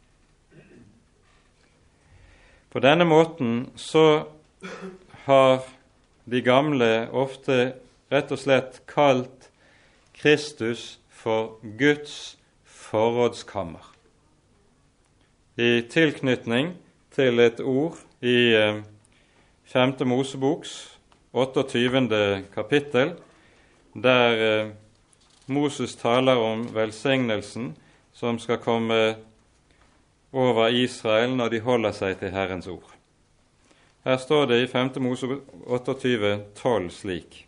På 2.73 2.81
denne 2.81 3.05
måten 3.05 3.71
så 3.77 4.25
har 5.25 5.65
de 6.25 6.41
gamle 6.43 7.09
ofte 7.13 7.75
rett 8.13 8.31
og 8.33 8.41
slett 8.41 8.79
kalt 8.89 9.51
Kristus 10.17 10.99
for 11.11 11.59
Guds 11.79 12.39
forrådskammer. 12.65 13.83
I 15.61 15.83
tilknytning 15.91 16.73
til 17.13 17.43
et 17.45 17.61
ord 17.61 17.99
i 18.25 18.55
5. 19.69 19.95
Eh, 20.01 20.07
Moseboks 20.09 20.73
28. 21.33 22.45
kapittel, 22.55 23.15
der 23.93 24.43
eh, 24.47 24.71
Moses 25.47 25.97
taler 25.97 26.37
om 26.37 26.67
velsignelsen 26.75 27.75
som 28.13 28.39
skal 28.39 28.61
komme 28.63 29.17
over 30.33 30.69
Israel 30.69 31.37
når 31.37 31.49
de 31.49 31.61
holder 31.61 31.97
seg 31.97 32.19
til 32.21 32.33
Herrens 32.33 32.69
ord. 32.71 32.89
Her 34.05 34.17
står 34.19 34.47
det 34.51 34.63
i 34.63 34.67
5. 34.67 34.91
Mose 35.05 35.29
28, 35.67 36.33
12 36.59 36.91
slik. 36.91 37.47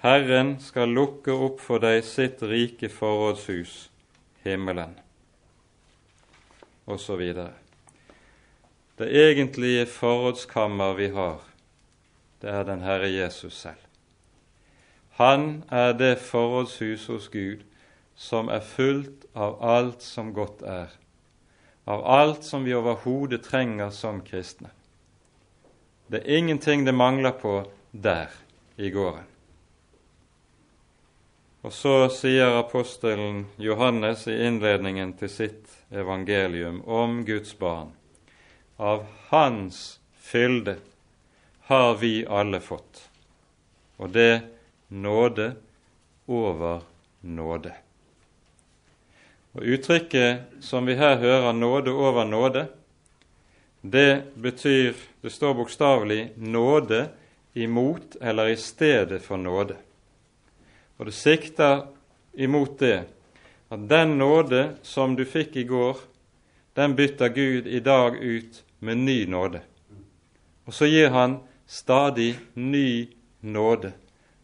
Herren 0.00 0.56
skal 0.60 0.92
lukke 0.96 1.32
opp 1.32 1.60
for 1.60 1.80
deg 1.80 2.02
sitt 2.04 2.42
rike 2.42 2.88
forrådshus, 2.92 3.90
himmelen, 4.44 4.94
osv. 6.88 7.20
Det 9.00 9.08
egentlige 9.08 9.86
forrådskammer 9.86 10.96
vi 10.96 11.10
har, 11.12 11.44
det 12.40 12.48
er 12.48 12.64
den 12.64 12.84
Herre 12.84 13.12
Jesus 13.12 13.60
selv. 13.60 13.89
Han 15.20 15.64
er 15.68 15.92
det 15.92 16.14
forrådshus 16.24 17.06
hos 17.12 17.28
Gud 17.28 17.64
som 18.16 18.48
er 18.48 18.62
fullt 18.64 19.26
av 19.36 19.58
alt 19.60 20.00
som 20.00 20.30
godt 20.32 20.62
er, 20.64 20.92
av 21.84 22.04
alt 22.08 22.44
som 22.44 22.64
vi 22.64 22.72
overhodet 22.72 23.42
trenger 23.44 23.90
som 23.92 24.22
kristne. 24.24 24.70
Det 26.08 26.22
er 26.22 26.38
ingenting 26.40 26.86
det 26.86 26.94
mangler 26.96 27.36
på 27.36 27.52
der 27.92 28.32
i 28.80 28.88
gården. 28.90 29.26
Og 31.68 31.74
så 31.76 32.08
sier 32.08 32.56
apostelen 32.56 33.42
Johannes 33.60 34.24
i 34.24 34.38
innledningen 34.46 35.12
til 35.20 35.28
sitt 35.28 35.74
evangelium 35.92 36.80
om 36.88 37.18
Guds 37.28 37.52
barn 37.58 37.92
av 38.80 39.04
Hans 39.28 40.00
fylde 40.16 40.78
har 41.68 41.92
vi 42.00 42.24
alle 42.24 42.62
fått, 42.64 43.04
og 44.00 44.16
det 44.16 44.59
nåde 44.90 45.52
over 46.26 46.80
nåde. 47.20 47.72
Og 49.52 49.62
Uttrykket 49.62 50.60
som 50.60 50.86
vi 50.86 50.94
her 50.94 51.16
hører, 51.18 51.52
nåde 51.52 51.90
over 51.90 52.24
nåde, 52.24 52.66
det 53.82 54.22
betyr 54.34 54.94
Det 55.22 55.30
står 55.30 55.54
bokstavelig 55.54 56.32
'nåde 56.36 57.08
imot' 57.54 58.16
eller 58.20 58.48
'i 58.48 58.56
stedet 58.56 59.22
for 59.22 59.36
nåde'. 59.36 59.76
Og 60.98 61.06
det 61.06 61.14
sikter 61.14 61.86
imot 62.32 62.78
det 62.78 63.04
at 63.70 63.88
den 63.88 64.18
nåde 64.18 64.76
som 64.82 65.16
du 65.16 65.24
fikk 65.24 65.56
i 65.56 65.64
går, 65.64 65.96
den 66.76 66.96
bytter 66.96 67.28
Gud 67.28 67.66
i 67.66 67.80
dag 67.80 68.16
ut 68.16 68.64
med 68.78 68.96
ny 68.96 69.26
nåde. 69.26 69.60
Og 70.64 70.74
så 70.74 70.84
gir 70.84 71.08
Han 71.08 71.38
stadig 71.66 72.38
ny 72.54 73.08
nåde 73.40 73.92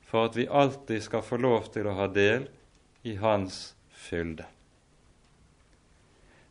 for 0.06 0.28
at 0.28 0.36
vi 0.36 0.48
alltid 0.48 1.02
skal 1.02 1.22
få 1.22 1.38
lov 1.42 1.70
til 1.74 1.88
å 1.88 1.96
ha 1.98 2.06
del 2.10 2.46
i 3.02 3.16
Hans 3.20 3.74
fylde. 3.90 4.46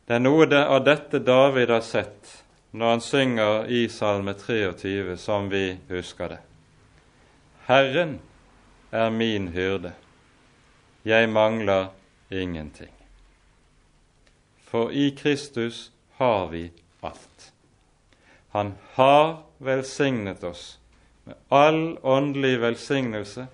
Det 0.06 0.14
er 0.14 0.22
noe 0.22 0.46
av 0.62 0.84
dette 0.86 1.18
David 1.18 1.72
har 1.72 1.82
sett 1.82 2.34
når 2.76 2.92
han 2.92 3.00
synger 3.02 3.70
i 3.72 3.86
Salme 3.88 4.36
23, 4.38 5.16
som 5.16 5.48
vi 5.50 5.78
husker 5.88 6.36
det. 6.36 6.38
Herren 7.66 8.18
er 8.92 9.10
min 9.10 9.48
hyrde, 9.54 9.94
jeg 11.02 11.30
mangler 11.32 11.88
ingenting. 12.30 12.92
For 14.68 14.92
i 14.92 15.10
Kristus 15.16 15.90
har 16.20 16.48
vi 16.52 16.68
alt. 17.00 17.52
Han 18.52 18.74
har 18.94 19.42
velsignet 19.58 20.44
oss 20.44 20.76
med 21.26 21.34
all 21.50 21.98
åndelig 22.02 22.60
velsignelse 22.60 23.46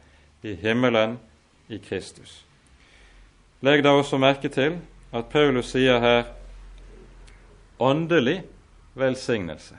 i 0.42 0.54
himmelen 0.54 1.18
i 1.68 1.78
Kristus. 1.78 2.44
Legg 3.60 3.84
da 3.84 3.94
også 3.96 4.18
merke 4.18 4.48
til 4.52 4.78
at 5.12 5.28
Paulus 5.30 5.70
sier 5.72 6.00
her 6.02 6.24
åndelig 7.80 8.42
velsignelse. 8.94 9.76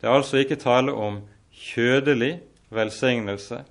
Det 0.00 0.08
er 0.08 0.14
altså 0.14 0.40
ikke 0.40 0.60
tale 0.60 0.92
om 0.92 1.20
kjødelig 1.52 2.40
velsignelse 2.70 3.64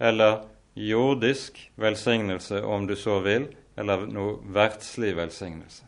eller 0.00 0.42
jordisk 0.74 1.70
velsignelse, 1.76 2.64
om 2.64 2.86
du 2.86 2.96
så 2.96 3.20
vil, 3.20 3.46
eller 3.76 4.06
noe 4.06 4.38
verdslig 4.54 5.16
velsignelse. 5.16 5.84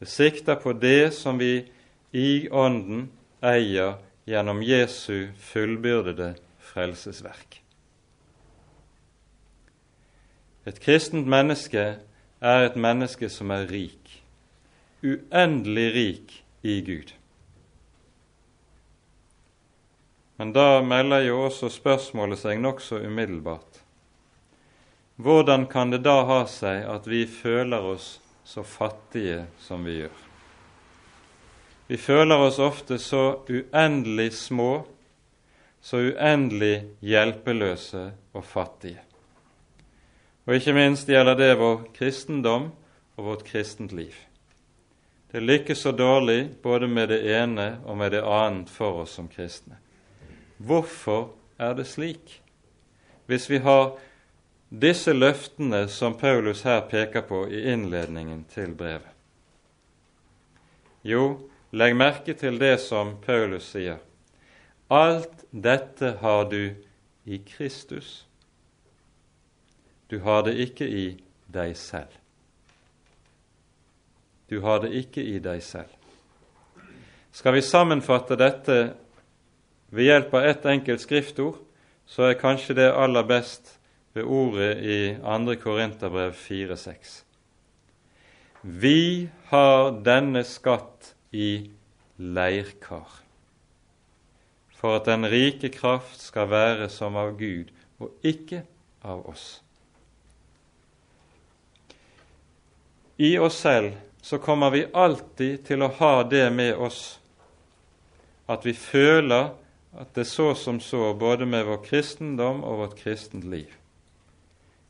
Det 0.00 0.08
sikter 0.08 0.54
på 0.54 0.72
det 0.72 1.12
som 1.14 1.38
vi 1.38 1.64
i 2.12 2.48
Ånden 2.50 3.10
eier 3.42 3.98
gjennom 4.30 4.62
Jesu 4.62 5.32
fullbyrdede 5.42 6.34
frelsesverk. 6.70 7.60
Et 10.68 10.78
kristent 10.78 11.26
menneske 11.26 11.84
er 12.40 12.66
et 12.66 12.76
menneske 12.78 13.30
som 13.32 13.50
er 13.50 13.66
rik, 13.70 14.20
uendelig 15.02 15.88
rik 15.96 16.36
i 16.62 16.78
Gud. 16.86 17.14
Men 20.38 20.54
da 20.56 20.80
melder 20.80 21.26
jo 21.26 21.42
også 21.48 21.68
spørsmålet 21.72 22.40
seg 22.40 22.62
nokså 22.62 23.02
umiddelbart. 23.02 23.82
Hvordan 25.20 25.66
kan 25.68 25.90
det 25.92 26.04
da 26.06 26.22
ha 26.24 26.40
seg 26.48 26.86
at 26.88 27.08
vi 27.10 27.26
føler 27.28 27.92
oss 27.92 28.14
så 28.48 28.64
fattige 28.64 29.42
som 29.60 29.84
vi 29.84 29.98
gjør? 29.98 30.29
Vi 31.90 31.96
føler 31.98 32.38
oss 32.38 32.60
ofte 32.62 33.00
så 33.02 33.40
uendelig 33.50 34.28
små, 34.38 34.84
så 35.82 35.98
uendelig 35.98 36.84
hjelpeløse 37.02 38.04
og 38.30 38.44
fattige. 38.46 39.00
Og 40.46 40.54
ikke 40.54 40.76
minst 40.76 41.10
gjelder 41.10 41.34
det 41.34 41.48
vår 41.58 41.82
kristendom 41.96 42.68
og 43.16 43.26
vårt 43.26 43.42
kristent 43.48 43.90
liv. 43.90 44.14
Det 45.34 45.42
lykkes 45.42 45.82
så 45.82 45.90
dårlig 45.90 46.62
både 46.62 46.86
med 46.86 47.10
det 47.10 47.24
ene 47.26 47.80
og 47.82 47.98
med 47.98 48.14
det 48.14 48.22
annet 48.22 48.70
for 48.70 49.02
oss 49.02 49.18
som 49.18 49.26
kristne. 49.26 49.82
Hvorfor 50.62 51.32
er 51.58 51.74
det 51.74 51.90
slik? 51.90 52.38
Hvis 53.26 53.50
vi 53.50 53.58
har 53.66 53.96
disse 54.70 55.10
løftene 55.10 55.88
som 55.90 56.14
Paulus 56.14 56.62
her 56.62 56.84
peker 56.86 57.26
på 57.26 57.48
i 57.50 57.66
innledningen 57.72 58.46
til 58.54 58.78
brevet. 58.78 59.10
Jo, 61.02 61.49
legg 61.72 61.96
merke 61.96 62.34
til 62.34 62.58
det 62.58 62.78
som 62.82 63.16
Paulus 63.22 63.70
sier. 63.74 64.00
Alt 64.90 65.44
dette 65.50 66.16
har 66.20 66.48
du 66.50 66.74
i 67.24 67.38
Kristus. 67.46 68.24
Du 70.10 70.18
har 70.24 70.42
det 70.42 70.56
ikke 70.58 70.88
i 70.88 71.06
deg 71.46 71.76
selv. 71.78 72.10
Du 74.50 74.58
har 74.60 74.82
det 74.82 74.90
ikke 74.98 75.22
i 75.22 75.38
deg 75.38 75.62
selv. 75.62 75.92
Skal 77.30 77.54
vi 77.54 77.62
sammenfatte 77.62 78.34
dette 78.34 78.78
ved 79.94 80.08
hjelp 80.08 80.34
av 80.34 80.48
ett 80.48 80.66
enkelt 80.66 81.02
skriftord, 81.02 81.60
så 82.06 82.26
er 82.26 82.40
kanskje 82.40 82.74
det 82.80 82.88
aller 82.90 83.22
best 83.26 83.76
ved 84.18 84.26
ordet 84.26 84.72
i 84.82 84.98
2. 85.22 85.54
Korinterbrev 85.62 86.34
4,6. 86.34 87.20
Vi 88.62 89.28
har 89.52 89.92
denne 90.04 90.42
skatt 90.44 91.14
i 91.30 91.70
leirkar, 92.16 93.08
for 94.76 94.98
at 94.98 95.08
den 95.08 95.28
rike 95.30 95.70
kraft 95.72 96.20
skal 96.20 96.50
være 96.50 96.88
som 96.92 97.16
av 97.20 97.36
Gud 97.38 97.72
og 98.00 98.26
ikke 98.26 98.64
av 99.04 99.26
oss. 99.30 99.60
I 103.20 103.36
oss 103.38 103.58
selv 103.60 103.96
så 104.22 104.38
kommer 104.38 104.70
vi 104.72 104.86
alltid 104.92 105.64
til 105.68 105.82
å 105.84 105.92
ha 106.00 106.22
det 106.24 106.46
med 106.52 106.76
oss 106.76 107.18
at 108.50 108.64
vi 108.66 108.72
føler 108.76 109.52
at 109.96 110.14
det 110.14 110.24
er 110.24 110.30
så 110.30 110.52
som 110.54 110.80
så 110.80 111.12
både 111.18 111.46
med 111.46 111.66
vår 111.68 111.82
kristendom 111.84 112.62
og 112.64 112.80
vårt 112.84 112.96
kristent 113.00 113.44
liv. 113.44 113.70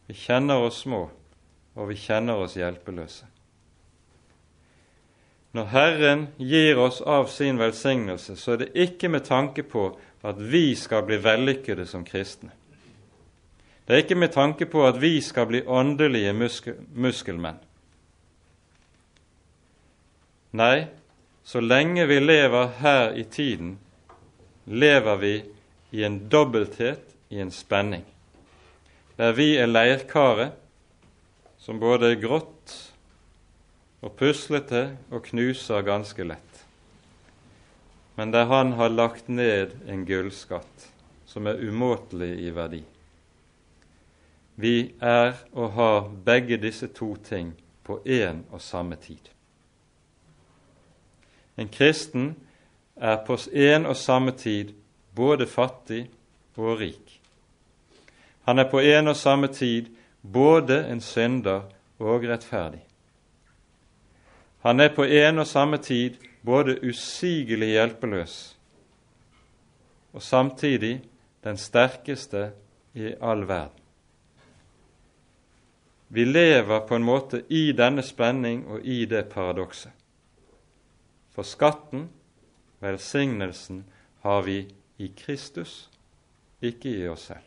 Vi 0.07 0.16
kjenner 0.18 0.62
oss 0.66 0.82
små, 0.84 1.05
og 1.74 1.91
vi 1.91 1.97
kjenner 1.99 2.43
oss 2.43 2.57
hjelpeløse. 2.59 3.30
Når 5.53 5.64
Herren 5.72 6.26
gir 6.38 6.78
oss 6.78 7.01
av 7.01 7.26
sin 7.26 7.59
velsignelse, 7.59 8.36
så 8.38 8.55
er 8.55 8.62
det 8.62 8.70
ikke 8.78 9.09
med 9.11 9.24
tanke 9.26 9.64
på 9.66 9.88
at 10.22 10.38
vi 10.38 10.74
skal 10.78 11.03
bli 11.09 11.18
vellykkede 11.18 11.86
som 11.90 12.05
kristne. 12.07 12.53
Det 13.86 13.96
er 13.96 14.05
ikke 14.05 14.20
med 14.20 14.30
tanke 14.30 14.68
på 14.70 14.84
at 14.86 15.01
vi 15.03 15.16
skal 15.20 15.48
bli 15.51 15.64
åndelige 15.66 16.32
muskel 16.36 16.76
muskelmenn. 16.94 17.59
Nei, 20.55 20.86
så 21.42 21.62
lenge 21.62 22.07
vi 22.07 22.20
lever 22.20 22.70
her 22.78 23.16
i 23.18 23.24
tiden, 23.24 23.78
lever 24.66 25.16
vi 25.18 25.34
i 25.90 26.05
en 26.07 26.20
dobbelthet, 26.30 27.03
i 27.30 27.38
en 27.38 27.51
spenning, 27.51 28.05
der 29.18 29.34
vi 29.34 29.53
er 29.59 29.70
leirkaret, 29.70 30.55
som 31.59 31.78
både 31.78 32.12
er 32.12 32.22
grått 32.22 32.89
og 34.01 34.16
puslete 34.16 34.96
og 35.11 35.24
knuser 35.28 35.82
ganske 35.84 36.24
lett, 36.24 36.64
men 38.16 38.32
der 38.32 38.44
Han 38.44 38.72
har 38.72 38.88
lagt 38.88 39.28
ned 39.28 39.76
en 39.88 40.07
gullskatt 40.07 40.88
som 41.26 41.46
er 41.46 41.61
umåtelig 41.62 42.40
i 42.46 42.51
verdi. 42.51 42.82
Vi 44.57 44.94
er 45.01 45.36
og 45.53 45.72
har 45.72 46.09
begge 46.24 46.57
disse 46.57 46.86
to 46.86 47.16
ting 47.16 47.55
på 47.84 48.01
én 48.07 48.42
og 48.53 48.61
samme 48.61 48.96
tid. 48.96 49.30
En 51.57 51.68
kristen 51.68 52.36
er 52.96 53.16
på 53.26 53.38
en 53.53 53.86
og 53.86 53.96
samme 53.96 54.32
tid 54.32 54.74
både 55.14 55.46
fattig 55.46 56.11
og 56.61 56.78
rik. 56.80 57.20
Han 58.44 58.59
er 58.59 58.70
på 58.70 58.80
en 58.80 59.09
og 59.09 59.16
samme 59.16 59.48
tid 59.48 59.86
både 60.22 60.86
en 60.88 61.01
synder 61.01 61.62
og 61.98 62.24
rettferdig. 62.24 62.89
Han 64.61 64.80
er 64.80 64.94
på 64.94 65.04
en 65.04 65.38
og 65.38 65.46
samme 65.46 65.78
tid 65.78 66.16
både 66.44 66.78
usigelig 66.84 67.68
hjelpeløs 67.74 68.56
og 70.12 70.22
samtidig 70.22 71.00
den 71.44 71.56
sterkeste 71.56 72.50
i 72.94 73.14
all 73.20 73.46
verden. 73.48 73.76
Vi 76.08 76.24
lever 76.24 76.80
på 76.86 76.94
en 76.94 77.06
måte 77.06 77.44
i 77.48 77.70
denne 77.72 78.02
spenning 78.02 78.64
og 78.66 78.82
i 78.82 79.04
det 79.06 79.28
paradokset. 79.30 79.92
For 81.30 81.46
skatten, 81.46 82.08
velsignelsen, 82.82 83.84
har 84.20 84.42
vi 84.42 84.64
i 84.98 85.12
Kristus, 85.16 85.88
ikke 86.61 86.90
i 86.90 87.06
oss 87.08 87.28
selv. 87.30 87.46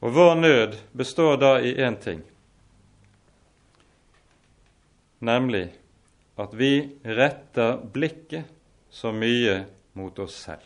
Og 0.00 0.14
vår 0.14 0.34
nød 0.34 0.78
består 0.96 1.36
da 1.36 1.58
i 1.60 1.74
én 1.76 2.00
ting, 2.00 2.24
nemlig 5.20 5.68
at 6.40 6.54
vi 6.56 6.88
retter 7.04 7.78
blikket 7.92 8.48
så 8.90 9.12
mye 9.12 9.64
mot 9.92 10.18
oss 10.18 10.36
selv. 10.46 10.64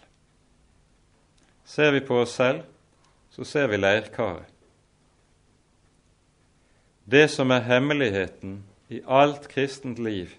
Ser 1.65 1.93
vi 1.93 2.01
på 2.01 2.21
oss 2.23 2.35
selv, 2.39 2.63
så 3.31 3.45
ser 3.45 3.69
vi 3.69 3.81
leirkaret. 3.81 4.51
Det 7.05 7.27
som 7.29 7.51
er 7.53 7.67
hemmeligheten 7.67 8.63
i 8.89 9.03
alt 9.05 9.49
kristent 9.49 9.99
liv, 9.99 10.31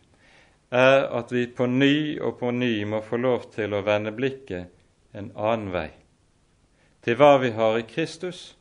er 0.72 1.06
at 1.14 1.32
vi 1.32 1.46
på 1.48 1.68
ny 1.70 2.18
og 2.20 2.40
på 2.40 2.52
ny 2.52 2.86
må 2.90 3.04
få 3.06 3.20
lov 3.22 3.50
til 3.54 3.76
å 3.76 3.84
vende 3.86 4.14
blikket 4.16 4.72
en 5.16 5.30
annen 5.36 5.70
vei, 5.74 5.90
til 7.06 7.20
hva 7.20 7.36
vi 7.44 7.52
har 7.54 7.78
i 7.78 7.86
Kristus, 7.88 8.56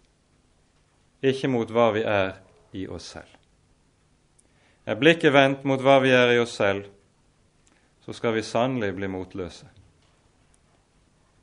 ikke 1.25 1.49
mot 1.49 1.71
hva 1.73 1.89
vi 1.97 2.05
er 2.05 2.37
i 2.77 2.85
oss 2.89 3.15
selv. 3.17 3.44
Er 4.85 4.99
blikket 5.01 5.33
vendt 5.33 5.65
mot 5.65 5.81
hva 5.81 5.99
vi 6.05 6.13
er 6.13 6.35
i 6.35 6.41
oss 6.43 6.57
selv, 6.59 6.89
så 8.05 8.13
skal 8.13 8.35
vi 8.37 8.43
sannelig 8.45 8.93
bli 8.99 9.09
motløse. 9.09 9.67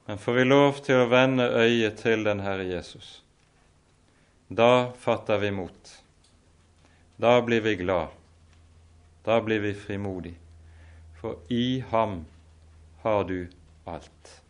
Men 0.06 0.22
får 0.22 0.34
vi 0.38 0.46
lov 0.46 0.82
til 0.86 1.02
å 1.02 1.10
vende 1.10 1.48
øyet 1.50 2.02
til 2.04 2.26
den 2.28 2.44
Herre 2.46 2.68
Jesus, 2.70 3.22
da 4.52 4.92
fatter 5.00 5.40
vi 5.42 5.52
mot. 5.56 5.96
Da 7.22 7.38
blir 7.42 7.62
vi 7.62 7.76
glad. 7.80 8.08
Da 9.24 9.40
blir 9.42 9.60
vi 9.60 9.74
frimodig. 9.74 10.34
For 11.22 11.38
i 11.48 11.84
ham 11.90 12.26
har 13.02 13.24
du 13.24 13.48
alt. 13.86 14.42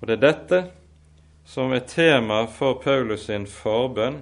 Og 0.00 0.06
det 0.06 0.18
er 0.18 0.24
dette 0.24 0.60
som 1.48 1.72
er 1.72 1.86
tema 1.88 2.44
for 2.46 2.78
Paulus 2.82 3.26
sin 3.26 3.46
forbønn 3.48 4.20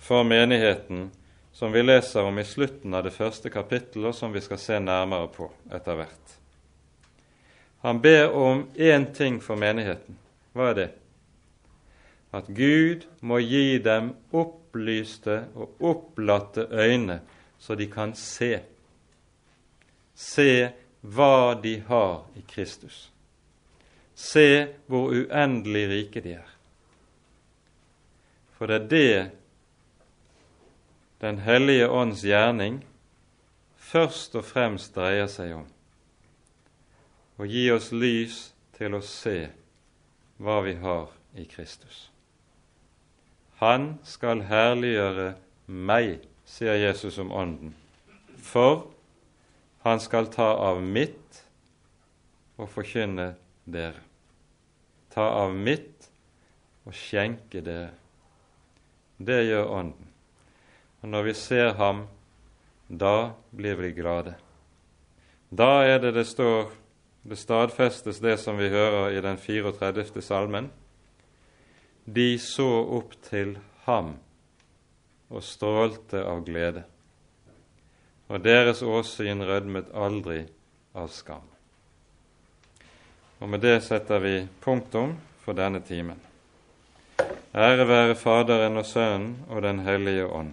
for 0.00 0.24
menigheten, 0.24 1.10
som 1.52 1.72
vi 1.72 1.82
leser 1.82 2.22
om 2.22 2.38
i 2.38 2.44
slutten 2.44 2.94
av 2.94 3.04
det 3.04 3.12
første 3.14 3.50
kapittelet, 3.50 4.08
og 4.08 4.14
som 4.16 4.32
vi 4.32 4.40
skal 4.40 4.58
se 4.58 4.78
nærmere 4.80 5.28
på 5.32 5.50
etter 5.72 5.98
hvert. 5.98 6.36
Han 7.82 8.00
ber 8.00 8.32
om 8.32 8.66
én 8.74 9.08
ting 9.14 9.40
for 9.42 9.58
menigheten. 9.58 10.16
Hva 10.54 10.70
er 10.70 10.76
det? 10.78 10.90
At 12.32 12.48
Gud 12.48 13.04
må 13.20 13.40
gi 13.42 13.78
dem 13.82 14.12
opplyste 14.32 15.42
og 15.54 15.82
opplatte 15.84 16.68
øyne, 16.70 17.20
så 17.58 17.74
de 17.74 17.88
kan 17.90 18.14
se. 18.16 18.62
Se 20.14 20.70
hva 21.02 21.58
de 21.62 21.74
har 21.88 22.22
i 22.38 22.44
Kristus. 22.48 23.10
Se 24.14 24.68
hvor 24.86 25.10
uendelig 25.10 25.88
rike 25.90 26.22
de 26.24 26.36
er. 26.38 26.50
For 28.56 28.70
det 28.70 28.78
er 28.78 28.88
det 28.88 29.41
Den 31.22 31.38
hellige 31.38 31.86
ånds 31.88 32.24
gjerning 32.26 32.80
først 33.78 34.34
og 34.34 34.42
fremst 34.42 34.96
dreier 34.96 35.28
seg 35.30 35.52
om. 35.54 35.68
Å 37.38 37.46
gi 37.46 37.68
oss 37.70 37.92
lys 37.94 38.38
til 38.74 38.96
å 38.98 39.02
se 39.06 39.36
hva 40.42 40.58
vi 40.66 40.74
har 40.82 41.12
i 41.38 41.46
Kristus. 41.46 42.08
Han 43.62 44.00
skal 44.02 44.42
herliggjøre 44.50 45.28
meg, 45.70 46.26
sier 46.42 46.80
Jesus 46.82 47.20
om 47.22 47.30
Ånden, 47.30 47.76
for 48.42 48.88
han 49.86 50.02
skal 50.02 50.26
ta 50.26 50.50
av 50.58 50.82
mitt 50.82 51.44
og 52.58 52.66
forkynne 52.74 53.36
dere. 53.70 54.02
Ta 55.14 55.30
av 55.44 55.54
mitt 55.54 56.10
og 56.82 56.96
skjenke 56.98 57.62
dere. 57.62 57.92
Det 59.22 59.44
gjør 59.46 59.70
Ånden. 59.78 60.11
Og 61.02 61.08
når 61.10 61.22
vi 61.22 61.34
ser 61.34 61.74
ham, 61.74 62.06
da 62.88 63.32
blir 63.50 63.74
vi 63.80 63.90
glade. 63.92 64.34
Da 65.50 65.82
er 65.84 65.98
det 65.98 66.14
det 66.14 66.24
står, 66.30 66.70
det 67.22 67.36
stadfestes 67.36 68.20
det 68.22 68.38
som 68.40 68.56
vi 68.56 68.70
hører 68.72 69.10
i 69.12 69.20
den 69.20 69.36
34. 69.36 70.22
salmen. 70.22 70.70
De 72.04 72.38
så 72.38 72.68
opp 72.98 73.14
til 73.26 73.58
ham 73.84 74.14
og 75.32 75.42
strålte 75.44 76.22
av 76.28 76.42
glede, 76.44 76.82
og 78.28 78.42
deres 78.44 78.82
åsyn 78.82 79.44
rødmet 79.46 79.92
aldri 79.94 80.42
av 80.94 81.08
skam. 81.12 81.46
Og 83.40 83.48
med 83.48 83.62
det 83.64 83.78
setter 83.82 84.20
vi 84.22 84.34
punktum 84.62 85.16
for 85.42 85.56
denne 85.58 85.80
timen. 85.82 86.20
Ære 87.54 87.86
være 87.88 88.14
Faderen 88.16 88.76
og 88.80 88.86
Sønnen 88.86 89.34
og 89.48 89.62
Den 89.62 89.80
hellige 89.84 90.26
ånd, 90.26 90.52